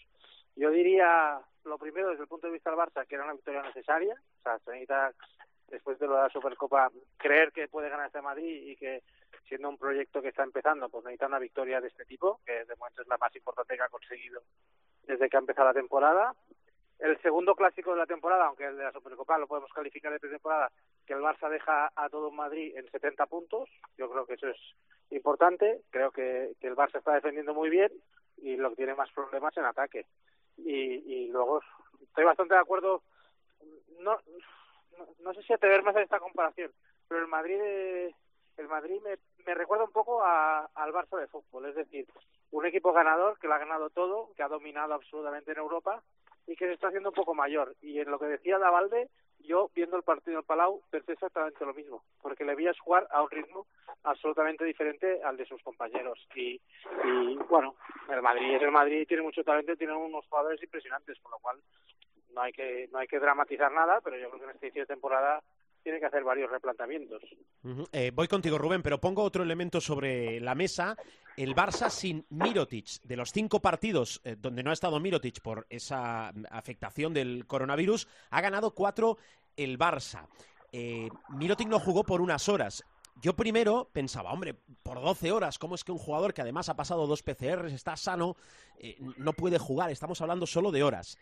Yo 0.56 0.70
diría, 0.70 1.38
lo 1.64 1.78
primero, 1.78 2.10
desde 2.10 2.22
el 2.22 2.28
punto 2.28 2.46
de 2.46 2.54
vista 2.54 2.70
del 2.70 2.78
Barça, 2.78 3.06
que 3.06 3.14
era 3.14 3.24
una 3.24 3.34
victoria 3.34 3.62
necesaria. 3.62 4.14
O 4.14 4.42
sea, 4.42 4.58
se 4.60 4.70
necesita, 4.70 5.12
después 5.68 5.98
de 5.98 6.06
lo 6.06 6.16
de 6.16 6.22
la 6.22 6.28
Supercopa, 6.30 6.90
creer 7.18 7.52
que 7.52 7.68
puede 7.68 7.90
ganar 7.90 8.06
este 8.06 8.22
Madrid 8.22 8.70
y 8.70 8.76
que, 8.76 9.02
siendo 9.48 9.68
un 9.68 9.76
proyecto 9.76 10.22
que 10.22 10.28
está 10.28 10.44
empezando, 10.44 10.88
pues 10.88 11.04
necesita 11.04 11.26
una 11.26 11.38
victoria 11.38 11.80
de 11.80 11.88
este 11.88 12.06
tipo, 12.06 12.40
que 12.46 12.64
de 12.64 12.76
momento 12.76 13.02
es 13.02 13.08
la 13.08 13.18
más 13.18 13.34
importante 13.36 13.76
que 13.76 13.82
ha 13.82 13.88
conseguido 13.88 14.40
desde 15.02 15.28
que 15.28 15.36
ha 15.36 15.40
empezado 15.40 15.68
la 15.68 15.74
temporada. 15.74 16.34
El 16.98 17.20
segundo 17.20 17.54
clásico 17.54 17.92
de 17.92 17.98
la 17.98 18.06
temporada, 18.06 18.46
aunque 18.46 18.64
el 18.64 18.78
de 18.78 18.84
la 18.84 18.92
Supercopa 18.92 19.36
lo 19.36 19.46
podemos 19.46 19.70
calificar 19.74 20.10
de 20.10 20.18
pretemporada, 20.18 20.72
que 21.06 21.12
el 21.12 21.20
Barça 21.20 21.50
deja 21.50 21.92
a 21.94 22.08
todo 22.08 22.30
Madrid 22.30 22.74
en 22.74 22.90
70 22.90 23.26
puntos. 23.26 23.68
Yo 23.98 24.10
creo 24.10 24.24
que 24.24 24.34
eso 24.34 24.48
es 24.48 24.58
importante. 25.10 25.82
Creo 25.90 26.10
que, 26.10 26.54
que 26.58 26.68
el 26.68 26.74
Barça 26.74 26.98
está 26.98 27.12
defendiendo 27.12 27.52
muy 27.52 27.68
bien 27.68 27.92
y 28.38 28.56
lo 28.56 28.70
que 28.70 28.76
tiene 28.76 28.94
más 28.94 29.10
problemas 29.12 29.56
en 29.56 29.64
ataque. 29.64 30.06
Y, 30.56 30.72
y 30.72 31.28
luego 31.28 31.60
estoy 32.02 32.24
bastante 32.24 32.54
de 32.54 32.60
acuerdo, 32.60 33.02
no, 34.00 34.18
no, 35.20 35.34
sé 35.34 35.42
si 35.42 35.52
atreverme 35.52 35.88
a 35.88 35.90
hacer 35.90 36.02
esta 36.04 36.18
comparación, 36.18 36.72
pero 37.08 37.20
el 37.20 37.28
Madrid 37.28 37.60
el 38.56 38.68
Madrid 38.68 39.00
me, 39.02 39.18
me 39.44 39.54
recuerda 39.54 39.84
un 39.84 39.92
poco 39.92 40.22
a, 40.24 40.70
al 40.74 40.92
Barça 40.92 41.18
de 41.18 41.26
fútbol, 41.26 41.66
es 41.66 41.74
decir, 41.74 42.06
un 42.50 42.64
equipo 42.64 42.92
ganador 42.92 43.38
que 43.38 43.48
lo 43.48 43.54
ha 43.54 43.58
ganado 43.58 43.90
todo, 43.90 44.30
que 44.34 44.42
ha 44.42 44.48
dominado 44.48 44.94
absolutamente 44.94 45.52
en 45.52 45.58
Europa 45.58 46.02
y 46.46 46.56
que 46.56 46.66
se 46.66 46.72
está 46.72 46.88
haciendo 46.88 47.10
un 47.10 47.14
poco 47.14 47.34
mayor. 47.34 47.76
Y 47.82 47.98
en 48.00 48.10
lo 48.10 48.18
que 48.18 48.26
decía 48.26 48.58
Davalde, 48.58 49.10
yo 49.40 49.70
viendo 49.74 49.96
el 49.96 50.02
partido 50.02 50.36
del 50.36 50.44
Palau 50.44 50.82
pensé 50.90 51.12
exactamente 51.12 51.64
lo 51.64 51.74
mismo, 51.74 52.02
porque 52.22 52.44
le 52.44 52.68
a 52.68 52.74
jugar 52.80 53.06
a 53.10 53.22
un 53.22 53.30
ritmo 53.30 53.66
absolutamente 54.02 54.64
diferente 54.64 55.22
al 55.22 55.36
de 55.36 55.46
sus 55.46 55.62
compañeros. 55.62 56.26
Y, 56.34 56.60
y 57.04 57.36
bueno, 57.48 57.76
el 58.08 58.22
Madrid 58.22 58.54
es 58.54 58.62
el 58.62 58.72
Madrid, 58.72 59.06
tiene 59.06 59.22
mucho 59.22 59.44
talento, 59.44 59.76
tiene 59.76 59.94
unos 59.94 60.26
jugadores 60.26 60.62
impresionantes, 60.62 61.18
con 61.20 61.32
lo 61.32 61.38
cual 61.38 61.58
no 62.34 62.42
hay 62.42 62.52
que 62.52 62.88
no 62.92 62.98
hay 62.98 63.06
que 63.06 63.18
dramatizar 63.18 63.72
nada, 63.72 64.00
pero 64.02 64.16
yo 64.18 64.28
creo 64.28 64.40
que 64.40 64.44
en 64.44 64.50
este 64.50 64.66
inicio 64.66 64.82
de 64.82 64.86
temporada 64.86 65.42
tiene 65.82 66.00
que 66.00 66.06
hacer 66.06 66.24
varios 66.24 66.50
replanteamientos. 66.50 67.22
Eh, 67.92 68.10
voy 68.12 68.26
contigo, 68.26 68.58
Rubén, 68.58 68.82
pero 68.82 68.98
pongo 68.98 69.22
otro 69.22 69.44
elemento 69.44 69.80
sobre 69.80 70.40
la 70.40 70.56
mesa. 70.56 70.96
El 71.36 71.54
Barça 71.54 71.90
sin 71.90 72.24
Mirotic, 72.30 73.02
de 73.02 73.16
los 73.16 73.32
cinco 73.32 73.60
partidos 73.60 74.20
eh, 74.24 74.36
donde 74.38 74.62
no 74.62 74.70
ha 74.70 74.72
estado 74.72 74.98
Mirotic 75.00 75.40
por 75.40 75.66
esa 75.68 76.32
afectación 76.50 77.12
del 77.12 77.46
coronavirus, 77.46 78.08
ha 78.30 78.40
ganado 78.40 78.72
cuatro 78.72 79.18
el 79.56 79.78
Barça. 79.78 80.26
Eh, 80.72 81.08
Mirotic 81.30 81.68
no 81.68 81.80
jugó 81.80 82.04
por 82.04 82.20
unas 82.20 82.48
horas. 82.48 82.84
Yo 83.22 83.34
primero 83.34 83.88
pensaba, 83.92 84.32
hombre, 84.32 84.54
por 84.82 85.00
12 85.00 85.32
horas, 85.32 85.58
¿cómo 85.58 85.74
es 85.74 85.84
que 85.84 85.92
un 85.92 85.98
jugador 85.98 86.34
que 86.34 86.42
además 86.42 86.68
ha 86.68 86.76
pasado 86.76 87.06
dos 87.06 87.22
PCRs, 87.22 87.72
está 87.72 87.96
sano, 87.96 88.36
eh, 88.78 88.98
no 89.16 89.32
puede 89.32 89.58
jugar? 89.58 89.90
Estamos 89.90 90.20
hablando 90.20 90.46
solo 90.46 90.70
de 90.70 90.82
horas. 90.82 91.16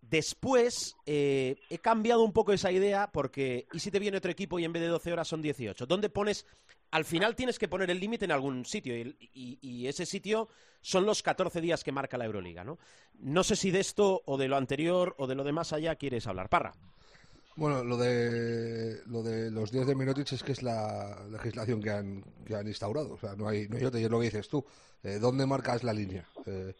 Después 0.00 0.96
eh, 1.06 1.56
he 1.68 1.78
cambiado 1.78 2.22
un 2.22 2.32
poco 2.32 2.52
esa 2.52 2.70
idea 2.72 3.10
porque 3.12 3.66
¿y 3.72 3.78
si 3.78 3.90
te 3.90 3.98
viene 3.98 4.18
otro 4.18 4.30
equipo 4.30 4.58
y 4.58 4.64
en 4.64 4.72
vez 4.72 4.82
de 4.82 4.88
12 4.88 5.12
horas 5.12 5.28
son 5.28 5.42
18? 5.42 5.86
¿Dónde 5.86 6.08
pones? 6.08 6.46
Al 6.94 7.04
final 7.04 7.34
tienes 7.34 7.58
que 7.58 7.66
poner 7.66 7.90
el 7.90 7.98
límite 7.98 8.24
en 8.24 8.30
algún 8.30 8.64
sitio 8.64 8.94
y, 8.96 9.86
ese 9.88 10.06
sitio 10.06 10.48
son 10.80 11.04
los 11.04 11.24
14 11.24 11.60
días 11.60 11.82
que 11.82 11.90
marca 11.90 12.16
la 12.16 12.24
Euroliga, 12.24 12.62
¿no? 12.62 12.78
No 13.18 13.42
sé 13.42 13.56
si 13.56 13.72
de 13.72 13.80
esto 13.80 14.22
o 14.26 14.38
de 14.38 14.46
lo 14.46 14.56
anterior 14.56 15.12
o 15.18 15.26
de 15.26 15.34
lo 15.34 15.42
de 15.42 15.50
más 15.50 15.72
allá 15.72 15.96
quieres 15.96 16.28
hablar. 16.28 16.48
Parra. 16.48 16.72
Bueno, 17.56 17.82
lo 17.82 17.96
de, 17.96 19.00
lo 19.06 19.24
de 19.24 19.50
los 19.50 19.72
días 19.72 19.88
de 19.88 19.96
Mirotic 19.96 20.30
es 20.34 20.44
que 20.44 20.52
es 20.52 20.62
la 20.62 21.26
legislación 21.32 21.82
que 21.82 21.90
han, 21.90 22.22
que 22.46 22.54
han 22.54 22.68
instaurado. 22.68 23.14
O 23.14 23.18
sea, 23.18 23.34
no 23.34 23.48
hay, 23.48 23.66
no 23.66 23.76
hay 23.76 23.86
otra, 23.86 23.98
y 23.98 24.04
es 24.04 24.10
lo 24.10 24.20
que 24.20 24.26
dices 24.26 24.48
tú. 24.48 24.64
Eh, 25.02 25.18
¿Dónde 25.18 25.46
marcas 25.46 25.82
la 25.82 25.92
línea? 25.92 26.24
Eh, 26.46 26.76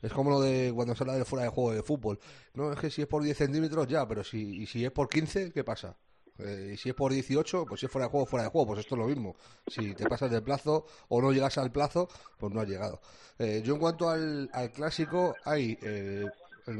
es 0.00 0.12
como 0.12 0.30
lo 0.30 0.40
de 0.40 0.70
cuando 0.72 0.94
se 0.94 1.02
habla 1.02 1.16
de 1.16 1.24
fuera 1.24 1.42
de 1.42 1.50
juego 1.50 1.72
de 1.72 1.82
fútbol. 1.82 2.20
No, 2.54 2.72
es 2.72 2.78
que 2.78 2.88
si 2.88 3.02
es 3.02 3.08
por 3.08 3.24
10 3.24 3.36
centímetros, 3.36 3.88
ya, 3.88 4.06
pero 4.06 4.22
si, 4.22 4.62
y 4.62 4.66
si 4.66 4.84
es 4.84 4.92
por 4.92 5.08
15, 5.08 5.50
¿qué 5.52 5.64
pasa? 5.64 5.96
Eh, 6.38 6.72
y 6.74 6.76
si 6.76 6.90
es 6.90 6.94
por 6.94 7.12
18, 7.12 7.64
pues 7.66 7.80
si 7.80 7.86
es 7.86 7.92
fuera 7.92 8.06
de 8.06 8.10
juego, 8.10 8.26
fuera 8.26 8.44
de 8.44 8.50
juego, 8.50 8.66
pues 8.68 8.80
esto 8.80 8.94
es 8.94 8.98
lo 8.98 9.06
mismo. 9.06 9.36
Si 9.66 9.94
te 9.94 10.06
pasas 10.08 10.30
del 10.30 10.42
plazo 10.42 10.86
o 11.08 11.22
no 11.22 11.32
llegas 11.32 11.56
al 11.58 11.72
plazo, 11.72 12.08
pues 12.38 12.52
no 12.52 12.60
has 12.60 12.68
llegado. 12.68 13.00
Eh, 13.38 13.62
yo 13.64 13.74
en 13.74 13.80
cuanto 13.80 14.08
al, 14.08 14.50
al 14.52 14.72
clásico, 14.72 15.34
hay 15.44 15.78
eh, 15.82 16.24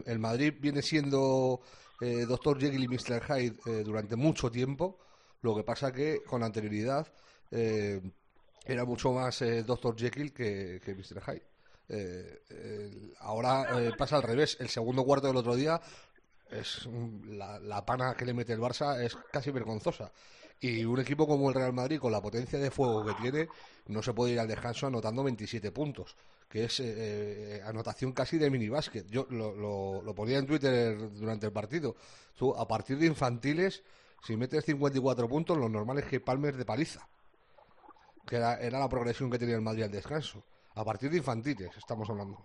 el, 0.04 0.18
Madrid 0.18 0.54
viene 0.58 0.82
siendo 0.82 1.60
Doctor 2.28 2.60
Jekyll 2.60 2.84
y 2.84 2.88
Mr. 2.88 3.22
Hyde 3.22 3.82
durante 3.82 4.16
mucho 4.16 4.50
tiempo. 4.50 4.98
Lo 5.40 5.56
que 5.56 5.62
pasa 5.62 5.92
que 5.92 6.22
con 6.26 6.42
anterioridad 6.42 7.06
era 7.50 8.84
mucho 8.84 9.12
más 9.12 9.42
Dr. 9.64 9.96
Jekyll 9.96 10.32
que, 10.32 10.80
que 10.84 10.94
Mr. 10.94 11.22
Hyde. 11.22 13.14
Ahora 13.20 13.66
pasa 13.96 14.16
al 14.16 14.24
revés. 14.24 14.58
El 14.60 14.68
segundo 14.68 15.04
cuarto 15.04 15.28
del 15.28 15.36
otro 15.36 15.54
día 15.54 15.80
es 16.50 16.88
la, 17.26 17.58
la 17.58 17.84
pana 17.84 18.14
que 18.14 18.24
le 18.24 18.34
mete 18.34 18.52
el 18.52 18.60
Barça 18.60 19.00
es 19.02 19.16
casi 19.32 19.50
vergonzosa. 19.50 20.12
Y 20.58 20.84
un 20.84 20.98
equipo 21.00 21.26
como 21.26 21.48
el 21.48 21.54
Real 21.54 21.72
Madrid, 21.72 21.98
con 21.98 22.12
la 22.12 22.22
potencia 22.22 22.58
de 22.58 22.70
fuego 22.70 23.04
que 23.04 23.14
tiene, 23.14 23.48
no 23.88 24.02
se 24.02 24.14
puede 24.14 24.32
ir 24.32 24.40
al 24.40 24.48
descanso 24.48 24.86
anotando 24.86 25.22
27 25.22 25.70
puntos, 25.70 26.16
que 26.48 26.64
es 26.64 26.80
eh, 26.80 27.56
eh, 27.58 27.62
anotación 27.62 28.12
casi 28.12 28.38
de 28.38 28.48
minibásquet. 28.48 29.06
Yo 29.10 29.26
lo, 29.28 29.54
lo, 29.54 30.00
lo 30.00 30.14
ponía 30.14 30.38
en 30.38 30.46
Twitter 30.46 30.96
durante 31.12 31.46
el 31.46 31.52
partido. 31.52 31.96
Tú, 32.34 32.54
a 32.56 32.66
partir 32.66 32.98
de 32.98 33.06
infantiles, 33.06 33.82
si 34.26 34.36
metes 34.36 34.64
54 34.64 35.28
puntos, 35.28 35.58
lo 35.58 35.68
normal 35.68 35.98
es 35.98 36.06
que 36.06 36.20
palmes 36.20 36.56
de 36.56 36.64
paliza 36.64 37.06
que 38.26 38.36
era, 38.36 38.60
era 38.60 38.78
la 38.78 38.88
progresión 38.88 39.30
que 39.30 39.38
tenía 39.38 39.54
el 39.54 39.62
Madrid 39.62 39.84
al 39.84 39.90
descanso. 39.90 40.42
A 40.80 40.84
partir 40.84 41.10
de 41.10 41.16
infantiles 41.16 41.70
estamos 41.76 42.08
hablando. 42.10 42.36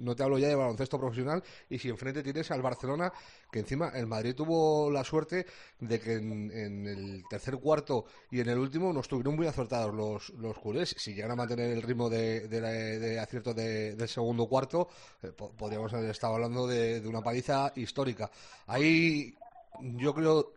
No, 0.00 0.14
te 0.14 0.22
hablo 0.22 0.38
ya 0.38 0.46
de 0.46 0.54
baloncesto 0.54 1.00
profesional 1.00 1.42
y 1.68 1.78
si 1.78 1.88
enfrente 1.88 2.22
tienes 2.22 2.48
al 2.52 2.62
Barcelona, 2.62 3.12
que 3.50 3.58
encima 3.58 3.88
el 3.90 4.06
Madrid 4.06 4.36
tuvo 4.36 4.88
la 4.90 5.02
suerte 5.02 5.46
de 5.80 5.98
que 5.98 6.12
en, 6.14 6.86
el 6.86 7.24
tercer 7.28 7.56
cuarto 7.58 8.04
y 8.30 8.38
en 8.38 8.48
el 8.50 8.58
último 8.58 8.92
no 8.92 9.00
estuvieron 9.00 9.34
muy 9.34 9.48
acertados 9.48 9.92
los, 9.92 10.30
los 10.30 10.56
culés. 10.58 10.94
Si 10.96 11.12
llegan 11.12 11.32
a 11.32 11.36
mantener 11.36 11.70
el 11.72 11.82
ritmo 11.82 12.08
de, 12.08 12.46
de, 12.46 12.60
la- 12.60 12.70
de 12.70 13.18
acierto 13.18 13.52
de- 13.52 13.96
del 13.96 14.08
segundo 14.08 14.46
cuarto, 14.46 14.88
eh, 15.22 15.32
po- 15.32 15.50
podríamos 15.56 15.92
haber 15.92 16.10
estado 16.10 16.34
hablando 16.34 16.68
de, 16.68 17.00
de 17.00 17.08
una 17.08 17.20
paliza 17.20 17.72
histórica. 17.74 18.30
Ahí 18.68 19.34
yo 19.80 20.14
creo 20.14 20.52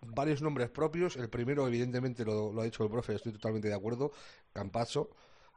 varios 0.00 0.42
nombres 0.42 0.70
propios. 0.70 1.16
El 1.16 1.28
primero, 1.30 1.66
evidentemente, 1.66 2.24
lo, 2.24 2.52
lo 2.52 2.60
ha 2.62 2.64
dicho 2.64 2.84
el 2.84 2.90
profe, 2.90 3.14
estoy 3.14 3.32
totalmente 3.32 3.68
de 3.68 3.74
acuerdo. 3.74 4.12
Campacho. 4.52 5.10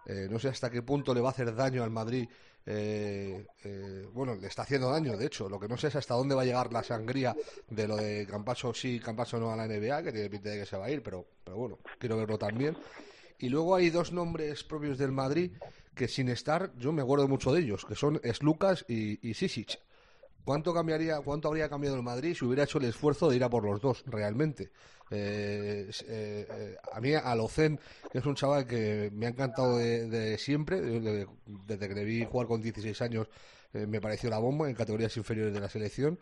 Eh, 0.06 0.28
no 0.30 0.40
sé 0.40 0.50
hasta 0.50 0.70
qué 0.70 0.82
punto 0.82 1.14
le 1.14 1.22
va 1.22 1.30
a 1.30 1.32
hacer 1.32 1.54
daño 1.56 1.84
al 1.84 1.92
Madrid. 1.92 2.28
eh, 2.68 3.46
eh, 3.64 4.08
bueno, 4.12 4.36
le 4.36 4.48
está 4.48 4.64
haciendo 4.64 4.90
daño, 4.90 5.18
de 5.18 5.26
hecho. 5.26 5.50
Lo 5.50 5.60
que 5.60 5.68
no 5.68 5.78
sé 5.78 5.88
es 5.88 5.96
hasta 5.96 6.14
dónde 6.16 6.36
va 6.36 6.42
a 6.44 6.46
llegar 6.46 6.72
la 6.74 6.84
sangría 6.84 7.36
de 7.70 7.88
lo 7.88 7.96
de 7.98 8.26
Campacho 8.28 8.74
sí, 8.74 9.00
Campacho 9.00 9.40
no 9.40 9.52
a 9.52 9.56
la 9.56 9.68
NBA, 9.68 10.04
que 10.04 10.12
tiene 10.12 10.30
pinta 10.30 10.50
de 10.50 10.60
que 10.60 10.66
se 10.66 10.78
va 10.78 10.86
a 10.86 10.92
ir, 10.92 11.04
pero, 11.04 11.26
pero 11.44 11.58
bueno, 11.58 11.80
quiero 12.00 12.18
verlo 12.18 12.38
también. 12.38 12.78
Y 13.40 13.50
luego 13.50 13.76
hay 13.76 13.90
dos 13.90 14.12
nombres 14.12 14.64
propios 14.64 14.98
del 14.98 15.12
Madrid 15.12 15.52
que 15.94 16.08
sin 16.08 16.30
estar, 16.30 16.74
yo 16.78 16.92
me 16.92 17.02
acuerdo 17.02 17.28
mucho 17.28 17.54
de 17.54 17.62
ellos, 17.62 17.86
que 17.86 17.96
son 17.96 18.22
Slucas 18.34 18.86
y, 18.88 19.28
y 19.28 19.34
Sisic. 19.34 19.80
¿Cuánto 20.46 20.74
cambiaría, 20.74 21.20
cuánto 21.22 21.48
habría 21.48 21.68
cambiado 21.68 21.96
el 21.96 22.04
Madrid 22.04 22.36
si 22.38 22.46
hubiera 22.46 22.64
hecho 22.64 22.78
el 22.78 22.86
esfuerzo 22.86 23.30
de 23.30 23.36
ir 23.36 23.44
a 23.44 23.50
por 23.50 23.64
los 23.66 23.82
dos, 23.82 24.04
realmente? 24.06 24.72
Eh, 25.10 25.90
eh, 26.08 26.48
eh, 26.50 26.78
a 26.94 27.02
mí, 27.02 27.14
Alocen, 27.16 27.80
que 28.12 28.20
es 28.20 28.26
un 28.26 28.36
chaval 28.36 28.68
que 28.68 29.10
me 29.12 29.26
ha 29.26 29.30
encantado 29.30 29.78
de, 29.78 30.08
de 30.08 30.38
siempre, 30.38 30.80
de- 30.82 31.00
de- 31.00 31.28
desde 31.46 31.88
que 31.88 31.96
le 31.96 32.04
vi 32.06 32.26
jugar 32.26 32.48
con 32.48 32.62
16 32.62 33.02
años, 33.02 33.28
me 33.74 34.00
pareció 34.00 34.30
la 34.30 34.38
bomba 34.38 34.70
en 34.70 34.76
categorías 34.76 35.18
inferiores 35.18 35.54
de 35.54 35.60
la 35.60 35.68
selección, 35.68 36.18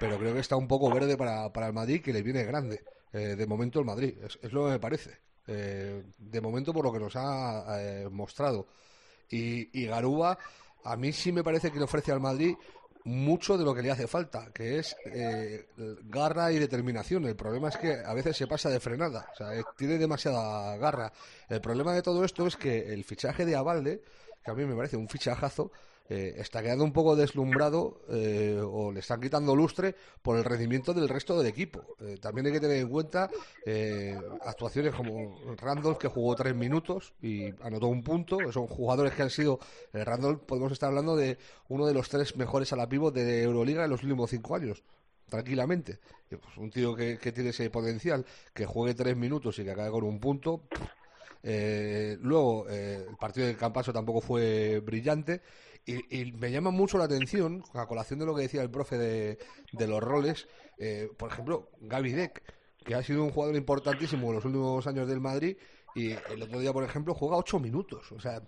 pero 0.00 0.18
creo 0.18 0.32
que 0.32 0.40
está 0.40 0.56
un 0.56 0.66
poco 0.68 0.90
verde 0.90 1.16
para, 1.16 1.52
para 1.52 1.66
el 1.66 1.72
Madrid, 1.74 2.00
que 2.02 2.12
le 2.12 2.22
viene 2.22 2.44
grande. 2.44 2.82
De 3.12 3.46
momento 3.46 3.80
el 3.80 3.84
Madrid, 3.84 4.14
es, 4.22 4.52
lo 4.52 4.64
que 4.64 4.70
me 4.72 4.78
parece. 4.78 5.18
De 5.46 6.40
momento 6.40 6.72
por 6.72 6.84
lo 6.86 6.92
que 6.92 6.98
nos 6.98 7.14
ha 7.16 8.08
mostrado. 8.10 8.66
Y, 9.28 9.78
y 9.78 9.86
Garuba, 9.86 10.38
a 10.84 10.96
mí 10.96 11.12
sí 11.12 11.32
me 11.32 11.44
parece 11.44 11.70
que 11.70 11.78
le 11.78 11.84
ofrece 11.84 12.12
al 12.12 12.20
Madrid 12.20 12.54
mucho 13.06 13.56
de 13.56 13.64
lo 13.64 13.72
que 13.72 13.82
le 13.82 13.90
hace 13.92 14.08
falta, 14.08 14.50
que 14.52 14.80
es 14.80 14.96
eh, 15.04 15.66
garra 16.08 16.50
y 16.50 16.58
determinación. 16.58 17.24
El 17.24 17.36
problema 17.36 17.68
es 17.68 17.76
que 17.76 17.92
a 18.04 18.12
veces 18.12 18.36
se 18.36 18.48
pasa 18.48 18.68
de 18.68 18.80
frenada, 18.80 19.28
o 19.32 19.36
sea, 19.36 19.50
tiene 19.76 19.96
demasiada 19.96 20.76
garra. 20.76 21.12
El 21.48 21.60
problema 21.60 21.94
de 21.94 22.02
todo 22.02 22.24
esto 22.24 22.48
es 22.48 22.56
que 22.56 22.92
el 22.92 23.04
fichaje 23.04 23.44
de 23.44 23.54
Avalde, 23.54 24.02
que 24.44 24.50
a 24.50 24.54
mí 24.54 24.64
me 24.64 24.74
parece 24.74 24.96
un 24.96 25.08
fichajazo, 25.08 25.70
eh, 26.08 26.34
está 26.38 26.62
quedando 26.62 26.84
un 26.84 26.92
poco 26.92 27.16
deslumbrado 27.16 28.02
eh, 28.08 28.60
o 28.62 28.92
le 28.92 29.00
están 29.00 29.20
quitando 29.20 29.56
lustre 29.56 29.94
por 30.22 30.36
el 30.36 30.44
rendimiento 30.44 30.94
del 30.94 31.08
resto 31.08 31.36
del 31.38 31.46
equipo. 31.46 31.96
Eh, 32.00 32.18
también 32.20 32.46
hay 32.46 32.52
que 32.52 32.60
tener 32.60 32.78
en 32.78 32.88
cuenta 32.88 33.28
eh, 33.64 34.16
actuaciones 34.42 34.94
como 34.94 35.38
Randolph, 35.56 35.98
que 35.98 36.08
jugó 36.08 36.34
tres 36.36 36.54
minutos 36.54 37.14
y 37.20 37.46
anotó 37.62 37.88
un 37.88 38.02
punto. 38.02 38.38
Son 38.52 38.66
jugadores 38.66 39.12
que 39.14 39.22
han 39.22 39.30
sido. 39.30 39.58
eh, 39.92 40.04
Randolph, 40.04 40.42
podemos 40.42 40.72
estar 40.72 40.88
hablando 40.88 41.16
de 41.16 41.38
uno 41.68 41.86
de 41.86 41.94
los 41.94 42.08
tres 42.08 42.36
mejores 42.36 42.72
a 42.72 42.76
la 42.76 42.88
pivot 42.88 43.14
de 43.14 43.42
Euroliga 43.42 43.84
en 43.84 43.90
los 43.90 44.02
últimos 44.02 44.30
cinco 44.30 44.54
años. 44.54 44.82
Tranquilamente. 45.28 45.98
Pues, 46.28 46.56
un 46.56 46.70
tío 46.70 46.94
que, 46.94 47.18
que 47.18 47.32
tiene 47.32 47.50
ese 47.50 47.68
potencial, 47.70 48.24
que 48.54 48.64
juegue 48.64 48.94
tres 48.94 49.16
minutos 49.16 49.58
y 49.58 49.64
que 49.64 49.72
acabe 49.72 49.90
con 49.90 50.04
un 50.04 50.20
punto. 50.20 50.62
Eh, 51.42 52.16
luego, 52.22 52.66
eh, 52.68 53.06
el 53.08 53.16
partido 53.16 53.46
del 53.46 53.56
Campaso 53.56 53.92
tampoco 53.92 54.20
fue 54.20 54.80
brillante. 54.80 55.42
Y, 55.86 56.20
y 56.20 56.32
me 56.32 56.50
llama 56.50 56.70
mucho 56.70 56.98
la 56.98 57.04
atención, 57.04 57.62
a 57.72 57.86
colación 57.86 58.18
de 58.18 58.26
lo 58.26 58.34
que 58.34 58.42
decía 58.42 58.60
el 58.60 58.70
profe 58.70 58.98
de, 58.98 59.38
de 59.72 59.86
los 59.86 60.02
roles, 60.02 60.48
eh, 60.78 61.08
por 61.16 61.30
ejemplo, 61.30 61.70
Gaby 61.80 62.12
Deck, 62.12 62.42
que 62.84 62.94
ha 62.96 63.02
sido 63.02 63.22
un 63.22 63.30
jugador 63.30 63.54
importantísimo 63.56 64.28
en 64.28 64.34
los 64.34 64.44
últimos 64.44 64.86
años 64.86 65.08
del 65.08 65.20
Madrid, 65.20 65.56
y 65.94 66.10
el 66.10 66.42
otro 66.42 66.58
día, 66.58 66.72
por 66.72 66.84
ejemplo, 66.84 67.14
juega 67.14 67.36
ocho 67.36 67.58
minutos. 67.60 68.10
O 68.12 68.20
sea, 68.20 68.42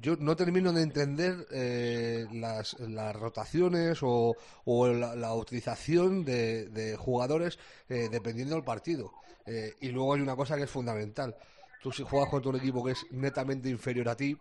yo 0.00 0.16
no 0.16 0.34
termino 0.34 0.72
de 0.72 0.82
entender 0.82 1.46
eh, 1.52 2.26
las, 2.32 2.78
las 2.80 3.14
rotaciones 3.14 4.00
o, 4.02 4.34
o 4.64 4.88
la, 4.88 5.14
la 5.14 5.34
utilización 5.34 6.24
de, 6.24 6.68
de 6.68 6.96
jugadores 6.96 7.58
eh, 7.88 8.08
dependiendo 8.10 8.56
del 8.56 8.64
partido. 8.64 9.12
Eh, 9.46 9.74
y 9.80 9.88
luego 9.88 10.14
hay 10.14 10.20
una 10.20 10.36
cosa 10.36 10.56
que 10.56 10.64
es 10.64 10.70
fundamental. 10.70 11.34
Tú 11.82 11.92
si 11.92 12.02
juegas 12.02 12.28
contra 12.28 12.50
un 12.50 12.56
equipo 12.56 12.84
que 12.84 12.92
es 12.92 13.06
netamente 13.10 13.70
inferior 13.70 14.08
a 14.08 14.16
ti, 14.16 14.36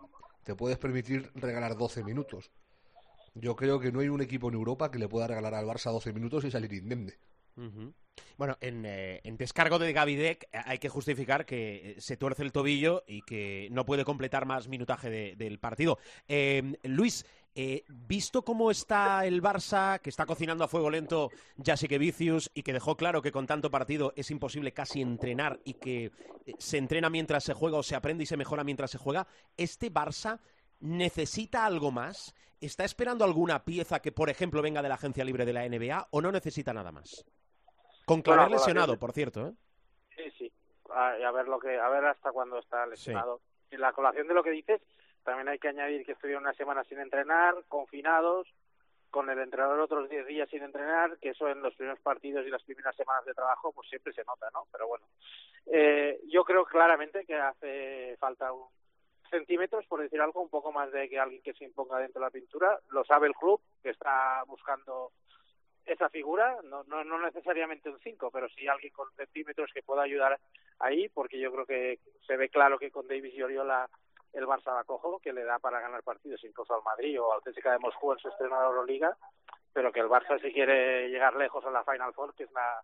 te 0.50 0.56
puedes 0.56 0.80
permitir 0.80 1.30
regalar 1.36 1.78
12 1.78 2.04
minutos. 2.04 2.50
Yo 3.36 3.56
creo 3.56 3.80
que 3.80 3.92
no 3.92 4.00
hay 4.00 4.10
un 4.10 4.20
equipo 4.20 4.48
en 4.50 4.56
Europa 4.56 4.90
que 4.90 4.98
le 4.98 5.08
pueda 5.08 5.28
regalar 5.28 5.54
al 5.54 5.68
Barça 5.68 5.92
12 5.92 6.12
minutos 6.12 6.44
y 6.44 6.50
salir 6.50 6.74
indemne. 6.74 7.14
Bueno, 8.36 8.58
en, 8.60 8.84
eh, 8.84 9.22
en 9.24 9.38
descargo 9.38 9.78
de 9.78 9.94
Gavidec 9.94 10.46
eh, 10.46 10.58
hay 10.66 10.80
que 10.80 10.90
justificar 10.90 11.46
que 11.46 11.92
eh, 11.92 11.96
se 12.02 12.18
tuerce 12.18 12.42
el 12.42 12.52
tobillo 12.52 13.04
y 13.06 13.22
que 13.22 13.68
no 13.72 13.86
puede 13.86 14.04
completar 14.06 14.48
más 14.48 14.68
minutaje 14.68 15.12
de- 15.12 15.36
del 15.36 15.60
partido. 15.60 16.00
Luis, 16.84 17.28
eh, 17.56 17.84
visto 17.88 18.44
cómo 18.44 18.72
está 18.72 19.26
el 19.26 19.42
Barça, 19.42 20.00
que 20.00 20.10
está 20.10 20.26
cocinando 20.26 20.64
a 20.64 20.68
fuego 20.68 20.90
lento 20.90 21.30
Jasique 21.64 21.98
Vicius 21.98 22.52
y 22.54 22.64
que 22.64 22.74
dejó 22.74 22.96
claro 22.96 23.22
que 23.22 23.32
con 23.32 23.48
tanto 23.48 23.72
partido 23.72 24.14
es 24.16 24.32
imposible 24.32 24.72
casi 24.72 25.02
entrenar 25.02 25.60
y 25.64 25.74
que 25.74 26.06
eh, 26.06 26.12
se 26.58 26.78
entrena 26.78 27.10
mientras 27.10 27.44
se 27.44 27.54
juega 27.54 27.78
o 27.78 27.84
se 27.84 27.96
aprende 27.96 28.24
y 28.24 28.28
se 28.28 28.38
mejora 28.38 28.64
mientras 28.64 28.92
se 28.92 28.98
juega, 28.98 29.28
¿este 29.58 29.92
Barça 29.92 30.40
necesita 30.80 31.66
algo 31.66 31.92
más? 31.92 32.36
¿Está 32.62 32.84
esperando 32.84 33.26
alguna 33.26 33.64
pieza 33.64 34.02
que, 34.02 34.12
por 34.12 34.30
ejemplo, 34.30 34.62
venga 34.62 34.82
de 34.82 34.90
la 34.90 34.96
agencia 34.96 35.24
libre 35.24 35.46
de 35.46 35.54
la 35.54 35.68
NBA 35.68 36.08
o 36.12 36.22
no 36.22 36.32
necesita 36.32 36.74
nada 36.74 36.92
más? 36.92 37.26
Con 38.06 38.22
Claver 38.22 38.48
Bueno, 38.48 38.58
lesionado, 38.58 38.98
por 38.98 39.12
cierto, 39.12 39.48
¿eh? 39.48 39.54
Sí, 40.16 40.24
sí. 40.38 40.52
A, 40.92 41.12
a 41.12 41.32
ver 41.32 41.48
lo 41.48 41.60
que, 41.60 41.80
a 41.80 41.90
ver 41.90 42.06
hasta 42.06 42.32
cuándo 42.32 42.58
está 42.60 42.86
lesionado. 42.86 43.42
En 43.72 43.82
la 43.82 43.94
colación 43.94 44.28
de 44.28 44.34
lo 44.34 44.44
que 44.44 44.50
dices, 44.50 44.82
también 45.30 45.50
hay 45.50 45.60
que 45.60 45.68
añadir 45.68 46.04
que 46.04 46.14
estuvieron 46.14 46.44
una 46.44 46.54
semana 46.54 46.84
sin 46.86 47.00
entrenar, 47.00 47.54
confinados, 47.68 48.48
con 49.12 49.30
el 49.30 49.38
entrenador 49.38 49.80
otros 49.80 50.10
10 50.10 50.26
días 50.26 50.50
sin 50.50 50.64
entrenar, 50.64 51.20
que 51.20 51.30
eso 51.30 51.48
en 51.48 51.62
los 51.62 51.76
primeros 51.76 52.00
partidos 52.00 52.46
y 52.46 52.50
las 52.50 52.64
primeras 52.64 52.96
semanas 52.96 53.26
de 53.26 53.36
trabajo, 53.36 53.72
pues 53.72 53.88
siempre 53.90 54.12
se 54.14 54.24
nota, 54.24 54.50
¿no? 54.54 54.66
Pero 54.72 54.88
bueno, 54.88 55.06
eh, 55.68 56.20
yo 56.30 56.44
creo 56.44 56.66
claramente 56.66 57.26
que 57.26 57.36
hace 57.36 58.18
falta 58.20 58.52
un 58.52 58.66
centímetros, 59.30 59.86
por 59.86 60.02
decir 60.02 60.20
algo, 60.20 60.42
un 60.42 60.50
poco 60.50 60.72
más 60.72 60.92
de 60.92 61.08
que 61.08 61.20
alguien 61.20 61.44
que 61.44 61.54
se 61.54 61.64
imponga 61.64 62.00
dentro 62.00 62.20
de 62.20 62.26
la 62.26 62.32
pintura. 62.32 62.80
Lo 62.90 63.04
sabe 63.06 63.28
el 63.28 63.36
club, 63.36 63.62
que 63.84 63.92
está 63.92 64.44
buscando 64.48 65.12
esa 65.86 66.10
figura, 66.10 66.58
no, 66.64 66.84
no, 66.86 67.04
no 67.04 67.20
necesariamente 67.20 67.92
un 67.92 68.00
5, 68.00 68.32
pero 68.32 68.50
sí 68.50 68.68
alguien 68.68 68.92
con 68.94 69.12
centímetros 69.16 69.72
que 69.72 69.84
pueda 69.84 70.02
ayudar 70.02 70.40
ahí, 70.80 71.10
porque 71.10 71.40
yo 71.40 71.52
creo 71.52 71.66
que 71.68 72.00
se 72.26 72.38
ve 72.38 72.50
claro 72.50 72.80
que 72.80 72.90
con 72.90 73.08
Davis 73.08 73.36
y 73.36 73.44
Oriola 73.44 73.88
el 74.34 74.46
Barça 74.46 74.74
va 74.74 74.84
cojo, 74.84 75.20
que 75.20 75.34
le 75.34 75.44
da 75.44 75.60
para 75.60 75.80
ganar 75.80 76.04
partidos 76.04 76.44
incluso 76.44 76.74
al 76.76 76.84
Madrid 76.84 77.22
o 77.22 77.34
al 77.34 77.42
TSK 77.42 77.64
de 77.72 77.80
Moscú 77.80 78.14
en 78.14 78.20
su 78.20 78.30
estreno 78.30 78.60
de 78.60 78.66
Euroliga, 78.68 79.18
pero 79.74 79.92
que 79.92 80.00
el 80.00 80.08
Barça 80.08 80.40
si 80.42 80.52
quiere 80.52 81.10
llegar 81.10 81.36
lejos 81.36 81.66
a 81.66 81.72
la 81.72 81.84
Final 81.84 82.14
Four, 82.14 82.36
que 82.36 82.44
es 82.44 82.52
una, 82.52 82.82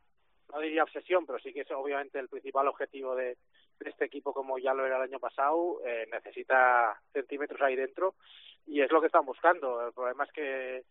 no 0.53 0.59
diría 0.59 0.83
obsesión, 0.83 1.25
pero 1.25 1.39
sí 1.39 1.53
que 1.53 1.61
es 1.61 1.71
obviamente 1.71 2.19
el 2.19 2.29
principal 2.29 2.67
objetivo 2.67 3.15
de, 3.15 3.37
de 3.79 3.89
este 3.89 4.05
equipo 4.05 4.33
como 4.33 4.57
ya 4.57 4.73
lo 4.73 4.85
era 4.85 4.97
el 4.97 5.03
año 5.03 5.19
pasado, 5.19 5.81
eh, 5.85 6.07
necesita 6.11 6.99
centímetros 7.13 7.61
ahí 7.61 7.75
dentro 7.75 8.15
y 8.65 8.81
es 8.81 8.91
lo 8.91 8.99
que 8.99 9.07
están 9.07 9.25
buscando. 9.25 9.85
El 9.85 9.93
problema 9.93 10.23
es 10.23 10.31
que 10.31 10.83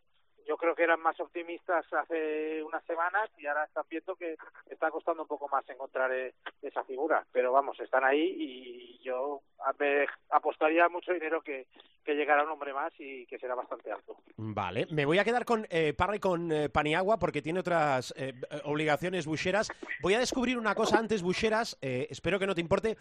yo 0.46 0.56
creo 0.56 0.74
que 0.74 0.82
eran 0.82 1.00
más 1.00 1.18
optimistas 1.20 1.84
hace 1.92 2.62
unas 2.62 2.84
semanas 2.84 3.30
y 3.38 3.46
ahora 3.46 3.64
están 3.64 3.84
viendo 3.88 4.14
que 4.16 4.36
está 4.68 4.90
costando 4.90 5.22
un 5.22 5.28
poco 5.28 5.48
más 5.48 5.68
encontrar 5.68 6.12
eh, 6.12 6.34
esa 6.62 6.84
figura. 6.84 7.24
Pero 7.32 7.52
vamos, 7.52 7.78
están 7.80 8.04
ahí 8.04 8.34
y 8.38 8.98
yo 9.02 9.40
me 9.78 10.06
apostaría 10.30 10.88
mucho 10.88 11.12
dinero 11.12 11.40
que, 11.42 11.66
que 12.04 12.14
llegará 12.14 12.44
un 12.44 12.50
hombre 12.50 12.72
más 12.72 12.92
y 12.98 13.26
que 13.26 13.38
será 13.38 13.54
bastante 13.54 13.90
alto. 13.90 14.16
Vale, 14.36 14.86
me 14.90 15.06
voy 15.06 15.18
a 15.18 15.24
quedar 15.24 15.44
con 15.44 15.66
eh, 15.70 15.94
Parra 15.94 16.16
y 16.16 16.20
con 16.20 16.52
eh, 16.52 16.68
Paniagua 16.68 17.18
porque 17.18 17.42
tiene 17.42 17.60
otras 17.60 18.12
eh, 18.16 18.34
obligaciones 18.64 19.26
Bucheras. 19.26 19.72
Voy 20.02 20.14
a 20.14 20.18
descubrir 20.18 20.58
una 20.58 20.74
cosa 20.74 20.98
antes, 20.98 21.22
Bucheras, 21.22 21.78
eh, 21.80 22.06
espero 22.10 22.38
que 22.38 22.46
no 22.46 22.54
te 22.54 22.60
importe. 22.60 22.96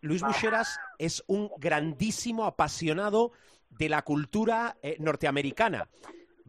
Luis 0.00 0.22
Bucheras 0.22 0.78
es 0.98 1.24
un 1.26 1.50
grandísimo 1.56 2.44
apasionado 2.44 3.32
de 3.70 3.88
la 3.88 4.02
cultura 4.02 4.76
norteamericana. 4.98 5.88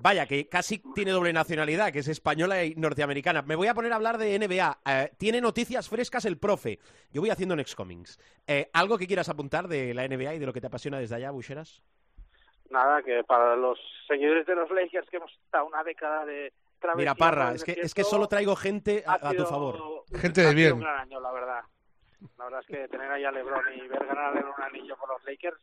Vaya, 0.04 0.26
que 0.26 0.50
casi 0.50 0.80
tiene 0.94 1.12
doble 1.12 1.32
nacionalidad, 1.32 1.94
que 1.94 2.00
es 2.00 2.10
española 2.10 2.66
y 2.66 2.76
norteamericana. 2.76 3.42
Me 3.42 3.56
voy 3.56 3.68
a 3.68 3.74
poner 3.74 3.94
a 3.94 3.96
hablar 3.96 4.18
de 4.18 4.38
NBA. 4.38 4.80
Eh, 4.86 5.12
tiene 5.18 5.40
noticias 5.40 5.88
frescas 5.88 6.26
el 6.26 6.38
profe. 6.38 6.78
Yo 7.14 7.22
voy 7.22 7.30
haciendo 7.30 7.56
Next 7.56 7.74
Comics. 7.74 8.20
Eh, 8.46 8.70
¿Algo 8.74 8.98
que 8.98 9.08
quieras 9.08 9.30
apuntar 9.30 9.70
de 9.70 9.94
la 9.94 10.06
NBA 10.06 10.34
y 10.34 10.40
de 10.40 10.46
lo 10.46 10.52
que 10.52 10.60
te 10.60 10.68
apasiona 10.68 11.00
desde 11.00 11.16
allá, 11.16 11.32
Bucheras? 11.32 11.82
Nada, 12.70 13.02
que 13.02 13.24
para 13.24 13.56
los 13.56 13.80
seguidores 14.06 14.46
de 14.46 14.56
los 14.56 14.70
Lakers 14.72 15.10
que 15.10 15.16
hemos 15.16 15.32
estado 15.46 15.68
una 15.68 15.86
década 15.86 16.26
de 16.26 16.52
travesía 16.82 17.14
Mira, 17.14 17.16
Parra, 17.16 17.54
es 17.54 17.64
que, 17.64 17.72
es 17.72 17.94
que 17.94 18.04
solo 18.04 18.28
traigo 18.28 18.58
gente 18.58 19.06
a, 19.08 19.32
tu 19.32 19.46
favor. 19.46 20.04
Gente 20.20 20.42
de 20.42 20.48
ha 20.48 20.50
sido 20.50 20.54
bien. 20.54 20.74
un 20.74 20.80
gran 20.82 21.00
año, 21.00 21.22
la 21.22 21.32
verdad. 21.32 21.62
La 22.38 22.46
verdad 22.46 22.62
es 22.62 22.68
que 22.68 22.88
tener 22.88 23.12
ahí 23.12 23.24
a 23.24 23.32
LeBron 23.32 23.64
y 23.76 23.88
ver 23.88 24.06
ganarle 24.06 24.42
un 24.42 24.64
anillo 24.64 24.96
con 24.98 25.10
los 25.10 25.24
Lakers, 25.26 25.60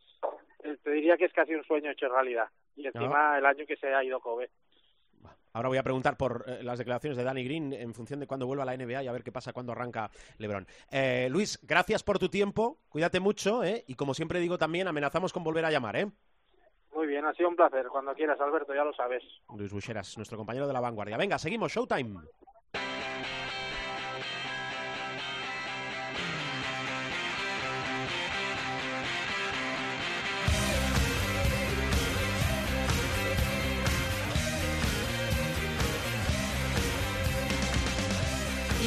eh, 0.63 0.77
te 0.83 0.91
diría 0.91 1.17
que 1.17 1.25
es 1.25 1.33
casi 1.33 1.53
un 1.55 1.63
sueño 1.63 1.91
hecho 1.91 2.09
realidad. 2.09 2.49
Y 2.75 2.87
encima 2.87 3.37
el 3.37 3.45
año 3.45 3.65
que 3.65 3.75
se 3.75 3.93
ha 3.93 4.03
ido 4.03 4.19
Kobe. 4.19 4.49
Ahora 5.53 5.67
voy 5.67 5.77
a 5.77 5.83
preguntar 5.83 6.15
por 6.15 6.45
eh, 6.47 6.63
las 6.63 6.79
declaraciones 6.79 7.17
de 7.17 7.23
Danny 7.23 7.43
Green 7.43 7.73
en 7.73 7.93
función 7.93 8.19
de 8.19 8.27
cuándo 8.27 8.47
vuelva 8.47 8.63
a 8.63 8.65
la 8.65 8.77
NBA 8.77 9.03
y 9.03 9.07
a 9.07 9.11
ver 9.11 9.23
qué 9.23 9.31
pasa 9.31 9.51
cuando 9.51 9.73
arranca 9.73 10.09
LeBron. 10.37 10.65
Eh, 10.89 11.27
Luis, 11.29 11.59
gracias 11.63 12.03
por 12.03 12.19
tu 12.19 12.29
tiempo, 12.29 12.77
cuídate 12.87 13.19
mucho 13.19 13.63
¿eh? 13.63 13.83
y 13.85 13.95
como 13.95 14.13
siempre 14.13 14.39
digo 14.39 14.57
también 14.57 14.87
amenazamos 14.87 15.33
con 15.33 15.43
volver 15.43 15.65
a 15.65 15.71
llamar. 15.71 15.97
¿eh? 15.97 16.07
Muy 16.93 17.07
bien, 17.07 17.25
ha 17.25 17.33
sido 17.33 17.49
un 17.49 17.55
placer. 17.55 17.87
Cuando 17.87 18.13
quieras, 18.13 18.39
Alberto, 18.39 18.73
ya 18.73 18.83
lo 18.83 18.93
sabes. 18.93 19.23
Luis 19.57 19.71
Bucheras, 19.71 20.17
nuestro 20.17 20.37
compañero 20.37 20.67
de 20.67 20.73
la 20.73 20.79
vanguardia. 20.79 21.17
Venga, 21.17 21.37
seguimos, 21.37 21.71
Showtime. 21.71 22.19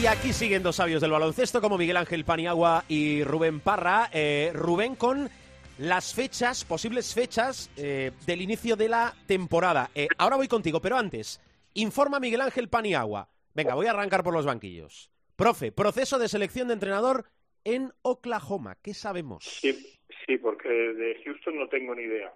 Y 0.05 0.07
aquí 0.07 0.35
siguen 0.35 0.63
dos 0.63 0.77
sabios 0.77 1.01
del 1.01 1.13
baloncesto 1.13 1.63
como 1.63 1.79
Miguel 1.79 1.97
Ángel 1.97 2.27
Paniagua 2.27 2.85
y 2.91 3.25
Rubén 3.25 3.61
Parra. 3.61 4.11
Eh, 4.13 4.53
Rubén 4.53 4.97
con 4.97 5.31
las 5.79 6.15
fechas, 6.15 6.67
posibles 6.67 7.15
fechas 7.15 7.71
eh, 7.79 8.11
del 8.27 8.43
inicio 8.43 8.77
de 8.77 8.91
la 8.91 9.15
temporada. 9.27 9.89
Eh, 9.95 10.09
ahora 10.19 10.37
voy 10.37 10.47
contigo, 10.47 10.79
pero 10.79 10.99
antes, 10.99 11.41
informa 11.73 12.21
Miguel 12.21 12.43
Ángel 12.43 12.69
Paniagua. 12.69 13.31
Venga, 13.55 13.75
voy 13.75 13.87
a 13.87 13.93
arrancar 13.93 14.23
por 14.23 14.35
los 14.35 14.45
banquillos. 14.45 15.11
Profe, 15.37 15.73
proceso 15.73 16.19
de 16.19 16.29
selección 16.29 16.69
de 16.69 16.75
entrenador 16.75 17.25
en 17.65 17.91
Oklahoma. 18.03 18.77
¿Qué 18.83 18.93
sabemos? 18.93 19.43
Sí, 19.43 19.73
sí, 20.27 20.37
porque 20.37 20.69
de 20.69 21.23
Houston 21.25 21.59
no 21.59 21.67
tengo 21.71 21.95
ni 21.95 22.03
idea. 22.03 22.31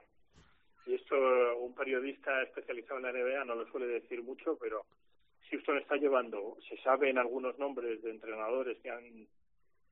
Y 0.86 0.94
esto 0.94 1.16
un 1.58 1.74
periodista 1.74 2.42
especializado 2.44 2.96
en 2.96 3.02
la 3.02 3.12
NBA 3.12 3.44
no 3.44 3.56
lo 3.56 3.70
suele 3.70 3.88
decir 3.88 4.22
mucho, 4.22 4.56
pero 4.58 4.86
Houston 5.50 5.78
está 5.78 5.96
llevando, 5.96 6.56
se 6.68 6.76
saben 6.78 7.18
algunos 7.18 7.58
nombres 7.58 8.02
de 8.02 8.10
entrenadores 8.10 8.78
que 8.78 8.90
han 8.90 9.26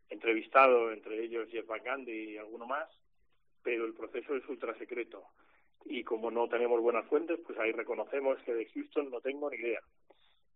entrevistado, 0.08 0.92
entre 0.92 1.22
ellos 1.22 1.48
Jeff 1.50 1.66
Van 1.66 1.82
Gundy 1.84 2.32
y 2.32 2.38
alguno 2.38 2.66
más, 2.66 2.88
pero 3.62 3.84
el 3.84 3.94
proceso 3.94 4.36
es 4.36 4.48
ultra 4.48 4.76
secreto. 4.78 5.24
Y 5.84 6.04
como 6.04 6.30
no 6.30 6.48
tenemos 6.48 6.80
buenas 6.80 7.06
fuentes, 7.06 7.38
pues 7.46 7.58
ahí 7.58 7.72
reconocemos 7.72 8.38
que 8.42 8.54
de 8.54 8.66
Houston 8.66 9.10
no 9.10 9.20
tengo 9.20 9.50
ni 9.50 9.56
idea. 9.56 9.80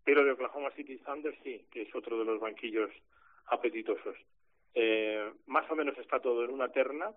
Pero 0.04 0.24
de 0.24 0.32
Oklahoma 0.32 0.70
City 0.72 0.96
Thunder 0.98 1.36
sí, 1.42 1.66
que 1.70 1.82
es 1.82 1.94
otro 1.94 2.18
de 2.18 2.24
los 2.24 2.40
banquillos 2.40 2.90
apetitosos. 3.46 4.16
Eh, 4.74 5.32
más 5.46 5.70
o 5.70 5.76
menos 5.76 5.96
está 5.98 6.20
todo 6.20 6.44
en 6.44 6.50
una 6.50 6.70
terna 6.70 7.12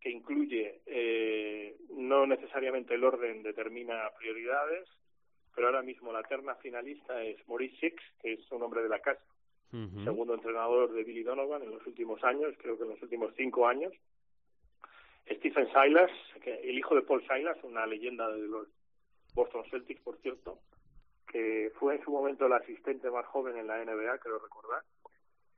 que 0.00 0.10
incluye, 0.10 0.80
eh, 0.86 1.76
no 1.90 2.26
necesariamente 2.26 2.94
el 2.94 3.04
orden 3.04 3.42
determina 3.42 4.10
prioridades, 4.18 4.88
pero 5.56 5.68
ahora 5.68 5.82
mismo 5.82 6.12
la 6.12 6.22
terna 6.22 6.54
finalista 6.56 7.22
es 7.24 7.36
Maurice 7.48 7.76
Six, 7.80 8.02
que 8.20 8.34
es 8.34 8.52
un 8.52 8.62
hombre 8.62 8.82
de 8.82 8.90
la 8.90 9.00
casa, 9.00 9.22
segundo 10.04 10.34
entrenador 10.34 10.92
de 10.92 11.02
Billy 11.02 11.22
Donovan 11.22 11.62
en 11.62 11.70
los 11.70 11.86
últimos 11.86 12.22
años, 12.22 12.54
creo 12.58 12.76
que 12.76 12.84
en 12.84 12.90
los 12.90 13.02
últimos 13.02 13.32
cinco 13.36 13.66
años. 13.66 13.92
Stephen 15.26 15.66
Silas, 15.72 16.10
que, 16.42 16.54
el 16.54 16.78
hijo 16.78 16.94
de 16.94 17.02
Paul 17.02 17.26
Silas, 17.26 17.56
una 17.62 17.86
leyenda 17.86 18.30
de 18.30 18.46
los 18.46 18.68
Boston 19.34 19.64
Celtics, 19.70 20.02
por 20.02 20.18
cierto, 20.18 20.58
que 21.26 21.72
fue 21.78 21.96
en 21.96 22.04
su 22.04 22.10
momento 22.10 22.46
el 22.46 22.52
asistente 22.52 23.10
más 23.10 23.24
joven 23.26 23.56
en 23.56 23.66
la 23.66 23.82
NBA, 23.82 24.18
creo 24.18 24.38
recordar, 24.38 24.82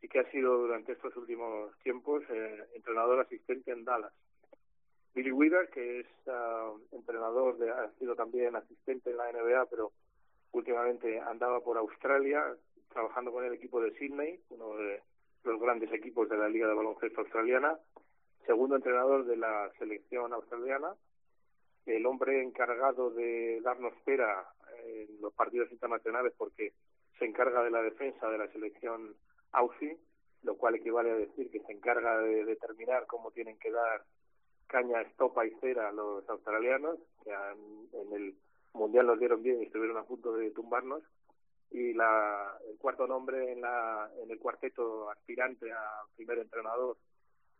y 0.01 0.09
que 0.09 0.20
ha 0.20 0.30
sido 0.30 0.59
durante 0.59 0.92
estos 0.92 1.14
últimos 1.16 1.76
tiempos 1.80 2.22
eh, 2.30 2.64
entrenador 2.74 3.20
asistente 3.20 3.72
en 3.72 3.84
Dallas. 3.84 4.12
Billy 5.19 5.33
Weaver, 5.33 5.69
que 5.71 6.01
es 6.01 6.07
ah, 6.29 6.73
entrenador, 6.93 7.59
de, 7.59 7.69
ha 7.71 7.91
sido 7.99 8.14
también 8.14 8.55
asistente 8.55 9.11
en 9.11 9.16
la 9.16 9.33
NBA, 9.33 9.66
pero 9.66 9.91
últimamente 10.53 11.19
andaba 11.19 11.59
por 11.61 11.77
Australia 11.77 12.55
trabajando 12.89 13.33
con 13.33 13.45
el 13.45 13.53
equipo 13.53 13.81
de 13.81 13.91
Sydney, 13.99 14.41
uno 14.51 14.77
de 14.77 15.03
los 15.43 15.61
grandes 15.61 15.93
equipos 15.93 16.29
de 16.29 16.39
la 16.39 16.49
Liga 16.49 16.69
de 16.69 16.75
Baloncesto 16.75 17.23
Australiana, 17.23 17.77
segundo 18.47 18.77
entrenador 18.77 19.25
de 19.25 19.37
la 19.37 19.69
selección 19.81 20.33
australiana, 20.33 20.95
el 21.87 22.07
hombre 22.07 22.41
encargado 22.41 23.11
de 23.11 23.61
darnos 23.62 23.95
pera 24.05 24.47
en 24.85 25.21
los 25.21 25.35
partidos 25.35 25.73
internacionales 25.73 26.33
porque 26.39 26.75
se 27.19 27.25
encarga 27.25 27.64
de 27.64 27.73
la 27.73 27.83
defensa 27.83 28.31
de 28.31 28.39
la 28.39 28.47
selección 28.53 29.16
Aussie, 29.51 29.99
lo 30.45 30.57
cual 30.57 30.77
equivale 30.77 31.11
a 31.11 31.16
decir 31.16 31.51
que 31.51 31.59
se 31.59 31.73
encarga 31.73 32.21
de 32.21 32.45
determinar 32.45 33.07
cómo 33.09 33.33
tienen 33.33 33.59
que 33.59 33.73
dar 33.73 34.05
caña, 34.69 35.01
estopa 35.03 35.45
y 35.47 35.51
cera 35.61 35.89
a 35.89 35.93
los 35.93 36.29
australianos, 36.29 36.99
que 37.25 37.33
han- 37.33 37.89
en 37.93 38.12
el 38.12 38.35
Mundial 38.75 39.07
los 39.07 39.19
dieron 39.19 39.43
bien 39.43 39.61
y 39.61 39.64
estuvieron 39.66 39.97
a 39.97 40.05
punto 40.05 40.33
de 40.35 40.51
tumbarnos. 40.53 41.03
Y 41.71 41.95
la, 41.95 42.57
el 42.71 42.79
cuarto 42.79 43.07
nombre 43.07 43.53
en, 43.53 43.61
la, 43.62 44.09
en 44.23 44.31
el 44.31 44.39
cuarteto 44.39 45.11
aspirante 45.11 45.73
a 45.73 45.83
primer 46.16 46.39
entrenador, 46.39 46.97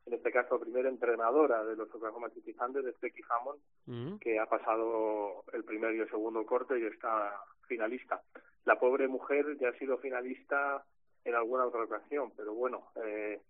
en 0.07 0.15
este 0.15 0.31
caso 0.31 0.59
primera 0.61 0.89
entrenadora 0.89 1.65
de 1.65 1.77
los 1.77 1.93
Oklahoma 1.95 2.31
City 2.31 2.53
Thunder, 2.55 2.87
es 2.87 2.99
Becky 3.01 3.23
Hammond, 3.29 3.61
Ujú. 3.87 4.19
que 4.21 4.39
ha 4.39 4.47
pasado 4.47 5.45
el 5.53 5.65
primer 5.65 5.95
y 5.95 6.01
el 6.01 6.09
segundo 6.11 6.45
corte 6.47 6.79
y 6.79 6.85
está 6.87 7.35
finalista. 7.67 8.23
La 8.65 8.79
pobre 8.79 9.09
mujer 9.09 9.57
ya 9.59 9.71
ha 9.71 9.79
sido 9.79 9.99
finalista 9.99 10.85
en 11.25 11.35
alguna 11.35 11.67
otra 11.67 11.83
ocasión, 11.85 12.33
pero 12.37 12.55
bueno, 12.55 12.89
eh, 13.05 13.41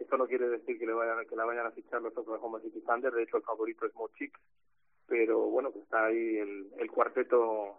esto 0.00 0.16
no 0.16 0.26
quiere 0.26 0.48
decir 0.48 0.78
que 0.78 0.86
le 0.86 0.92
vayan 0.92 1.26
que 1.26 1.36
la 1.36 1.44
vayan 1.44 1.66
a 1.66 1.72
fichar 1.72 2.00
los 2.02 2.16
Oklahoma 2.16 2.60
City 2.60 2.80
Thunder, 2.80 3.12
de 3.12 3.22
hecho 3.22 3.36
el 3.36 3.42
favorito 3.42 3.86
es 3.86 3.94
Mochik, 3.94 4.38
pero 5.06 5.40
bueno, 5.48 5.72
que 5.72 5.80
está 5.80 6.06
ahí 6.06 6.38
el, 6.38 6.90
cuarteto 6.90 7.76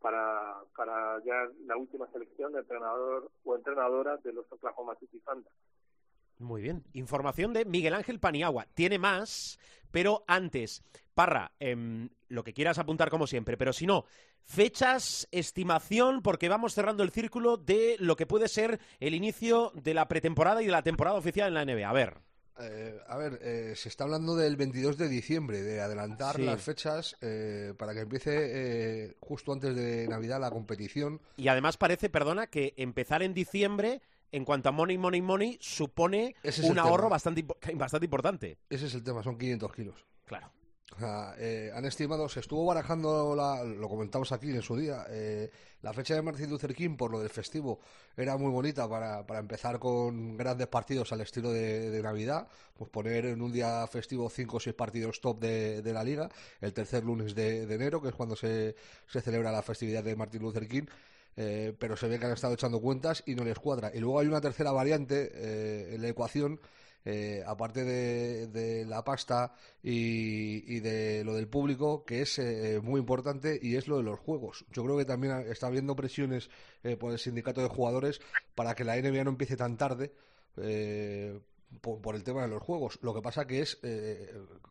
para, 0.00 0.60
para 0.76 1.22
ya 1.24 1.48
la 1.66 1.76
última 1.76 2.06
selección 2.12 2.52
de 2.52 2.60
entrenador 2.60 3.30
o 3.44 3.56
entrenadora 3.56 4.16
de 4.18 4.32
los 4.32 4.50
Oklahoma 4.52 4.94
City 4.96 5.20
Thunder. 5.20 5.52
Muy 6.42 6.60
bien. 6.62 6.84
Información 6.92 7.52
de 7.52 7.64
Miguel 7.64 7.94
Ángel 7.94 8.18
Paniagua. 8.20 8.66
Tiene 8.74 8.98
más, 8.98 9.58
pero 9.90 10.24
antes, 10.26 10.82
Parra, 11.14 11.52
em, 11.60 12.08
lo 12.28 12.42
que 12.42 12.52
quieras 12.54 12.78
apuntar 12.78 13.10
como 13.10 13.26
siempre, 13.26 13.56
pero 13.56 13.72
si 13.72 13.86
no, 13.86 14.04
fechas, 14.44 15.28
estimación, 15.30 16.22
porque 16.22 16.48
vamos 16.48 16.74
cerrando 16.74 17.02
el 17.02 17.10
círculo 17.10 17.56
de 17.56 17.96
lo 17.98 18.16
que 18.16 18.26
puede 18.26 18.48
ser 18.48 18.80
el 19.00 19.14
inicio 19.14 19.72
de 19.74 19.94
la 19.94 20.08
pretemporada 20.08 20.62
y 20.62 20.66
de 20.66 20.72
la 20.72 20.82
temporada 20.82 21.16
oficial 21.16 21.48
en 21.48 21.54
la 21.54 21.64
NBA. 21.64 21.88
A 21.88 21.92
ver. 21.92 22.18
Eh, 22.60 22.98
a 23.08 23.16
ver, 23.16 23.38
eh, 23.42 23.72
se 23.76 23.88
está 23.88 24.04
hablando 24.04 24.36
del 24.36 24.56
22 24.56 24.98
de 24.98 25.08
diciembre, 25.08 25.62
de 25.62 25.80
adelantar 25.80 26.36
Sí. 26.36 26.42
las 26.42 26.62
fechas 26.62 27.16
eh, 27.22 27.72
para 27.78 27.94
que 27.94 28.00
empiece 28.00 28.30
eh, 29.06 29.16
justo 29.20 29.52
antes 29.52 29.74
de 29.74 30.06
Navidad 30.06 30.38
la 30.38 30.50
competición. 30.50 31.20
Y 31.38 31.48
además 31.48 31.78
parece, 31.78 32.10
perdona, 32.10 32.48
que 32.48 32.74
empezar 32.76 33.22
en 33.22 33.32
diciembre, 33.32 34.02
en 34.32 34.44
cuanto 34.44 34.70
a 34.70 34.72
money, 34.72 34.98
money, 34.98 35.22
money, 35.22 35.58
supone 35.60 36.34
Ese 36.42 36.62
es 36.62 36.66
un 36.66 36.72
el 36.72 36.78
ahorro 36.80 37.04
tema. 37.04 37.08
bastante, 37.10 37.44
impo- 37.46 37.56
bastante 37.78 38.06
importante. 38.06 38.58
Ese 38.68 38.86
es 38.86 38.94
el 38.94 39.02
tema, 39.04 39.22
son 39.22 39.38
500 39.38 39.72
kilos. 39.72 40.04
Claro. 40.24 40.50
O 40.94 40.98
sea, 40.98 41.34
eh, 41.38 41.70
han 41.74 41.86
estimado, 41.86 42.28
se 42.28 42.40
estuvo 42.40 42.66
barajando, 42.66 43.34
la, 43.34 43.64
lo 43.64 43.88
comentamos 43.88 44.30
aquí 44.30 44.50
en 44.50 44.60
su 44.60 44.76
día, 44.76 45.06
eh, 45.08 45.50
la 45.80 45.94
fecha 45.94 46.14
de 46.14 46.20
Martin 46.20 46.50
Luther 46.50 46.74
King 46.74 46.96
por 46.98 47.10
lo 47.10 47.18
del 47.18 47.30
festivo 47.30 47.80
era 48.14 48.36
muy 48.36 48.50
bonita 48.50 48.86
para, 48.86 49.26
para 49.26 49.40
empezar 49.40 49.78
con 49.78 50.36
grandes 50.36 50.66
partidos 50.66 51.10
al 51.12 51.22
estilo 51.22 51.50
de, 51.50 51.90
de 51.90 52.02
Navidad, 52.02 52.46
pues 52.74 52.90
poner 52.90 53.24
en 53.24 53.40
un 53.40 53.50
día 53.50 53.86
festivo 53.86 54.28
cinco 54.28 54.58
o 54.58 54.60
seis 54.60 54.76
partidos 54.76 55.18
top 55.22 55.40
de, 55.40 55.80
de 55.80 55.92
la 55.94 56.04
liga, 56.04 56.28
el 56.60 56.74
tercer 56.74 57.04
lunes 57.04 57.34
de, 57.34 57.64
de 57.64 57.74
enero, 57.74 58.02
que 58.02 58.08
es 58.08 58.14
cuando 58.14 58.36
se, 58.36 58.76
se 59.06 59.22
celebra 59.22 59.50
la 59.50 59.62
festividad 59.62 60.04
de 60.04 60.14
Martin 60.14 60.42
Luther 60.42 60.68
King. 60.68 60.84
Eh, 61.36 61.74
pero 61.78 61.96
se 61.96 62.08
ve 62.08 62.18
que 62.18 62.26
han 62.26 62.32
estado 62.32 62.54
echando 62.54 62.80
cuentas 62.80 63.22
y 63.26 63.34
no 63.34 63.44
les 63.44 63.58
cuadra. 63.58 63.90
Y 63.94 64.00
luego 64.00 64.20
hay 64.20 64.26
una 64.26 64.40
tercera 64.40 64.70
variante 64.72 65.30
eh, 65.32 65.94
en 65.94 66.02
la 66.02 66.08
ecuación, 66.08 66.60
eh, 67.04 67.42
aparte 67.46 67.84
de, 67.84 68.46
de, 68.46 68.84
la 68.84 69.02
pasta 69.02 69.54
y, 69.82 70.76
y, 70.76 70.80
de 70.80 71.24
lo 71.24 71.34
del 71.34 71.48
público, 71.48 72.04
que 72.04 72.22
es 72.22 72.38
eh, 72.38 72.80
muy 72.80 73.00
importante 73.00 73.58
y 73.60 73.74
es 73.74 73.88
lo 73.88 73.96
de 73.96 74.04
los 74.04 74.20
juegos. 74.20 74.64
Yo 74.70 74.84
creo 74.84 74.96
que 74.96 75.04
también 75.04 75.32
está 75.48 75.66
habiendo 75.66 75.96
presiones 75.96 76.48
eh, 76.84 76.96
por 76.96 77.12
el 77.12 77.18
sindicato 77.18 77.60
de 77.60 77.68
jugadores 77.68 78.20
para 78.54 78.74
que 78.74 78.84
la 78.84 78.96
NBA 78.96 79.24
no 79.24 79.30
empiece 79.30 79.56
tan 79.56 79.76
tarde. 79.76 80.12
Por, 81.80 82.14
el 82.14 82.22
tema 82.22 82.42
de 82.42 82.48
los 82.48 82.62
juegos. 82.62 82.98
Lo 83.02 83.14
que 83.14 83.22
pasa 83.22 83.46
que 83.46 83.60
es 83.60 83.78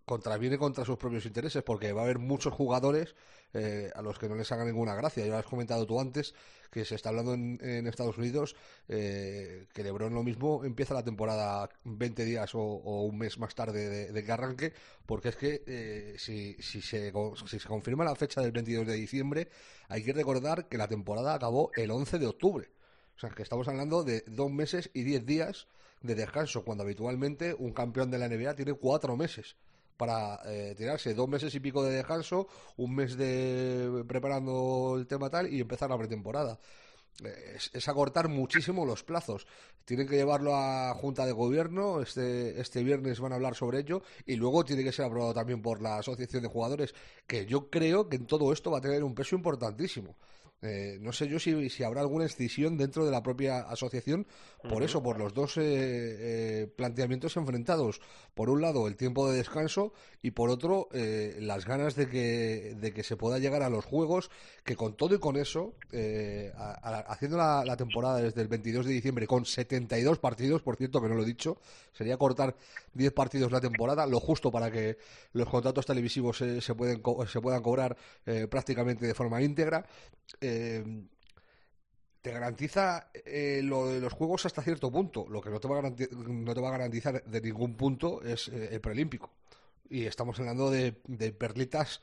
contraviene 0.05 0.57
contra 0.57 0.85
sus 0.85 0.97
propios 0.97 1.25
intereses 1.25 1.63
porque 1.63 1.93
va 1.93 2.01
a 2.01 2.03
haber 2.03 2.19
muchos 2.19 2.53
jugadores 2.53 3.15
eh, 3.53 3.91
a 3.95 4.01
los 4.01 4.17
que 4.17 4.29
no 4.29 4.35
les 4.35 4.51
haga 4.51 4.65
ninguna 4.65 4.95
gracia. 4.95 5.25
Ya 5.25 5.39
has 5.39 5.45
comentado 5.45 5.85
tú 5.85 5.99
antes 5.99 6.33
que 6.69 6.85
se 6.85 6.95
está 6.95 7.09
hablando 7.09 7.33
en, 7.33 7.59
en 7.61 7.87
Estados 7.87 8.17
Unidos 8.17 8.55
eh, 8.87 9.67
que 9.73 9.83
LeBron 9.83 10.13
lo 10.13 10.23
mismo 10.23 10.63
empieza 10.63 10.93
la 10.93 11.03
temporada 11.03 11.69
20 11.83 12.23
días 12.23 12.55
o, 12.55 12.61
o 12.61 13.03
un 13.03 13.17
mes 13.17 13.37
más 13.37 13.53
tarde 13.55 13.89
de, 13.89 14.11
de, 14.11 14.23
que 14.23 14.31
arranque, 14.31 14.73
porque 15.05 15.29
es 15.29 15.35
que 15.35 15.63
eh, 15.67 16.15
si, 16.17 16.55
si, 16.61 16.81
se, 16.81 17.11
si 17.45 17.59
se 17.59 17.67
confirma 17.67 18.05
la 18.05 18.15
fecha 18.15 18.41
del 18.41 18.51
22 18.51 18.87
de 18.87 18.93
diciembre, 18.93 19.49
hay 19.89 20.03
que 20.03 20.13
recordar 20.13 20.67
que 20.67 20.77
la 20.77 20.87
temporada 20.87 21.33
acabó 21.33 21.71
el 21.75 21.91
11 21.91 22.19
de 22.19 22.27
octubre. 22.27 22.69
O 23.17 23.19
sea, 23.19 23.29
que 23.29 23.43
estamos 23.43 23.67
hablando 23.67 24.03
de 24.03 24.23
dos 24.27 24.49
meses 24.49 24.89
y 24.93 25.03
diez 25.03 25.25
días 25.25 25.67
de 26.01 26.15
descanso, 26.15 26.63
cuando 26.63 26.83
habitualmente 26.83 27.53
un 27.57 27.73
campeón 27.73 28.09
de 28.09 28.17
la 28.17 28.27
NBA 28.27 28.55
tiene 28.55 28.73
cuatro 28.73 29.15
meses 29.15 29.55
para 29.97 30.39
eh, 30.45 30.73
tirarse 30.75 31.13
dos 31.13 31.29
meses 31.29 31.53
y 31.53 31.59
pico 31.59 31.83
de 31.83 31.93
descanso, 31.93 32.47
un 32.77 32.95
mes 32.95 33.15
de 33.17 34.03
preparando 34.07 34.95
el 34.97 35.05
tema 35.05 35.29
tal 35.29 35.53
y 35.53 35.61
empezar 35.61 35.91
la 35.91 35.97
pretemporada. 35.97 36.59
Es, 37.23 37.69
es, 37.73 37.87
acortar 37.87 38.27
muchísimo 38.27 38.83
los 38.83 39.03
plazos. 39.03 39.45
Tienen 39.85 40.07
que 40.07 40.15
llevarlo 40.15 40.55
a 40.55 40.91
Junta 40.95 41.23
de 41.25 41.33
Gobierno. 41.33 42.01
Este, 42.01 42.59
este 42.59 42.83
viernes 42.83 43.19
van 43.19 43.33
a 43.33 43.35
hablar 43.35 43.53
sobre 43.53 43.79
ello. 43.79 44.01
Y 44.25 44.37
luego 44.37 44.65
tiene 44.65 44.83
que 44.83 44.91
ser 44.91 45.05
aprobado 45.05 45.35
también 45.35 45.61
por 45.61 45.83
la 45.83 45.97
Asociación 45.97 46.41
de 46.41 46.49
Jugadores, 46.49 46.95
que 47.27 47.45
yo 47.45 47.69
creo 47.69 48.09
que 48.09 48.15
en 48.15 48.25
todo 48.25 48.51
esto 48.53 48.71
va 48.71 48.79
a 48.79 48.81
tener 48.81 49.03
un 49.03 49.13
peso 49.13 49.35
importantísimo. 49.35 50.15
Eh, 50.63 50.97
no 51.01 51.11
sé 51.11 51.27
yo 51.27 51.39
si, 51.39 51.69
si, 51.69 51.83
habrá 51.83 52.01
alguna 52.01 52.25
excisión 52.25 52.77
dentro 52.77 53.03
de 53.03 53.11
la 53.11 53.23
propia 53.23 53.61
asociación 53.61 54.27
por 54.63 54.73
uh 54.73 54.75
-huh. 54.77 54.85
eso, 54.85 55.03
por 55.03 55.17
los 55.17 55.33
dos 55.33 55.57
eh, 55.57 55.61
eh, 55.63 56.67
planteamientos 56.75 57.37
enfrentados. 57.37 58.01
Por 58.33 58.49
un 58.49 58.61
lado, 58.61 58.87
el 58.87 58.95
tiempo 58.95 59.29
de 59.29 59.37
descanso 59.37 59.93
y 60.21 60.31
por 60.31 60.49
otro, 60.49 60.87
eh, 60.93 61.37
las 61.41 61.65
ganas 61.65 61.95
de 61.95 62.07
que, 62.07 62.75
de 62.79 62.93
que 62.93 63.03
se 63.03 63.17
pueda 63.17 63.39
llegar 63.39 63.63
a 63.63 63.69
los 63.69 63.85
juegos, 63.85 64.29
que 64.63 64.75
con 64.75 64.95
todo 64.95 65.15
y 65.15 65.19
con 65.19 65.35
eso, 65.35 65.73
eh, 65.91 66.51
a, 66.55 66.89
a, 66.89 66.99
haciendo 67.01 67.37
la, 67.37 67.63
la, 67.65 67.75
temporada 67.75 68.21
desde 68.21 68.41
el 68.41 68.47
22 68.47 68.85
de 68.85 68.93
diciembre 68.93 69.27
con 69.27 69.45
72 69.45 70.19
partidos, 70.19 70.61
por 70.61 70.75
cierto, 70.75 71.01
que 71.01 71.09
no 71.09 71.15
lo 71.15 71.23
he 71.23 71.25
dicho, 71.25 71.57
sería 71.91 72.17
cortar 72.17 72.55
10 72.93 73.11
partidos 73.13 73.51
la 73.51 73.61
temporada, 73.61 74.05
lo 74.05 74.19
justo 74.19 74.51
para 74.51 74.71
que 74.71 74.97
los 75.33 75.49
contratos 75.49 75.85
televisivos 75.85 76.37
se, 76.37 76.75
pueden, 76.75 77.01
se 77.27 77.41
puedan 77.41 77.61
cobrar 77.61 77.97
eh, 78.25 78.47
prácticamente 78.47 79.05
de 79.05 79.13
forma 79.13 79.41
íntegra. 79.41 79.85
Eh, 80.39 80.83
te 82.21 82.31
garantiza 82.31 83.07
eh, 83.13 83.61
lo 83.63 83.87
de 83.87 83.99
los 83.99 84.13
juegos 84.13 84.45
hasta 84.45 84.61
cierto 84.61 84.91
punto. 84.91 85.25
Lo 85.29 85.41
que 85.41 85.49
no 85.49 85.59
te 85.59 85.67
va 85.67 85.79
a, 85.79 85.81
no 85.81 86.53
te 86.53 86.61
va 86.61 86.67
a 86.69 86.71
garantizar 86.71 87.23
de 87.23 87.41
ningún 87.41 87.75
punto 87.75 88.21
es 88.21 88.47
eh, 88.47 88.69
el 88.71 88.81
preolímpico. 88.81 89.31
Y 89.89 90.05
estamos 90.05 90.39
hablando 90.39 90.69
de, 90.69 91.01
de 91.07 91.31
perlitas 91.33 92.01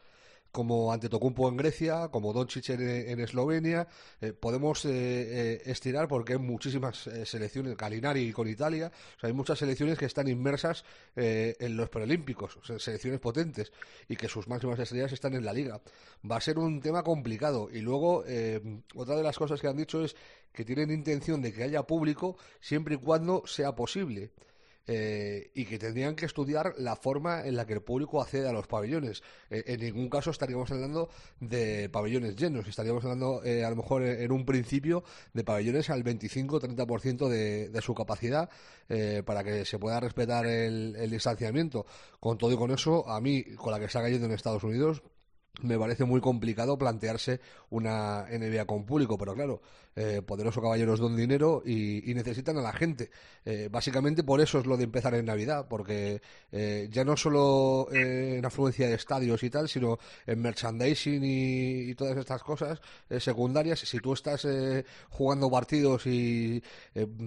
como 0.53 0.93
Antetokounmpo 0.93 1.49
en 1.49 1.57
Grecia, 1.57 2.09
como 2.09 2.33
Doncic 2.33 2.71
en, 2.71 2.81
en 2.81 3.21
Eslovenia. 3.21 3.89
Eh, 4.21 4.33
podemos 4.33 4.85
eh, 4.85 4.91
eh, 4.91 5.63
estirar 5.67 6.09
porque 6.09 6.35
hay 6.35 6.39
muchísimas 6.39 7.07
eh, 7.07 7.27
selecciones, 7.27 7.77
Galinari 7.77 8.33
con 8.33 8.49
Italia, 8.49 8.91
o 9.17 9.21
sea, 9.21 9.29
hay 9.29 9.35
muchas 9.35 9.59
selecciones 9.59 9.99
que 9.99 10.07
están 10.07 10.29
inmersas 10.29 10.85
en 11.17 11.77
los 11.77 11.89
preolímpicos, 11.89 12.59
selecciones 12.79 13.21
potentes 13.21 13.73
y 14.09 14.17
que 14.17 14.29
sus 14.29 14.47
máximas 14.47 14.79
estrellas 14.79 15.13
están 15.13 15.35
en 15.35 15.45
la 15.45 15.53
liga. 15.53 15.81
Va 16.29 16.37
a 16.37 16.41
ser 16.41 16.59
un 16.59 16.81
tema 16.81 17.03
complicado 17.03 17.69
y 17.73 17.81
luego 17.81 18.25
otra 18.95 19.17
de 19.17 19.23
las 19.23 19.37
cosas 19.37 19.61
que 19.61 19.67
han 19.67 19.77
dicho 19.77 20.05
es 20.05 20.15
que 20.53 20.65
tienen 20.65 20.91
intención 20.91 21.43
de 21.43 21.53
que 21.53 21.65
haya 21.65 21.83
público 21.83 22.37
siempre 22.61 22.95
y 22.95 22.99
cuando 22.99 23.43
sea 23.47 23.75
posible 23.75 24.31
eh, 24.89 25.51
y 25.55 25.67
que 25.67 25.79
tendrían 25.79 26.17
que 26.17 26.27
estudiar 26.27 26.75
la 26.79 26.97
forma 26.97 27.47
en 27.47 27.57
la 27.57 27.67
que 27.67 27.75
el 27.75 27.83
público 27.83 28.21
accede 28.21 28.49
a 28.49 28.53
los 28.53 28.67
pabellones. 28.67 29.23
Eh, 29.51 29.63
en 29.67 29.81
ningún 29.81 30.09
caso 30.09 30.31
estaríamos 30.31 30.71
hablando 30.71 31.11
de 31.41 31.91
pabellones 31.91 32.35
llenos, 32.37 32.67
estaríamos 32.67 33.05
hablando 33.05 33.45
eh, 33.45 33.65
a 33.65 33.71
lo 33.71 33.77
mejor 33.77 34.03
en 34.03 34.33
un 34.33 34.47
principio 34.47 35.05
de 35.35 35.45
pabellones 35.45 35.91
al 35.91 36.03
25-30% 36.03 37.29
de, 37.29 37.69
de 37.69 37.83
su 37.83 37.95
capacidad 37.95 38.49
eh, 38.89 39.23
para 39.25 39.45
que 39.45 39.67
se 39.67 39.79
pueda 39.79 40.01
respetar 40.01 40.47
el, 40.47 40.97
el 40.97 41.11
distanciamiento. 41.11 41.85
Con 42.19 42.39
todo 42.39 42.53
y 42.53 42.57
con 42.57 42.71
eso, 42.71 43.09
a 43.09 43.21
mí, 43.21 43.45
con 43.57 43.73
la 43.73 43.79
que 43.79 43.85
está 43.85 44.01
cayendo 44.01 44.27
en 44.27 44.33
Estados 44.33 44.65
Unidos, 44.65 45.03
me 45.63 45.79
parece 45.79 46.05
muy 46.05 46.21
complicado 46.21 46.79
plantearse 46.79 47.41
una 47.71 48.27
NBA 48.31 48.65
con 48.67 48.85
público, 48.85 49.19
pero 49.19 49.35
claro, 49.35 49.61
eh, 49.97 50.23
poderoso 50.23 50.63
caballeros 50.63 51.01
don 51.01 51.17
dinero 51.17 51.63
y, 51.65 52.09
y 52.11 52.15
necesitan 52.15 52.57
a 52.59 52.63
la 52.63 52.73
gente. 52.73 53.11
Eh, 53.45 53.69
básicamente 53.71 54.23
por 54.23 54.41
eso 54.41 54.61
es 54.61 54.67
lo 54.67 54.77
de 54.77 54.85
empezar 54.85 55.15
en 55.15 55.27
Navidad, 55.27 55.67
porque 55.69 56.23
eh, 56.53 56.89
ya 56.91 57.05
no 57.05 57.17
solo 57.17 57.89
eh, 57.93 58.37
en 58.39 58.45
afluencia 58.45 58.87
de 58.89 58.95
estadios 58.95 59.43
y 59.43 59.51
tal, 59.51 59.69
sino 59.69 59.99
en 60.27 60.41
merchandising 60.41 61.25
y, 61.25 61.91
y 61.91 61.95
todas 61.95 62.17
estas 62.17 62.43
cosas 62.43 62.81
eh, 63.11 63.19
secundarias. 63.19 63.81
Si 63.81 63.99
tú 63.99 64.13
estás 64.13 64.45
eh, 64.45 64.85
jugando 65.11 65.51
partidos 65.51 66.07
y, 66.07 66.63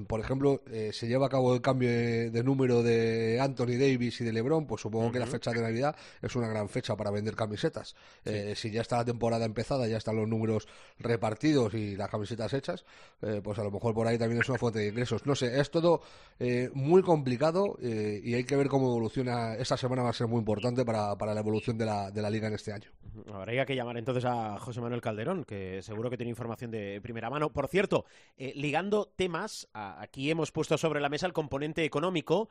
por 0.07 0.19
ejemplo, 0.19 0.61
se 0.91 1.07
lleva 1.07 1.25
a 1.25 1.29
cabo 1.29 1.53
el 1.53 1.61
cambio 1.61 1.89
de, 1.89 2.29
de, 2.29 2.43
número 2.43 2.84
de 2.84 3.39
Anthony 3.41 3.77
Davis 3.77 4.21
y 4.21 4.23
de 4.23 4.32
LeBron, 4.34 4.65
pues 4.65 4.82
supongo 4.82 5.07
uh 5.07 5.09
-huh. 5.09 5.13
que 5.13 5.19
la 5.19 5.27
fecha 5.27 5.51
de 5.51 5.61
Navidad 5.61 5.95
es 6.21 6.36
una 6.36 6.47
gran 6.47 6.69
fecha 6.69 6.95
para 6.95 7.11
vender 7.11 7.36
camisetas. 7.36 7.95
Sí. 8.24 8.30
Eh, 8.30 8.53
si 8.55 8.72
ya 8.72 8.82
está 8.82 8.97
la 8.97 9.05
temporada 9.05 9.45
empezada, 9.45 9.88
ya 9.88 9.97
están 9.97 10.15
los 10.15 10.28
números 10.28 10.67
repartidos 10.99 11.74
y 11.74 11.95
las 11.95 12.09
camisetas 12.09 12.53
hechas, 12.53 12.86
eh, 13.22 13.41
pues 13.43 13.57
a 13.59 13.63
lo 13.63 13.72
mejor 13.72 13.93
por 13.93 14.07
ahí 14.07 14.17
también 14.17 14.41
es 14.41 14.49
una 14.49 14.57
fuente 14.57 14.80
de 14.80 14.89
ingresos. 14.89 15.26
No 15.26 15.36
sé, 15.36 15.59
es 15.59 15.72
todo 15.72 16.01
eh, 16.39 16.69
muy 16.74 17.01
complicado 17.01 17.78
eh, 17.82 18.22
y 18.24 18.34
hay 18.34 18.43
que 18.43 18.55
ver 18.55 18.67
cómo 18.67 18.88
evoluciona. 18.88 19.55
Esta 19.55 19.78
semana 19.78 20.03
va 20.03 20.09
a 20.09 20.13
ser 20.13 20.28
muy 20.28 20.39
importante 20.39 20.86
para, 20.86 21.17
para 21.17 21.34
la 21.34 21.39
evolución 21.39 21.78
de 21.78 21.86
la, 21.86 22.11
de 22.11 22.22
la 22.22 22.30
liga 22.30 22.47
en 22.47 22.53
este 22.53 22.74
año. 22.74 22.89
Habría 23.34 23.65
que 23.65 23.76
llamar 23.76 23.97
entonces 23.97 24.26
a 24.26 24.59
José 24.59 24.82
Manuel 24.82 25.01
Calderón, 25.01 25.43
que 25.43 25.82
seguro 25.82 26.09
que 26.09 26.17
tiene 26.17 26.30
información 26.30 26.72
de 26.72 27.01
primera 27.01 27.30
mano. 27.30 27.51
Por 27.51 27.67
cierto, 27.67 28.05
ligando 28.38 29.11
temas, 29.15 29.67
a, 29.74 30.01
aquí 30.01 30.30
hemos 30.30 30.51
puesto 30.51 30.78
sobre 30.78 31.01
la 31.01 31.09
mesa 31.09 31.28
el 31.28 31.34
componente 31.34 31.84
económico. 31.84 32.49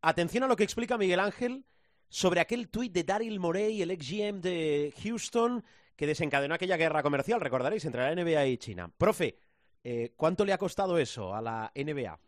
Atención 0.00 0.44
a 0.44 0.48
lo 0.48 0.56
que 0.56 0.64
explica 0.64 0.98
Miguel 0.98 1.20
Ángel 1.20 1.64
sobre 2.12 2.40
aquel 2.40 2.68
tuit 2.68 2.92
de 2.92 3.04
Daryl 3.04 3.40
Morey, 3.40 3.80
el 3.80 3.90
ex 3.90 4.04
GM 4.04 4.42
de 4.42 4.92
Houston, 5.02 5.64
que 5.96 6.06
desencadenó 6.06 6.54
aquella 6.54 6.76
guerra 6.76 7.02
comercial, 7.02 7.40
recordaréis, 7.40 7.86
entre 7.86 8.02
la 8.02 8.14
NBA 8.14 8.46
y 8.48 8.58
China. 8.58 8.90
Profe, 8.98 9.34
eh, 9.82 10.10
¿cuánto 10.14 10.44
le 10.44 10.52
ha 10.52 10.58
costado 10.58 10.98
eso 10.98 11.34
a 11.34 11.40
la 11.40 11.72
NBA? 11.74 12.18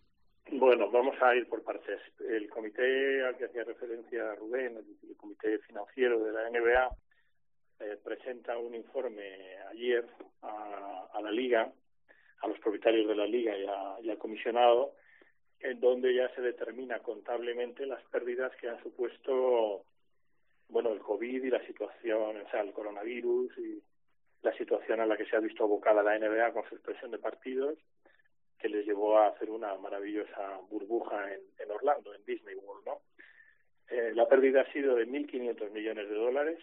Bueno, 0.53 0.91
vamos 0.91 1.17
a 1.21 1.37
ir 1.37 1.47
por 1.47 1.63
partes. 1.63 2.01
El 2.19 2.49
comité 2.49 3.27
al 3.27 3.37
que 3.37 3.45
hacía 3.45 3.65
referencia 3.65 4.35
Rubén, 4.37 4.79
el 4.79 5.17
comité 5.19 5.59
financiero 5.59 6.19
de 6.25 6.33
la 6.33 6.49
NBA, 6.49 6.89
eh, 7.81 7.99
presenta 8.03 8.57
un 8.57 8.75
informe 8.75 9.59
ayer 9.71 10.07
a, 10.41 11.21
la 11.23 11.31
liga, 11.31 11.71
a 12.41 12.49
los 12.49 12.59
propietarios 12.59 13.07
de 13.07 13.17
la 13.17 13.27
liga 13.27 13.53
y 14.03 14.09
al 14.09 14.19
comisionado, 14.19 14.95
en 15.65 15.81
donde 15.81 16.15
ya 16.15 16.29
se 16.35 16.43
determina 16.43 16.99
contablemente 16.99 17.87
las 17.87 18.05
pérdidas 18.05 18.55
que 18.57 18.69
han 18.69 18.83
supuesto 18.83 19.87
bueno 20.69 20.93
el 20.93 21.01
COVID 21.01 21.43
y 21.43 21.51
la 21.51 21.65
situación, 21.67 22.37
o 22.37 22.51
sea, 22.51 22.61
el 22.61 22.73
coronavirus 22.73 23.57
y 23.57 23.83
la 24.43 24.53
situación 24.59 25.01
a 25.01 25.07
la 25.07 25.17
que 25.17 25.25
se 25.25 25.37
ha 25.37 25.41
visto 25.41 25.65
abocada 25.65 26.03
la 26.03 26.19
NBA 26.19 26.53
con 26.53 26.69
su 26.69 26.75
expresión 26.75 27.11
de 27.11 27.19
partidos, 27.19 27.79
que 28.59 28.69
les 28.69 28.85
llevó 28.85 29.17
a 29.17 29.29
hacer 29.29 29.49
una 29.49 29.75
maravillosa 29.77 30.61
burbuja 30.69 31.33
en, 31.33 31.41
en 31.59 31.71
Orlando, 31.71 32.15
en 32.15 32.25
Disney 32.27 32.55
World, 32.57 32.85
¿no? 32.85 33.01
Eh, 33.89 34.13
la 34.15 34.29
pérdida 34.29 34.63
ha 34.63 34.73
sido 34.73 34.97
de 34.97 35.07
1.500 35.07 35.71
millones 35.71 36.11
de 36.11 36.15
dólares, 36.15 36.59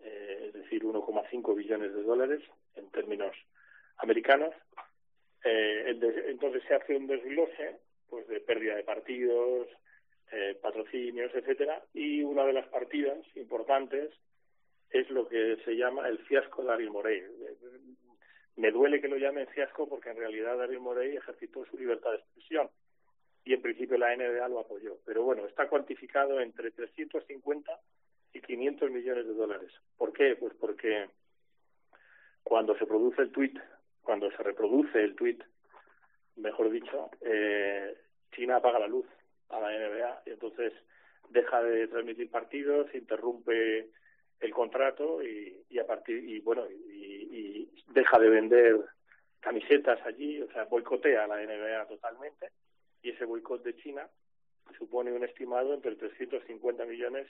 eh, 0.00 0.44
es 0.48 0.54
decir, 0.54 0.84
1,5 0.84 1.54
billones 1.54 1.94
de 1.94 2.02
dólares 2.02 2.42
en 2.76 2.90
términos 2.90 3.36
americanos. 3.98 4.54
Eh, 5.44 5.98
entonces 6.28 6.62
se 6.66 6.74
hace 6.74 6.96
un 6.96 7.06
desglose 7.06 7.78
pues 8.08 8.26
de 8.28 8.40
pérdida 8.40 8.76
de 8.76 8.84
partidos, 8.84 9.68
eh, 10.32 10.58
patrocinios, 10.60 11.34
etcétera, 11.34 11.82
y 11.94 12.22
una 12.22 12.44
de 12.44 12.52
las 12.52 12.66
partidas 12.68 13.18
importantes 13.36 14.10
es 14.90 15.08
lo 15.10 15.28
que 15.28 15.56
se 15.64 15.76
llama 15.76 16.08
el 16.08 16.18
fiasco 16.18 16.62
de 16.62 16.68
Daryl 16.68 16.90
Morey. 16.90 17.22
Me 18.56 18.70
duele 18.70 19.00
que 19.00 19.08
lo 19.08 19.16
llamen 19.16 19.46
fiasco 19.48 19.88
porque 19.88 20.10
en 20.10 20.16
realidad 20.16 20.56
Daryl 20.56 20.80
Morey 20.80 21.16
ejercitó 21.16 21.64
su 21.66 21.76
libertad 21.76 22.12
de 22.12 22.18
expresión 22.18 22.70
y 23.44 23.52
en 23.54 23.62
principio 23.62 23.98
la 23.98 24.16
NBA 24.16 24.48
lo 24.48 24.60
apoyó. 24.60 24.98
Pero 25.04 25.22
bueno, 25.22 25.46
está 25.46 25.68
cuantificado 25.68 26.40
entre 26.40 26.70
350 26.72 27.80
y 28.32 28.40
500 28.40 28.90
millones 28.90 29.26
de 29.26 29.34
dólares. 29.34 29.72
¿Por 29.96 30.12
qué? 30.12 30.36
Pues 30.36 30.54
porque 30.54 31.08
cuando 32.42 32.76
se 32.78 32.86
produce 32.86 33.22
el 33.22 33.30
tweet, 33.30 33.54
cuando 34.02 34.30
se 34.30 34.42
reproduce 34.42 35.02
el 35.02 35.14
tweet, 35.14 35.38
mejor 36.36 36.70
dicho, 36.70 37.10
eh, 37.20 37.96
China 38.32 38.56
apaga 38.56 38.78
la 38.78 38.86
luz 38.86 39.06
a 39.48 39.60
la 39.60 39.70
NBA 39.70 40.22
y 40.26 40.30
entonces 40.30 40.72
deja 41.30 41.62
de 41.62 41.88
transmitir 41.88 42.30
partidos, 42.30 42.94
interrumpe 42.94 43.90
el 44.40 44.50
contrato 44.52 45.22
y, 45.22 45.64
y 45.70 45.78
a 45.78 45.86
partir 45.86 46.22
y 46.28 46.40
bueno 46.40 46.66
y, 46.68 47.68
y 47.72 47.82
deja 47.88 48.18
de 48.18 48.28
vender 48.28 48.76
camisetas 49.40 49.98
allí, 50.04 50.42
o 50.42 50.50
sea, 50.52 50.64
boicotea 50.64 51.24
a 51.24 51.26
la 51.26 51.42
NBA 51.42 51.86
totalmente 51.86 52.50
y 53.02 53.10
ese 53.10 53.24
boicot 53.24 53.62
de 53.62 53.76
China 53.76 54.08
supone 54.76 55.12
un 55.12 55.24
estimado 55.24 55.74
entre 55.74 55.94
350 55.94 56.84
millones 56.84 57.28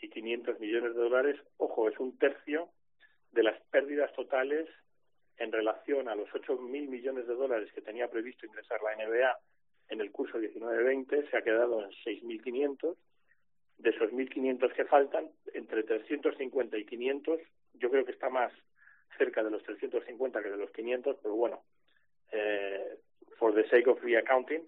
y 0.00 0.08
500 0.08 0.60
millones 0.60 0.94
de 0.94 1.00
dólares. 1.00 1.40
Ojo, 1.56 1.88
es 1.88 1.98
un 1.98 2.16
tercio 2.18 2.68
de 3.32 3.42
las 3.42 3.60
pérdidas 3.70 4.12
totales 4.14 4.68
en 5.38 5.52
relación 5.52 6.08
a 6.08 6.14
los 6.14 6.28
8.000 6.30 6.88
millones 6.88 7.26
de 7.26 7.34
dólares 7.34 7.70
que 7.72 7.82
tenía 7.82 8.08
previsto 8.08 8.46
ingresar 8.46 8.80
la 8.82 8.96
NBA 8.96 9.38
en 9.88 10.00
el 10.00 10.10
curso 10.10 10.38
19-20, 10.38 11.30
se 11.30 11.36
ha 11.36 11.42
quedado 11.42 11.84
en 11.84 11.90
6.500 11.90 12.96
de 13.78 13.90
esos 13.90 14.10
1.500 14.10 14.72
que 14.72 14.84
faltan, 14.86 15.30
entre 15.52 15.82
350 15.82 16.78
y 16.78 16.84
500, 16.84 17.40
yo 17.74 17.90
creo 17.90 18.04
que 18.04 18.12
está 18.12 18.30
más 18.30 18.52
cerca 19.18 19.42
de 19.42 19.50
los 19.50 19.62
350 19.64 20.42
que 20.42 20.50
de 20.50 20.56
los 20.56 20.70
500, 20.70 21.18
pero 21.22 21.34
bueno, 21.34 21.62
eh, 22.32 22.98
for 23.38 23.54
the 23.54 23.68
sake 23.68 23.86
of 23.86 24.02
reaccounting, 24.02 24.62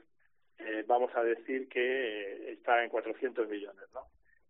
eh, 0.58 0.84
vamos 0.86 1.14
a 1.14 1.22
decir 1.22 1.68
que 1.68 1.80
eh, 1.80 2.52
está 2.52 2.82
en 2.82 2.90
400 2.90 3.48
millones, 3.48 3.84
¿no? 3.94 4.02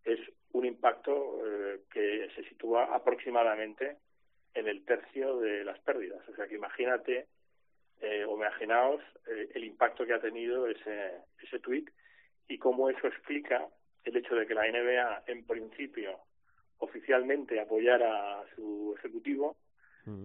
Es 0.03 0.19
un 0.53 0.65
impacto 0.65 1.39
eh, 1.45 1.81
que 1.91 2.29
se 2.35 2.43
sitúa 2.49 2.95
aproximadamente 2.95 3.97
en 4.53 4.67
el 4.67 4.83
tercio 4.85 5.39
de 5.39 5.63
las 5.63 5.79
pérdidas. 5.79 6.27
O 6.27 6.35
sea 6.35 6.47
que 6.47 6.55
imagínate, 6.55 7.27
eh, 8.01 8.25
o 8.25 8.35
imaginaos 8.35 9.01
eh, 9.27 9.49
el 9.53 9.63
impacto 9.63 10.05
que 10.05 10.13
ha 10.13 10.21
tenido 10.21 10.67
ese, 10.67 11.11
ese 11.41 11.59
tweet 11.59 11.85
y 12.47 12.57
cómo 12.57 12.89
eso 12.89 13.07
explica 13.07 13.67
el 14.03 14.15
hecho 14.17 14.35
de 14.35 14.47
que 14.47 14.55
la 14.55 14.67
NBA, 14.67 15.23
en 15.27 15.45
principio, 15.45 16.19
oficialmente 16.79 17.59
apoyara 17.59 18.39
a 18.39 18.45
su 18.55 18.95
ejecutivo, 18.97 19.57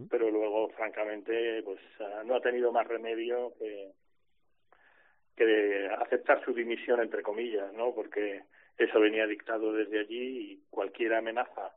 pero 0.08 0.30
luego, 0.30 0.70
francamente, 0.70 1.62
pues 1.62 1.78
ah, 2.00 2.22
no 2.24 2.36
ha 2.36 2.40
tenido 2.40 2.72
más 2.72 2.86
remedio 2.86 3.52
que, 3.58 3.92
que 5.36 5.90
aceptar 5.98 6.42
su 6.42 6.54
dimisión, 6.54 7.02
entre 7.02 7.22
comillas, 7.22 7.70
¿no? 7.74 7.94
Porque 7.94 8.44
eso 8.78 8.98
venía 8.98 9.26
dictado 9.26 9.74
desde 9.74 10.00
allí 10.00 10.52
y 10.52 10.62
cualquier 10.70 11.12
amenaza 11.12 11.74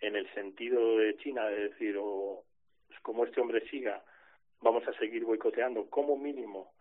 en 0.00 0.16
el 0.16 0.32
sentido 0.34 0.98
de 0.98 1.16
China, 1.16 1.46
de 1.46 1.68
decir, 1.68 1.96
o 1.98 2.44
pues, 2.86 3.00
como 3.00 3.24
este 3.24 3.40
hombre 3.40 3.68
siga, 3.68 4.02
vamos 4.60 4.86
a 4.88 4.92
seguir 4.94 5.24
boicoteando 5.24 5.88
como 5.88 6.16
mínimo 6.16 6.72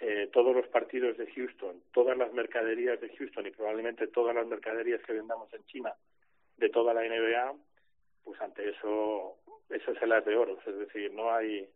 eh, 0.00 0.28
todos 0.32 0.54
los 0.54 0.66
partidos 0.68 1.16
de 1.16 1.26
Houston, 1.32 1.82
todas 1.92 2.16
las 2.16 2.32
mercaderías 2.32 3.00
de 3.00 3.08
Houston 3.16 3.46
y 3.46 3.50
probablemente 3.50 4.08
todas 4.08 4.34
las 4.34 4.46
mercaderías 4.46 5.02
que 5.02 5.12
vendamos 5.12 5.52
en 5.54 5.64
China 5.66 5.94
de 6.56 6.68
toda 6.68 6.94
la 6.94 7.02
NBA, 7.02 7.54
pues 8.24 8.40
ante 8.40 8.68
eso, 8.68 9.38
eso 9.70 9.92
es 9.92 10.02
el 10.02 10.12
as 10.12 10.24
de 10.24 10.36
oro. 10.36 10.58
Es 10.66 10.78
decir, 10.78 11.12
no 11.12 11.32
hay 11.32 11.68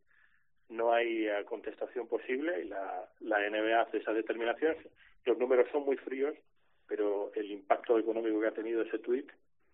no 0.68 0.93
hay 0.93 1.28
eh, 1.28 1.45
contestación 1.45 2.09
posible 2.09 2.61
y 2.61 2.64
la, 2.64 3.09
la 3.20 3.49
NBA 3.49 3.82
hace 3.82 3.99
esa 3.99 4.12
determinación. 4.12 4.76
Los 5.24 5.39
números 5.39 5.68
son 5.70 5.84
muy 5.84 5.97
fríos, 5.97 6.34
pero 6.89 7.30
el 7.34 7.51
impacto 7.51 7.99
económico 7.99 8.41
que 8.41 8.49
ha 8.49 8.53
tenido 8.53 8.82
ese 8.82 8.99
tuit 8.99 9.30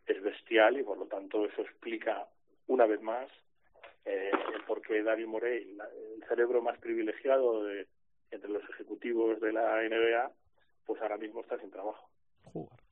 es 0.06 0.22
bestial 0.22 0.78
y 0.78 0.82
por 0.82 0.98
lo 0.98 1.06
tanto 1.06 1.46
eso 1.46 1.62
explica 1.62 2.26
una 2.66 2.86
vez 2.86 3.00
más 3.00 3.28
eh, 4.04 4.30
por 4.66 4.82
qué 4.82 5.02
David 5.02 5.26
Morey, 5.26 5.76
el 6.14 6.24
cerebro 6.28 6.62
más 6.62 6.78
privilegiado 6.78 7.64
de, 7.64 7.86
entre 8.30 8.50
los 8.50 8.62
ejecutivos 8.70 9.40
de 9.40 9.52
la 9.52 9.82
NBA, 9.82 10.32
pues 10.86 11.00
ahora 11.02 11.18
mismo 11.18 11.40
está 11.40 11.58
sin 11.58 11.70
trabajo. 11.70 12.08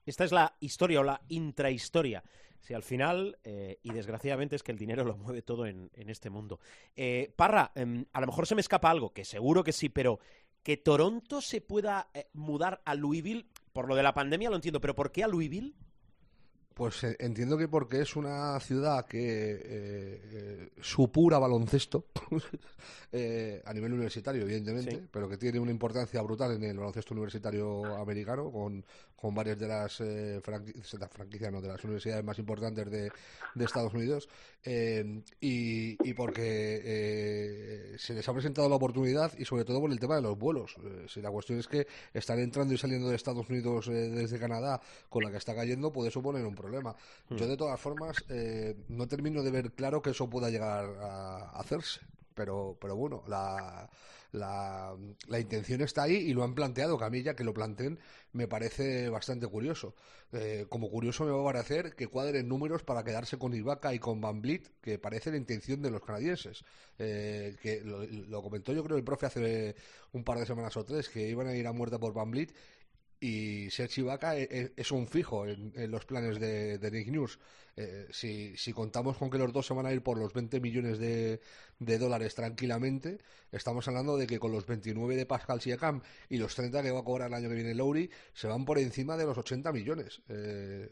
Esta 0.06 0.24
es 0.24 0.32
la 0.32 0.54
historia 0.60 1.00
o 1.00 1.04
la 1.04 1.20
intrahistoria. 1.28 2.22
Si 2.60 2.74
al 2.74 2.82
final, 2.82 3.38
eh, 3.42 3.78
y 3.82 3.92
desgraciadamente 3.92 4.56
es 4.56 4.62
que 4.62 4.72
el 4.72 4.78
dinero 4.78 5.04
lo 5.04 5.16
mueve 5.16 5.42
todo 5.42 5.66
en, 5.66 5.90
este 5.94 6.30
mundo. 6.30 6.60
Eh, 6.94 7.32
Parra, 7.34 7.72
eh, 7.74 8.04
a 8.12 8.20
lo 8.20 8.26
mejor 8.26 8.46
se 8.46 8.54
me 8.54 8.60
escapa 8.60 8.90
algo, 8.90 9.12
que 9.12 9.24
seguro 9.24 9.64
que 9.64 9.72
sí, 9.72 9.88
pero 9.88 10.20
que 10.62 10.76
Toronto 10.76 11.40
se 11.40 11.60
pueda 11.60 12.10
eh, 12.14 12.28
mudar 12.34 12.82
a 12.84 12.94
Louisville, 12.94 13.46
por 13.72 13.88
lo 13.88 13.96
de 13.96 14.02
la 14.02 14.14
pandemia 14.14 14.50
lo 14.50 14.56
entiendo, 14.56 14.80
pero 14.80 14.94
¿por 14.94 15.10
qué 15.10 15.24
a 15.24 15.28
Louisville? 15.28 15.74
Pues 16.74 17.02
eh, 17.04 17.16
entiendo 17.18 17.58
que 17.58 17.68
porque 17.68 18.00
es 18.00 18.16
una 18.16 18.58
ciudad 18.60 19.04
que 19.06 19.18
eh, 19.20 19.60
eh, 19.64 20.70
supura 20.80 21.38
baloncesto 21.38 22.06
eh, 23.12 23.60
a 23.64 23.72
nivel 23.74 23.92
universitario, 23.92 24.42
evidentemente, 24.42 24.92
Sí. 24.92 25.08
pero 25.10 25.28
que 25.28 25.36
tiene 25.36 25.58
una 25.58 25.72
importancia 25.72 26.22
brutal 26.22 26.52
en 26.52 26.64
el 26.64 26.78
baloncesto 26.78 27.12
universitario 27.12 27.96
americano, 27.96 28.50
con, 28.50 28.84
con 29.20 29.34
varias 29.34 29.58
de 29.58 29.68
las 29.68 30.00
eh, 30.00 30.40
franquicias, 30.42 31.52
no, 31.52 31.60
de 31.60 31.68
las 31.68 31.84
universidades 31.84 32.24
más 32.24 32.38
importantes 32.38 32.90
de, 32.90 33.10
de 33.54 33.64
Estados 33.64 33.92
Unidos, 33.92 34.28
eh, 34.64 35.22
y, 35.40 35.96
y 36.08 36.14
porque 36.14 36.80
eh, 36.82 37.96
se 37.98 38.14
les 38.14 38.28
ha 38.28 38.32
presentado 38.32 38.68
la 38.68 38.76
oportunidad 38.76 39.32
y 39.38 39.44
sobre 39.44 39.64
todo 39.64 39.80
por 39.80 39.92
el 39.92 40.00
tema 40.00 40.16
de 40.16 40.22
los 40.22 40.38
vuelos. 40.38 40.74
Eh, 40.82 41.06
si 41.08 41.20
la 41.20 41.30
cuestión 41.30 41.58
es 41.58 41.68
que 41.68 41.86
están 42.14 42.38
entrando 42.38 42.72
y 42.72 42.78
saliendo 42.78 43.08
de 43.08 43.16
Estados 43.16 43.48
Unidos 43.50 43.88
eh, 43.88 43.92
desde 43.92 44.38
Canadá 44.38 44.80
con 45.08 45.22
la 45.22 45.30
que 45.30 45.36
está 45.36 45.54
cayendo, 45.54 45.92
puede 45.92 46.10
suponer 46.10 46.44
un 46.46 46.54
problema. 46.54 46.96
Yo, 47.28 47.46
de 47.46 47.56
todas 47.56 47.78
formas, 47.78 48.24
eh, 48.28 48.74
no 48.88 49.06
termino 49.06 49.42
de 49.42 49.50
ver 49.50 49.72
claro 49.72 50.00
que 50.00 50.10
eso 50.10 50.28
pueda 50.30 50.48
llegar 50.50 50.84
a 51.00 51.50
hacerse. 51.60 52.00
Pero, 52.34 52.76
pero 52.80 52.96
bueno, 52.96 53.22
la, 53.26 53.88
la, 54.32 55.40
intención 55.40 55.80
está 55.80 56.04
ahí 56.04 56.14
y 56.14 56.32
lo 56.32 56.44
han 56.44 56.54
planteado. 56.54 56.98
Que 56.98 57.04
a 57.04 57.10
mí 57.10 57.22
ya 57.22 57.34
que 57.34 57.44
lo 57.44 57.54
planteen 57.54 57.98
me 58.32 58.48
parece 58.48 59.08
bastante 59.08 59.46
curioso. 59.46 59.94
Eh, 60.32 60.66
como 60.68 60.88
curioso 60.90 61.24
me 61.24 61.32
va 61.32 61.40
a 61.40 61.52
parecer 61.52 61.96
que 61.96 62.06
cuadren 62.06 62.48
números 62.48 62.84
para 62.84 63.02
quedarse 63.02 63.36
con 63.36 63.52
Ibaka 63.52 63.92
y 63.94 63.98
con 63.98 64.20
Van 64.20 64.40
Vliet, 64.40 64.70
que 64.80 64.98
parece 64.98 65.32
la 65.32 65.36
intención 65.36 65.82
de 65.82 65.90
los 65.90 66.02
canadienses. 66.02 66.64
Eh, 66.98 67.56
que 67.60 67.82
lo, 67.82 68.42
comentó 68.42 68.72
yo 68.72 68.84
creo 68.84 68.96
el 68.96 69.04
profe 69.04 69.26
hace 69.26 69.74
un 70.12 70.22
par 70.22 70.38
de 70.38 70.46
semanas 70.46 70.76
o 70.76 70.84
tres, 70.84 71.08
que 71.08 71.28
iban 71.28 71.48
a 71.48 71.54
ir 71.54 71.66
a 71.66 71.72
muerte 71.72 71.98
por 71.98 72.12
Van 72.12 72.30
Vliet 72.30 72.54
y 73.20 73.68
Serge 73.70 74.00
Ibaka 74.00 74.36
e- 74.38 74.72
es 74.76 74.90
un 74.92 75.06
fijo 75.06 75.46
en, 75.46 75.72
los 75.90 76.04
planes 76.06 76.40
de, 76.40 76.78
de 76.78 76.90
Nick 76.90 77.08
News. 77.08 77.38
Eh, 77.76 78.06
si, 78.10 78.56
si 78.56 78.72
contamos 78.72 79.16
con 79.16 79.30
que 79.30 79.38
los 79.38 79.52
dos 79.52 79.66
se 79.66 79.74
van 79.74 79.86
a 79.86 79.92
ir 79.92 80.02
por 80.02 80.18
los 80.18 80.32
20 80.32 80.60
millones 80.60 80.98
de, 80.98 81.40
dólares 81.78 82.34
tranquilamente, 82.34 83.18
estamos 83.52 83.86
hablando 83.88 84.16
de 84.16 84.26
que 84.26 84.38
con 84.38 84.52
los 84.52 84.66
29 84.66 85.16
de 85.16 85.24
Pascal 85.26 85.60
Siakam 85.60 86.02
y 86.28 86.38
los 86.38 86.54
30 86.54 86.82
que 86.82 86.90
va 86.90 87.00
a 87.00 87.04
cobrar 87.04 87.28
el 87.28 87.34
año 87.34 87.48
que 87.48 87.54
viene 87.54 87.74
Lowry, 87.74 88.10
se 88.34 88.48
van 88.48 88.64
por 88.64 88.78
encima 88.78 89.16
de 89.16 89.24
los 89.24 89.38
80 89.38 89.72
millones 89.72 90.20
eh, 90.28 90.90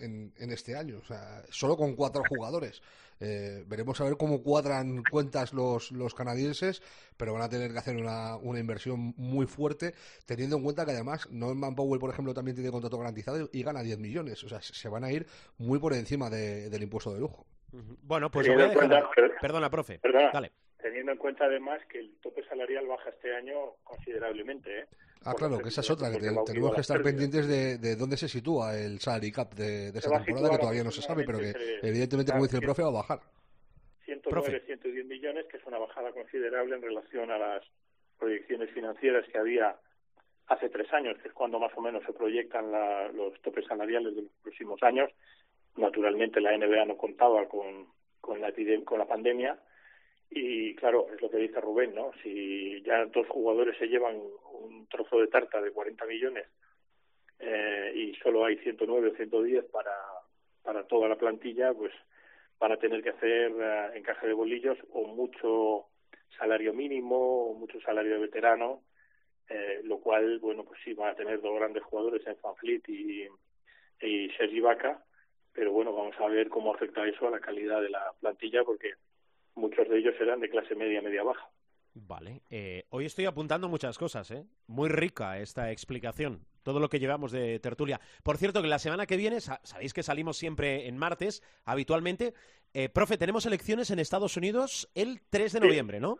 en- 0.00 0.32
en 0.36 0.50
este 0.52 0.76
año. 0.76 0.98
O 0.98 1.04
sea, 1.04 1.42
solo 1.50 1.76
con 1.76 1.94
cuatro 1.96 2.22
jugadores. 2.28 2.82
Eh, 3.20 3.64
veremos 3.66 4.00
a 4.00 4.04
ver 4.04 4.16
cómo 4.16 4.42
cuadran 4.42 5.02
cuentas 5.10 5.52
los, 5.52 5.92
los 5.92 6.14
canadienses, 6.14 6.82
pero 7.18 7.34
van 7.34 7.42
a 7.42 7.48
tener 7.50 7.70
que 7.70 7.78
hacer 7.78 7.96
una, 7.96 8.36
una 8.36 8.58
inversión 8.58 9.12
muy 9.18 9.46
fuerte, 9.46 9.94
teniendo 10.26 10.56
en 10.56 10.62
cuenta 10.62 10.84
que 10.86 10.92
además 10.92 11.28
Norman 11.30 11.74
Powell, 11.74 12.00
por 12.00 12.10
ejemplo, 12.10 12.32
también 12.32 12.54
tiene 12.56 12.70
contrato 12.70 12.96
garantizado 12.98 13.48
y 13.52 13.62
gana 13.62 13.82
10 13.82 13.98
millones. 13.98 14.42
O 14.44 14.48
sea, 14.48 14.60
se 14.62 14.88
van 14.88 15.04
a 15.04 15.12
ir 15.12 15.26
muy 15.58 15.78
por 15.78 15.92
encima 15.92 16.30
de- 16.30 16.70
del 16.70 16.82
impuesto 16.82 17.12
de 17.12 17.20
lujo. 17.20 17.46
Bueno, 18.02 18.30
pues 18.30 18.46
Teniendo 18.46 18.66
voy 18.74 18.80
a 18.80 18.84
en 18.84 18.90
dejar. 18.90 19.04
cuenta- 19.14 19.40
Perdona, 19.40 19.70
profe. 19.70 19.98
Perdona, 19.98 20.30
Dale. 20.32 20.52
teniendo 20.82 21.12
en 21.12 21.18
cuenta 21.18 21.44
además 21.44 21.80
que 21.90 22.00
el 22.00 22.16
tope 22.22 22.42
salarial 22.48 22.86
baja 22.86 23.10
este 23.10 23.34
año 23.36 23.54
considerablemente. 23.84 24.80
¿eh? 24.80 24.86
Ah, 25.24 25.34
claro, 25.34 25.58
que 25.58 25.68
esa 25.68 25.82
es 25.82 25.90
otra, 25.90 26.10
que 26.10 26.18
te- 26.18 26.34
tenemos 26.46 26.74
que 26.74 26.80
estar 26.80 26.96
pérdidas. 27.02 27.12
pendientes 27.30 27.46
de, 27.48 27.76
de 27.78 27.96
dónde 27.96 28.16
se 28.16 28.26
sitúa 28.28 28.74
el 28.76 29.00
salary 29.00 29.30
cap 29.30 29.52
de, 29.54 29.92
de 29.92 29.98
esa 29.98 30.08
va 30.10 30.16
a 30.16 30.24
temporada, 30.24 30.50
que 30.56 30.60
todavía 30.60 30.84
no 30.84 30.90
se 30.90 31.02
sabe, 31.02 31.24
pero 31.24 31.38
que 31.38 31.52
evidentemente, 31.82 32.32
como 32.32 32.44
dice 32.44 32.56
el 32.56 32.62
profe, 32.62 32.82
va 32.82 32.88
a 32.88 32.92
bajar. 32.92 33.20
109, 34.06 34.62
110 34.66 35.06
millones, 35.06 35.46
que 35.50 35.58
es 35.58 35.64
una 35.66 35.78
bajada 35.78 36.10
considerable 36.12 36.74
en 36.74 36.82
relación 36.82 37.30
a 37.30 37.38
las 37.38 37.62
proyecciones 38.18 38.70
financieras 38.70 39.26
que 39.30 39.38
había 39.38 39.76
hace 40.48 40.68
tres 40.68 40.92
años, 40.92 41.16
que 41.22 41.28
es 41.28 41.34
cuando 41.34 41.58
más 41.60 41.72
o 41.76 41.80
menos 41.80 42.02
se 42.04 42.12
proyectan 42.12 42.72
la- 42.72 43.08
los 43.12 43.38
topes 43.42 43.66
salariales 43.66 44.16
de 44.16 44.22
los 44.22 44.32
próximos 44.42 44.82
años. 44.82 45.10
Naturalmente 45.76 46.40
la 46.40 46.52
NBA 46.56 46.86
no 46.86 46.96
contaba 46.96 47.46
con, 47.46 47.86
con, 48.20 48.40
la, 48.40 48.52
con 48.84 48.98
la 48.98 49.06
pandemia 49.06 49.58
y 50.30 50.74
claro, 50.76 51.08
es 51.12 51.20
lo 51.20 51.28
que 51.28 51.38
dice 51.38 51.60
Rubén, 51.60 51.94
¿no? 51.94 52.12
Si 52.22 52.80
ya 52.82 53.04
dos 53.06 53.26
jugadores 53.28 53.76
se 53.78 53.88
llevan 53.88 54.16
un 54.52 54.86
trozo 54.86 55.20
de 55.20 55.26
tarta 55.26 55.60
de 55.60 55.72
40 55.72 56.06
millones 56.06 56.46
eh, 57.40 57.92
y 57.94 58.14
solo 58.16 58.44
hay 58.44 58.56
109 58.58 59.08
o 59.08 59.16
110 59.16 59.64
para, 59.66 59.96
para 60.62 60.84
toda 60.84 61.08
la 61.08 61.16
plantilla, 61.16 61.74
pues 61.74 61.92
van 62.60 62.72
a 62.72 62.76
tener 62.76 63.02
que 63.02 63.10
hacer 63.10 63.52
eh, 63.58 63.90
encaje 63.94 64.28
de 64.28 64.32
bolillos 64.32 64.78
o 64.92 65.06
mucho 65.06 65.86
salario 66.38 66.72
mínimo 66.72 67.16
o 67.16 67.54
mucho 67.54 67.80
salario 67.80 68.12
de 68.12 68.20
veterano, 68.20 68.82
eh, 69.48 69.80
lo 69.82 69.98
cual, 69.98 70.38
bueno, 70.38 70.64
pues 70.64 70.78
sí, 70.84 70.94
van 70.94 71.10
a 71.10 71.16
tener 71.16 71.40
dos 71.40 71.56
grandes 71.56 71.82
jugadores 71.82 72.24
en 72.26 72.36
Fanfleet 72.36 72.88
y, 72.88 73.26
y 74.00 74.30
Sergi 74.38 74.60
Vaca, 74.60 75.02
pero 75.52 75.72
bueno, 75.72 75.92
vamos 75.92 76.14
a 76.20 76.28
ver 76.28 76.48
cómo 76.48 76.72
afecta 76.72 77.04
eso 77.04 77.26
a 77.26 77.32
la 77.32 77.40
calidad 77.40 77.82
de 77.82 77.90
la 77.90 78.12
plantilla, 78.20 78.62
porque 78.62 78.92
muchos 79.54 79.88
de 79.88 79.98
ellos 79.98 80.14
eran 80.20 80.40
de 80.40 80.48
clase 80.48 80.74
media, 80.74 81.02
media 81.02 81.22
baja. 81.22 81.48
Vale. 81.94 82.42
Eh, 82.50 82.84
hoy 82.90 83.06
estoy 83.06 83.24
apuntando 83.24 83.68
muchas 83.68 83.98
cosas, 83.98 84.30
¿eh? 84.30 84.44
Muy 84.66 84.88
rica 84.88 85.38
esta 85.38 85.72
explicación. 85.72 86.46
Todo 86.62 86.78
lo 86.78 86.88
que 86.88 86.98
llevamos 86.98 87.32
de 87.32 87.58
tertulia. 87.58 88.00
Por 88.22 88.36
cierto, 88.36 88.62
que 88.62 88.68
la 88.68 88.78
semana 88.78 89.06
que 89.06 89.16
viene, 89.16 89.40
sabéis 89.40 89.92
que 89.92 90.02
salimos 90.02 90.36
siempre 90.36 90.86
en 90.86 90.96
martes, 90.96 91.42
habitualmente. 91.64 92.32
Eh, 92.74 92.88
profe, 92.88 93.18
tenemos 93.18 93.46
elecciones 93.46 93.90
en 93.90 93.98
Estados 93.98 94.36
Unidos 94.36 94.90
el 94.94 95.20
3 95.30 95.54
de 95.54 95.60
noviembre, 95.60 96.00
¿no? 96.00 96.18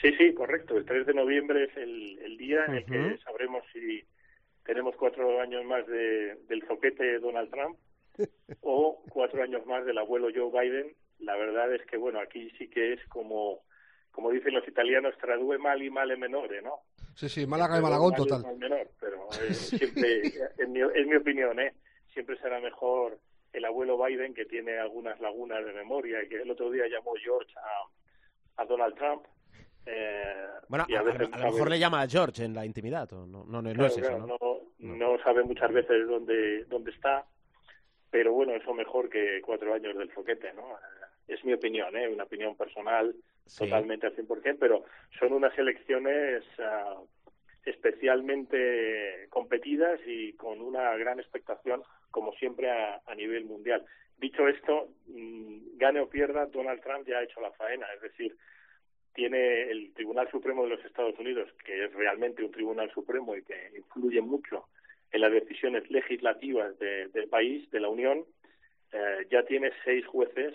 Sí, 0.00 0.12
sí, 0.16 0.32
correcto. 0.34 0.76
El 0.76 0.84
3 0.84 1.06
de 1.06 1.14
noviembre 1.14 1.64
es 1.64 1.76
el, 1.76 2.18
el 2.18 2.36
día 2.36 2.64
en 2.66 2.74
el 2.74 2.84
que 2.84 3.18
sabremos 3.24 3.64
si 3.72 4.04
tenemos 4.66 4.94
cuatro 4.96 5.40
años 5.40 5.64
más 5.64 5.86
de, 5.86 6.36
del 6.48 6.62
zoquete 6.66 7.18
Donald 7.20 7.50
Trump 7.50 7.78
o 8.60 9.02
cuatro 9.08 9.42
años 9.42 9.64
más 9.66 9.86
del 9.86 9.98
abuelo 9.98 10.28
Joe 10.34 10.50
Biden. 10.50 10.94
La 11.20 11.36
verdad 11.36 11.74
es 11.74 11.84
que, 11.86 11.96
bueno, 11.96 12.20
aquí 12.20 12.50
sí 12.58 12.68
que 12.68 12.94
es 12.94 13.00
como 13.08 13.62
como 14.16 14.30
dicen 14.30 14.54
los 14.54 14.66
italianos, 14.66 15.14
tradue 15.20 15.58
mal 15.58 15.82
y 15.82 15.90
male 15.90 16.16
menore, 16.16 16.62
¿no? 16.62 16.80
Sí, 17.14 17.28
sí, 17.28 17.46
Málaga 17.46 17.78
y 17.78 17.82
Malagón 17.82 18.14
total. 18.14 18.44
menor, 18.56 18.88
pero 18.98 19.28
eh, 19.42 19.52
siempre, 19.52 20.22
en 20.56 20.72
mi, 20.72 20.80
en 20.80 21.08
mi 21.08 21.16
opinión, 21.16 21.60
¿eh? 21.60 21.74
siempre 22.14 22.38
será 22.38 22.58
mejor 22.58 23.18
el 23.52 23.64
abuelo 23.66 24.02
Biden, 24.02 24.32
que 24.32 24.46
tiene 24.46 24.78
algunas 24.78 25.20
lagunas 25.20 25.62
de 25.66 25.72
memoria, 25.74 26.22
y 26.22 26.28
que 26.28 26.40
el 26.40 26.50
otro 26.50 26.70
día 26.70 26.88
llamó 26.88 27.12
George 27.22 27.52
a, 27.58 28.62
a 28.62 28.64
Donald 28.64 28.94
Trump. 28.96 29.26
Eh, 29.84 30.46
bueno, 30.68 30.86
a, 30.88 31.02
lo 31.02 31.52
mejor 31.52 31.70
le 31.70 31.78
llama 31.78 32.00
a 32.00 32.08
George 32.08 32.42
en 32.42 32.54
la 32.54 32.64
intimidad, 32.64 33.10
no, 33.10 33.26
no, 33.26 33.60
no, 33.60 33.86
es 33.86 33.98
eso, 33.98 34.18
¿no? 34.18 34.38
¿no? 34.78 35.18
sabe 35.22 35.42
muchas 35.44 35.70
veces 35.72 36.08
dónde, 36.08 36.64
dónde 36.64 36.90
está, 36.90 37.26
pero 38.10 38.32
bueno, 38.32 38.54
eso 38.54 38.72
mejor 38.72 39.10
que 39.10 39.42
cuatro 39.44 39.74
años 39.74 39.96
del 39.96 40.10
foquete, 40.10 40.54
¿no? 40.54 40.62
Es 41.28 41.44
mi 41.44 41.52
opinión, 41.52 41.96
¿eh? 41.96 42.08
Una 42.08 42.24
opinión 42.24 42.56
personal 42.56 43.14
totalmente 43.58 44.06
al 44.06 44.16
100%, 44.16 44.56
pero 44.58 44.84
son 45.18 45.32
unas 45.32 45.56
elecciones 45.58 46.44
uh, 46.58 47.06
especialmente 47.64 49.26
competidas 49.30 50.00
y 50.06 50.32
con 50.34 50.60
una 50.60 50.96
gran 50.96 51.18
expectación, 51.18 51.82
como 52.10 52.32
siempre, 52.34 52.70
a, 52.70 53.00
a 53.06 53.14
nivel 53.14 53.44
mundial. 53.44 53.84
Dicho 54.18 54.48
esto, 54.48 54.88
mmm, 55.06 55.76
gane 55.76 56.00
o 56.00 56.08
pierda, 56.08 56.46
Donald 56.46 56.82
Trump 56.82 57.06
ya 57.06 57.18
ha 57.18 57.24
hecho 57.24 57.40
la 57.40 57.52
faena, 57.52 57.86
es 57.94 58.00
decir, 58.00 58.36
tiene 59.16 59.70
el 59.70 59.92
Tribunal 59.94 60.30
Supremo 60.30 60.62
de 60.64 60.70
los 60.70 60.84
Estados 60.84 61.18
Unidos, 61.18 61.50
que 61.64 61.86
es 61.86 61.92
realmente 61.94 62.44
un 62.44 62.50
Tribunal 62.50 62.90
Supremo 62.92 63.34
y 63.34 63.42
que 63.42 63.72
influye 63.76 64.20
mucho 64.20 64.68
en 65.10 65.22
las 65.22 65.32
decisiones 65.32 65.90
legislativas 65.90 66.78
de, 66.78 67.08
del 67.08 67.28
país, 67.28 67.70
de 67.70 67.80
la 67.80 67.88
Unión, 67.88 68.24
eh, 68.92 69.26
ya 69.30 69.42
tiene 69.44 69.72
seis 69.84 70.06
jueces 70.06 70.54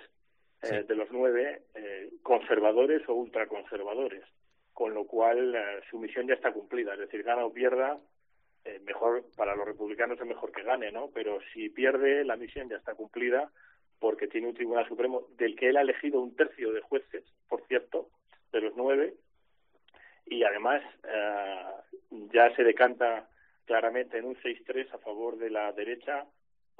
eh, 0.63 0.83
de 0.87 0.95
los 0.95 1.09
nueve 1.11 1.63
eh, 1.75 2.09
conservadores 2.23 3.07
o 3.07 3.13
ultraconservadores, 3.13 4.23
con 4.73 4.93
lo 4.93 5.05
cual 5.05 5.55
eh, 5.55 5.81
su 5.89 5.99
misión 5.99 6.27
ya 6.27 6.35
está 6.35 6.51
cumplida, 6.51 6.93
es 6.93 6.99
decir, 6.99 7.23
gana 7.23 7.45
o 7.45 7.53
pierda, 7.53 7.99
eh, 8.63 8.79
mejor 8.85 9.23
para 9.35 9.55
los 9.55 9.65
republicanos 9.65 10.19
es 10.19 10.25
mejor 10.25 10.51
que 10.51 10.61
gane, 10.61 10.91
¿no? 10.91 11.09
Pero 11.13 11.39
si 11.53 11.69
pierde, 11.69 12.23
la 12.23 12.35
misión 12.35 12.69
ya 12.69 12.77
está 12.77 12.93
cumplida 12.93 13.51
porque 13.99 14.27
tiene 14.27 14.47
un 14.47 14.53
Tribunal 14.53 14.87
Supremo 14.87 15.27
del 15.37 15.55
que 15.55 15.69
él 15.69 15.77
ha 15.77 15.81
elegido 15.81 16.21
un 16.21 16.35
tercio 16.35 16.71
de 16.71 16.81
jueces, 16.81 17.23
por 17.47 17.65
cierto, 17.67 18.09
de 18.51 18.61
los 18.61 18.73
nueve, 18.75 19.15
y 20.27 20.43
además 20.43 20.81
eh, 21.07 21.65
ya 22.31 22.55
se 22.55 22.63
decanta 22.63 23.27
claramente 23.65 24.17
en 24.17 24.25
un 24.25 24.35
6-3 24.35 24.93
a 24.93 24.97
favor 24.99 25.37
de 25.37 25.49
la 25.49 25.71
derecha 25.71 26.25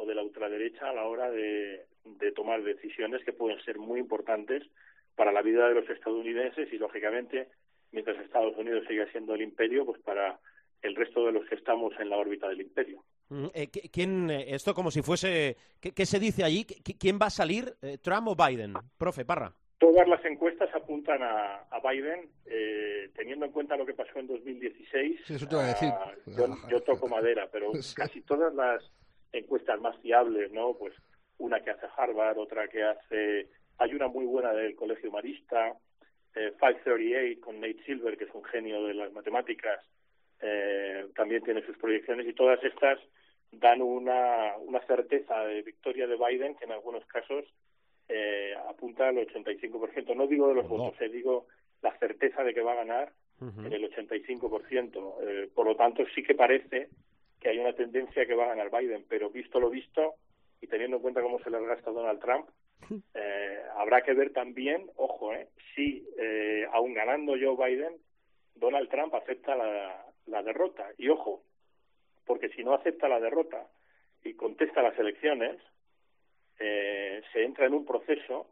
o 0.01 0.05
de 0.05 0.15
la 0.15 0.23
ultraderecha 0.23 0.89
a 0.89 0.93
la 0.93 1.05
hora 1.05 1.29
de, 1.29 1.85
de 2.03 2.31
tomar 2.31 2.63
decisiones 2.63 3.23
que 3.23 3.33
pueden 3.33 3.61
ser 3.63 3.77
muy 3.77 3.99
importantes 3.99 4.63
para 5.15 5.31
la 5.31 5.41
vida 5.41 5.67
de 5.67 5.75
los 5.75 5.89
estadounidenses 5.89 6.71
y, 6.73 6.77
lógicamente, 6.77 7.49
mientras 7.91 8.17
Estados 8.17 8.57
Unidos 8.57 8.85
siga 8.87 9.05
siendo 9.11 9.35
el 9.35 9.41
imperio, 9.41 9.85
pues 9.85 10.01
para 10.01 10.39
el 10.81 10.95
resto 10.95 11.25
de 11.25 11.33
los 11.33 11.47
que 11.47 11.55
estamos 11.55 11.93
en 11.99 12.09
la 12.09 12.17
órbita 12.17 12.49
del 12.49 12.61
imperio. 12.61 13.03
Eh, 13.53 13.69
¿quién, 13.69 14.29
eh, 14.29 14.45
esto 14.47 14.73
como 14.73 14.89
si 14.91 15.01
fuese, 15.01 15.55
¿qué, 15.79 15.91
qué 15.91 16.05
se 16.05 16.19
dice 16.19 16.43
allí? 16.43 16.65
¿Quién 16.65 17.19
va 17.21 17.27
a 17.27 17.29
salir, 17.29 17.75
eh, 17.81 17.97
Trump 18.01 18.27
o 18.27 18.35
Biden? 18.35 18.73
Profe, 18.97 19.23
Parra. 19.23 19.53
Todas 19.77 20.07
las 20.07 20.23
encuestas 20.25 20.69
apuntan 20.75 21.21
a, 21.23 21.65
a 21.69 21.79
Biden, 21.79 22.29
eh, 22.45 23.09
teniendo 23.15 23.45
en 23.45 23.51
cuenta 23.51 23.77
lo 23.77 23.85
que 23.85 23.93
pasó 23.93 24.19
en 24.19 24.27
2016. 24.27 25.21
Sí, 25.25 25.33
eso 25.35 25.47
te 25.47 25.55
voy 25.55 25.65
a 25.65 25.67
decir. 25.67 25.89
Ah, 25.89 26.13
yo, 26.25 26.47
yo, 26.69 26.81
toco 26.81 27.07
madera, 27.07 27.47
pero 27.51 27.73
sí. 27.81 27.95
casi 27.95 28.21
todas 28.21 28.53
las 28.53 28.83
encuestas 29.31 29.79
más 29.79 29.97
fiables, 29.99 30.51
¿no? 30.51 30.73
Pues 30.73 30.93
una 31.37 31.59
que 31.61 31.71
hace 31.71 31.87
Harvard, 31.95 32.37
otra 32.37 32.67
que 32.67 32.83
hace... 32.83 33.47
Hay 33.77 33.93
una 33.93 34.07
muy 34.07 34.25
buena 34.25 34.53
del 34.53 34.75
Colegio 34.75 35.11
Marista, 35.11 35.75
eh, 36.35 36.53
538 36.59 37.41
con 37.41 37.59
Nate 37.59 37.83
Silver, 37.85 38.17
que 38.17 38.25
es 38.25 38.33
un 38.33 38.43
genio 38.43 38.83
de 38.85 38.93
las 38.93 39.11
matemáticas, 39.11 39.79
eh, 40.41 41.07
también 41.15 41.43
tiene 41.43 41.65
sus 41.65 41.77
proyecciones 41.77 42.27
y 42.27 42.33
todas 42.33 42.63
estas 42.63 42.99
dan 43.51 43.81
una, 43.81 44.55
una 44.57 44.79
certeza 44.85 45.45
de 45.45 45.61
victoria 45.61 46.07
de 46.07 46.15
Biden 46.17 46.55
que 46.55 46.65
en 46.65 46.71
algunos 46.71 47.05
casos 47.05 47.45
eh, 48.07 48.53
apunta 48.67 49.09
al 49.09 49.17
85%. 49.17 50.15
No 50.15 50.27
digo 50.27 50.47
de 50.47 50.55
los 50.55 50.65
oh. 50.65 50.69
votos, 50.69 51.01
eh, 51.01 51.09
digo 51.09 51.47
la 51.81 51.97
certeza 51.97 52.43
de 52.43 52.53
que 52.53 52.61
va 52.61 52.73
a 52.73 52.83
ganar 52.83 53.11
uh 53.39 53.45
-huh. 53.45 53.65
en 53.67 53.73
el 53.73 53.91
85%. 53.91 55.15
Eh, 55.21 55.49
por 55.53 55.65
lo 55.65 55.75
tanto, 55.75 56.03
sí 56.15 56.23
que 56.23 56.35
parece 56.35 56.89
que 57.41 57.49
hay 57.49 57.59
una 57.59 57.73
tendencia 57.73 58.25
que 58.25 58.35
va 58.35 58.45
a 58.45 58.55
ganar 58.55 58.71
Biden, 58.71 59.05
pero 59.09 59.29
visto 59.29 59.59
lo 59.59 59.69
visto 59.69 60.15
y 60.61 60.67
teniendo 60.67 60.97
en 60.97 61.01
cuenta 61.01 61.21
cómo 61.21 61.39
se 61.39 61.49
le 61.49 61.65
gasta 61.65 61.91
Donald 61.91 62.21
Trump, 62.21 62.47
eh, 63.15 63.61
habrá 63.75 64.01
que 64.03 64.13
ver 64.13 64.31
también, 64.31 64.89
ojo, 64.95 65.33
eh, 65.33 65.49
si 65.75 66.07
eh, 66.17 66.65
aún 66.71 66.93
ganando 66.93 67.33
Joe 67.33 67.57
Biden, 67.57 67.97
Donald 68.55 68.89
Trump 68.89 69.13
acepta 69.15 69.55
la, 69.55 70.05
la 70.27 70.43
derrota. 70.43 70.87
Y 70.97 71.09
ojo, 71.09 71.43
porque 72.25 72.49
si 72.49 72.63
no 72.63 72.73
acepta 72.73 73.09
la 73.09 73.19
derrota 73.19 73.67
y 74.23 74.33
contesta 74.35 74.81
las 74.81 74.97
elecciones, 74.97 75.57
eh, 76.59 77.21
se 77.33 77.43
entra 77.43 77.65
en 77.65 77.73
un 77.73 77.85
proceso 77.85 78.47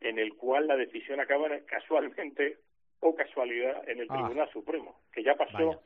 en 0.00 0.18
el 0.18 0.34
cual 0.34 0.66
la 0.66 0.76
decisión 0.76 1.20
acaba 1.20 1.48
casualmente 1.60 2.58
o 3.00 3.14
casualidad 3.14 3.88
en 3.88 4.00
el 4.00 4.08
ah. 4.10 4.14
Tribunal 4.14 4.50
Supremo, 4.52 5.00
que 5.12 5.22
ya 5.22 5.34
pasó, 5.34 5.80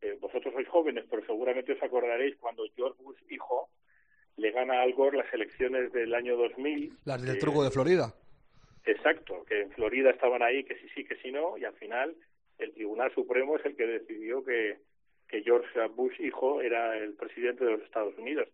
eh, 0.00 0.16
vosotros 0.20 0.52
sois 0.52 0.68
jóvenes, 0.68 1.04
pero 1.08 1.24
seguramente 1.24 1.72
os 1.72 1.82
acordaréis 1.82 2.36
cuando 2.36 2.64
George 2.74 3.02
Bush 3.02 3.18
hijo 3.30 3.70
le 4.36 4.50
gana 4.50 4.82
al 4.82 4.92
Gore 4.92 5.18
las 5.18 5.32
elecciones 5.32 5.92
del 5.92 6.14
año 6.14 6.36
2000. 6.36 6.98
Las 7.04 7.22
del 7.22 7.36
eh, 7.36 7.38
truco 7.38 7.64
de 7.64 7.70
Florida. 7.70 8.14
Exacto, 8.84 9.44
que 9.44 9.62
en 9.62 9.70
Florida 9.72 10.10
estaban 10.10 10.42
ahí, 10.42 10.62
que 10.64 10.76
sí 10.76 10.88
sí, 10.94 11.04
que 11.04 11.16
sí 11.16 11.32
no, 11.32 11.58
y 11.58 11.64
al 11.64 11.74
final 11.74 12.14
el 12.58 12.72
Tribunal 12.72 13.12
Supremo 13.14 13.56
es 13.56 13.64
el 13.64 13.76
que 13.76 13.86
decidió 13.86 14.44
que, 14.44 14.78
que 15.28 15.42
George 15.42 15.86
Bush 15.88 16.20
hijo 16.20 16.60
era 16.60 16.96
el 16.96 17.14
presidente 17.14 17.64
de 17.64 17.72
los 17.72 17.82
Estados 17.82 18.16
Unidos. 18.18 18.48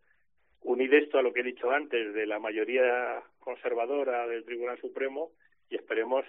Unid 0.62 0.93
esto 0.93 1.18
a 1.18 1.22
lo 1.22 1.32
que 1.32 1.40
he 1.40 1.45
dicho 1.45 1.70
antes 1.70 2.14
de 2.14 2.26
la 2.26 2.38
mayoría 2.38 3.22
conservadora 3.40 4.26
del 4.26 4.45
Tribunal 4.45 4.80
Supremo 4.80 5.32
y 5.68 5.76
esperemos 5.76 6.24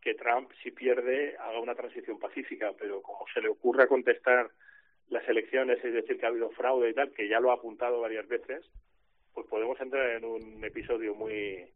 que 0.00 0.14
Trump, 0.14 0.50
si 0.62 0.70
pierde, 0.70 1.36
haga 1.38 1.60
una 1.60 1.74
transición 1.74 2.18
pacífica, 2.18 2.72
pero 2.78 3.02
como 3.02 3.24
se 3.32 3.40
le 3.40 3.48
ocurra 3.48 3.86
contestar 3.86 4.50
las 5.10 5.26
elecciones, 5.28 5.82
es 5.84 5.94
decir, 5.94 6.18
que 6.18 6.26
ha 6.26 6.28
habido 6.28 6.50
fraude 6.50 6.90
y 6.90 6.94
tal, 6.94 7.12
que 7.12 7.28
ya 7.28 7.40
lo 7.40 7.50
ha 7.50 7.54
apuntado 7.54 8.00
varias 8.00 8.28
veces, 8.28 8.64
pues 9.32 9.46
podemos 9.46 9.80
entrar 9.80 10.10
en 10.10 10.24
un 10.24 10.64
episodio 10.64 11.14
muy 11.14 11.66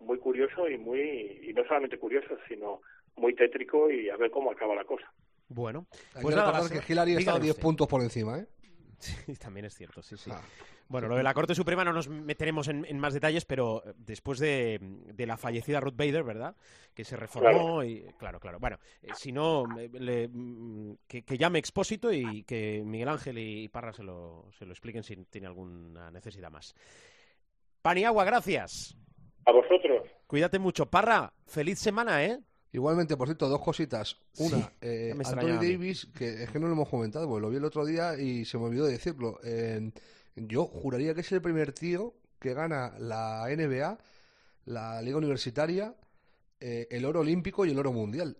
muy 0.00 0.18
curioso 0.18 0.68
y 0.68 0.78
muy 0.78 1.40
y 1.42 1.52
no 1.52 1.64
solamente 1.64 1.98
curioso, 1.98 2.36
sino 2.48 2.80
muy 3.16 3.34
tétrico 3.34 3.90
y 3.90 4.08
a 4.08 4.16
ver 4.16 4.30
cómo 4.30 4.50
acaba 4.50 4.74
la 4.74 4.84
cosa. 4.84 5.12
Bueno, 5.48 5.86
pues 6.20 6.36
nada, 6.36 6.60
que 6.68 6.92
Hillary 6.92 7.16
está 7.16 7.38
10 7.38 7.56
puntos 7.56 7.86
por 7.88 8.02
encima, 8.02 8.38
¿eh? 8.38 8.46
Sí, 8.98 9.34
también 9.36 9.66
es 9.66 9.74
cierto, 9.74 10.02
sí, 10.02 10.16
sí. 10.16 10.30
Ah. 10.32 10.40
Bueno, 10.88 11.06
lo 11.06 11.16
de 11.16 11.22
la 11.22 11.34
Corte 11.34 11.54
Suprema 11.54 11.84
no 11.84 11.92
nos 11.92 12.08
meteremos 12.08 12.66
en, 12.68 12.84
en 12.84 12.98
más 12.98 13.12
detalles, 13.12 13.44
pero 13.44 13.82
después 13.96 14.38
de, 14.38 14.78
de, 14.80 15.26
la 15.26 15.36
fallecida 15.36 15.80
Ruth 15.80 15.96
Bader, 15.96 16.24
¿verdad? 16.24 16.56
Que 16.94 17.04
se 17.04 17.14
reformó 17.14 17.50
claro. 17.50 17.84
y... 17.84 18.06
Claro, 18.18 18.40
claro. 18.40 18.58
Bueno, 18.58 18.78
eh, 19.02 19.10
si 19.14 19.30
no, 19.30 19.66
le, 19.66 20.30
que, 21.06 21.22
que, 21.22 21.38
llame 21.38 21.58
Expósito 21.58 22.10
y 22.10 22.42
que 22.44 22.82
Miguel 22.84 23.10
Ángel 23.10 23.38
y 23.38 23.68
Parra 23.68 23.92
se 23.92 24.02
lo, 24.02 24.46
se 24.58 24.64
lo 24.64 24.72
expliquen 24.72 25.02
si 25.02 25.16
tiene 25.26 25.46
alguna 25.46 26.10
necesidad 26.10 26.50
más. 26.50 26.74
Paniagua, 27.82 28.24
gracias. 28.24 28.96
A 29.44 29.52
vosotros. 29.52 30.08
Cuídate 30.26 30.58
mucho. 30.58 30.86
Parra, 30.86 31.32
feliz 31.46 31.78
semana, 31.78 32.24
¿eh? 32.24 32.38
Igualmente, 32.72 33.16
por 33.16 33.28
cierto, 33.28 33.48
dos 33.48 33.60
cositas. 33.62 34.16
Una, 34.36 34.58
Sí, 34.58 34.64
eh, 34.82 35.12
Anthony. 35.30 35.46
Davis, 35.72 36.06
que 36.14 36.42
es 36.44 36.50
que 36.50 36.58
no 36.58 36.66
lo 36.66 36.74
hemos 36.74 36.88
comentado, 36.88 37.26
porque 37.28 37.40
lo 37.42 37.50
vi 37.50 37.56
el 37.56 37.64
otro 37.64 37.84
día 37.86 38.18
y 38.18 38.44
se 38.44 38.58
me 38.58 38.64
olvidó 38.64 38.86
decirlo. 38.86 39.38
Eh, 39.42 39.90
yo 40.36 40.66
juraría 40.66 41.14
que 41.14 41.22
es 41.22 41.32
el 41.32 41.40
primer 41.42 41.72
tío 41.72 42.14
que 42.38 42.54
gana 42.54 42.94
la 42.98 43.46
NBA, 43.48 43.98
la 44.66 45.00
Liga 45.02 45.16
Universitaria, 45.16 45.94
eh, 46.60 46.86
el 46.90 47.04
oro 47.04 47.20
olímpico 47.20 47.64
y 47.64 47.70
el 47.70 47.78
oro 47.78 47.92
mundial. 47.92 48.36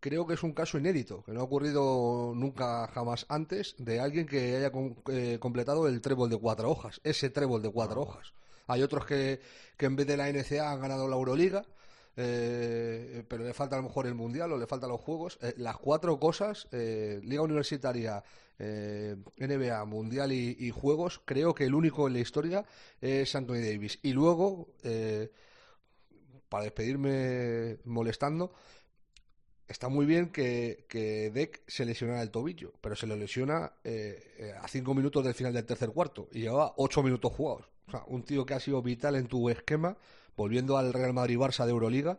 Creo 0.00 0.26
que 0.26 0.34
es 0.34 0.42
un 0.42 0.52
caso 0.52 0.78
inédito, 0.78 1.22
que 1.22 1.32
no 1.32 1.40
ha 1.40 1.44
ocurrido 1.44 2.32
nunca 2.34 2.88
jamás 2.88 3.26
antes 3.28 3.74
de 3.78 4.00
alguien 4.00 4.26
que 4.26 4.56
haya 4.56 4.72
com- 4.72 4.96
eh, 5.10 5.36
completado 5.38 5.86
el 5.86 6.00
trébol 6.00 6.28
de 6.30 6.38
cuatro 6.38 6.70
hojas, 6.70 7.00
ese 7.04 7.28
trébol 7.30 7.62
de 7.62 7.70
cuatro 7.70 8.00
hojas. 8.02 8.32
Hay 8.66 8.82
otros 8.82 9.04
que, 9.04 9.40
que 9.76 9.86
en 9.86 9.96
vez 9.96 10.06
de 10.06 10.16
la 10.16 10.28
NCA 10.30 10.70
han 10.72 10.80
ganado 10.80 11.06
la 11.06 11.16
Euroliga, 11.16 11.64
eh, 12.16 13.24
pero 13.28 13.44
le 13.44 13.54
falta 13.54 13.76
a 13.76 13.78
lo 13.78 13.84
mejor 13.84 14.06
el 14.06 14.14
Mundial 14.14 14.52
o 14.52 14.58
le 14.58 14.66
faltan 14.66 14.90
los 14.90 15.00
Juegos. 15.00 15.38
Eh, 15.42 15.54
las 15.56 15.76
cuatro 15.76 16.18
cosas, 16.18 16.68
eh, 16.72 17.20
Liga 17.22 17.42
Universitaria, 17.42 18.22
eh, 18.58 19.16
NBA, 19.38 19.84
Mundial 19.84 20.32
y, 20.32 20.70
Juegos, 20.70 21.20
creo 21.24 21.54
que 21.54 21.64
el 21.64 21.74
único 21.74 22.06
en 22.06 22.14
la 22.14 22.20
historia 22.20 22.64
es 23.00 23.34
Anthony 23.34 23.62
Davis. 23.62 23.98
Y 24.02 24.12
luego, 24.12 24.68
para 26.48 26.64
despedirme 26.64 27.78
molestando, 27.84 28.52
está 29.70 29.88
muy 29.88 30.04
bien 30.04 30.30
que, 30.30 30.84
que 30.88 31.30
Deck 31.30 31.62
se 31.68 31.84
lesionara 31.84 32.20
el 32.22 32.30
tobillo, 32.30 32.72
pero 32.80 32.96
se 32.96 33.06
lo 33.06 33.16
lesiona 33.16 33.72
eh, 33.84 34.52
a 34.60 34.66
cinco 34.66 34.94
minutos 34.94 35.24
del 35.24 35.32
final 35.32 35.52
del 35.52 35.64
tercer 35.64 35.90
cuarto 35.90 36.28
y 36.32 36.40
llevaba 36.40 36.74
ocho 36.76 37.02
minutos 37.02 37.32
jugados. 37.32 37.70
O 37.86 37.90
sea, 37.92 38.02
un 38.08 38.24
tío 38.24 38.44
que 38.44 38.54
ha 38.54 38.60
sido 38.60 38.82
vital 38.82 39.14
en 39.14 39.28
tu 39.28 39.48
esquema, 39.48 39.96
volviendo 40.36 40.76
al 40.78 40.92
Real 40.92 41.12
Madrid-Barça 41.12 41.64
de 41.64 41.70
Euroliga, 41.70 42.18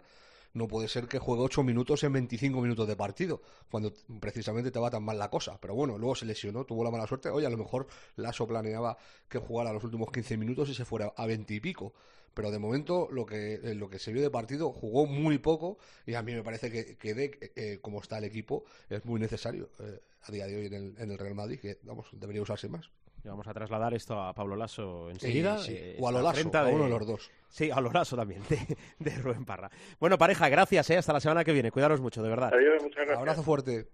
no 0.53 0.67
puede 0.67 0.87
ser 0.87 1.07
que 1.07 1.19
juegue 1.19 1.43
ocho 1.43 1.63
minutos 1.63 2.03
en 2.03 2.13
25 2.13 2.61
minutos 2.61 2.87
de 2.87 2.95
partido, 2.95 3.41
cuando 3.69 3.93
precisamente 4.19 4.71
te 4.71 4.79
va 4.79 4.89
tan 4.89 5.03
mal 5.03 5.17
la 5.17 5.29
cosa. 5.29 5.59
Pero 5.61 5.75
bueno, 5.75 5.97
luego 5.97 6.15
se 6.15 6.25
lesionó, 6.25 6.65
tuvo 6.65 6.83
la 6.83 6.91
mala 6.91 7.07
suerte. 7.07 7.29
Oye, 7.29 7.45
a 7.45 7.49
lo 7.49 7.57
mejor 7.57 7.87
Lasso 8.17 8.47
planeaba 8.47 8.97
que 9.29 9.39
jugara 9.39 9.71
los 9.71 9.83
últimos 9.83 10.11
15 10.11 10.37
minutos 10.37 10.69
y 10.69 10.73
se 10.73 10.85
fuera 10.85 11.13
a 11.15 11.25
20 11.25 11.53
y 11.53 11.59
pico. 11.59 11.93
Pero 12.33 12.51
de 12.51 12.59
momento, 12.59 13.09
lo 13.11 13.25
que, 13.25 13.55
eh, 13.55 13.75
lo 13.75 13.89
que 13.89 13.99
se 13.99 14.13
vio 14.13 14.21
de 14.21 14.29
partido, 14.29 14.71
jugó 14.71 15.05
muy 15.05 15.37
poco 15.37 15.77
y 16.05 16.13
a 16.13 16.21
mí 16.21 16.33
me 16.33 16.43
parece 16.43 16.71
que, 16.71 16.97
que 16.97 17.51
eh, 17.55 17.79
como 17.81 18.01
está 18.01 18.17
el 18.17 18.23
equipo, 18.23 18.63
es 18.89 19.03
muy 19.05 19.19
necesario 19.19 19.69
eh, 19.79 20.01
a 20.23 20.31
día 20.31 20.47
de 20.47 20.55
hoy 20.55 20.65
en 20.67 20.73
el, 20.73 20.95
en 20.97 21.11
el 21.11 21.17
Real 21.17 21.35
Madrid, 21.35 21.59
que 21.59 21.79
vamos, 21.83 22.07
debería 22.13 22.41
usarse 22.41 22.69
más. 22.69 22.89
Y 23.23 23.27
vamos 23.27 23.47
a 23.47 23.53
trasladar 23.53 23.93
esto 23.93 24.19
a 24.19 24.33
Pablo 24.33 24.55
Lasso 24.55 25.09
enseguida. 25.09 25.57
Sí, 25.59 25.71
sí. 25.71 25.77
eh, 25.77 25.97
O 25.99 26.07
a 26.07 26.11
lo 26.11 26.21
Lasso, 26.21 26.49
a 26.57 26.67
uno 26.67 26.83
de 26.85 26.89
los 26.89 27.05
dos. 27.07 27.31
Sí, 27.49 27.69
a 27.69 27.79
lo 27.79 27.91
Lasso 27.91 28.15
también, 28.15 28.41
de, 28.49 28.77
de 28.99 29.17
Rubén 29.17 29.45
Parra. 29.45 29.69
Bueno, 29.99 30.17
pareja, 30.17 30.49
gracias, 30.49 30.89
eh, 30.89 30.97
hasta 30.97 31.13
la 31.13 31.19
semana 31.19 31.43
que 31.43 31.51
viene. 31.53 31.71
Cuidaros 31.71 32.01
mucho, 32.01 32.23
de 32.23 32.29
verdad. 32.29 32.51
Adiós, 32.53 32.81
muchas 32.81 32.95
gracias. 32.97 33.17
Abrazo 33.19 33.43
fuerte. 33.43 33.87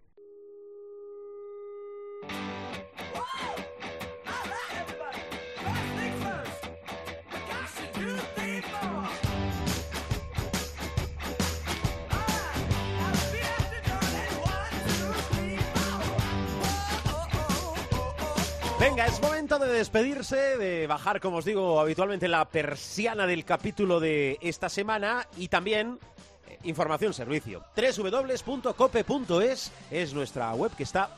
Es 18.97 19.21
momento 19.21 19.59
de 19.59 19.67
despedirse, 19.71 20.57
de 20.57 20.87
bajar, 20.87 21.21
como 21.21 21.37
os 21.37 21.45
digo, 21.45 21.79
habitualmente 21.79 22.27
la 22.27 22.45
persiana 22.45 23.27
del 23.27 23.45
capítulo 23.45 23.99
de 23.99 24.39
esta 24.41 24.69
semana 24.69 25.27
y 25.37 25.49
también 25.49 25.99
eh, 26.47 26.57
información, 26.63 27.13
servicio. 27.13 27.63
www.cope.es 27.75 29.71
es 29.91 30.13
nuestra 30.15 30.51
web 30.55 30.71
que 30.75 30.81
está 30.81 31.11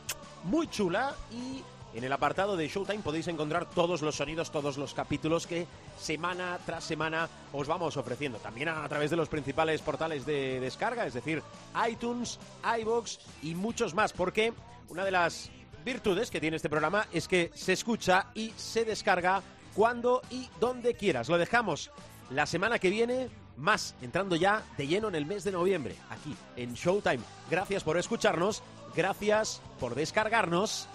muy 0.44 0.68
chula 0.68 1.16
y 1.32 1.64
en 1.98 2.04
el 2.04 2.12
apartado 2.12 2.58
de 2.58 2.68
Showtime 2.68 3.02
podéis 3.02 3.30
encontrar 3.30 3.66
todos 3.70 4.02
los 4.02 4.16
sonidos, 4.16 4.52
todos 4.52 4.78
los 4.78 4.94
capítulos 4.94 5.48
que 5.48 5.66
semana 5.98 6.60
tras 6.66 6.84
semana 6.84 7.30
os 7.54 7.66
vamos 7.66 7.96
ofreciendo. 7.96 8.40
También 8.40 8.68
a 8.68 8.90
través 8.90 9.10
de 9.10 9.16
los 9.16 9.30
principales 9.30 9.82
portales 9.82 10.26
de 10.26 10.60
descarga, 10.60 11.08
es 11.08 11.14
decir, 11.14 11.42
iTunes, 11.90 12.40
iBox 12.82 13.20
y 13.42 13.56
muchos 13.56 13.94
más, 13.94 14.12
porque 14.12 14.52
una 14.90 15.06
de 15.06 15.12
las 15.12 15.50
virtudes 15.84 16.30
que 16.30 16.40
tiene 16.40 16.58
este 16.58 16.70
programa 16.70 17.08
es 17.12 17.28
que 17.28 17.52
se 17.54 17.74
escucha 17.74 18.28
y 18.34 18.54
se 18.58 18.86
descarga 18.86 19.42
cuando 19.76 20.22
y 20.30 20.50
donde 20.60 20.94
quieras. 20.94 21.30
Lo 21.30 21.38
dejamos 21.38 21.92
la 22.30 22.46
semana 22.46 22.80
que 22.80 22.90
viene, 22.90 23.30
más 23.58 23.96
entrando 24.02 24.36
ya 24.36 24.64
de 24.78 24.88
lleno 24.88 25.08
en 25.08 25.16
el 25.16 25.26
mes 25.26 25.44
de 25.44 25.52
noviembre, 25.52 25.96
aquí 26.10 26.36
en 26.56 26.74
Showtime. 26.74 27.20
Gracias 27.50 27.84
por 27.84 27.98
escucharnos, 27.98 28.62
gracias 28.96 29.62
por 29.80 29.96
descargarnos. 29.96 30.88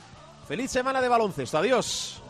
Feliz 0.46 0.70
semana 0.70 1.00
de 1.00 1.08
baloncesto, 1.08 1.58
adiós. 1.58 2.22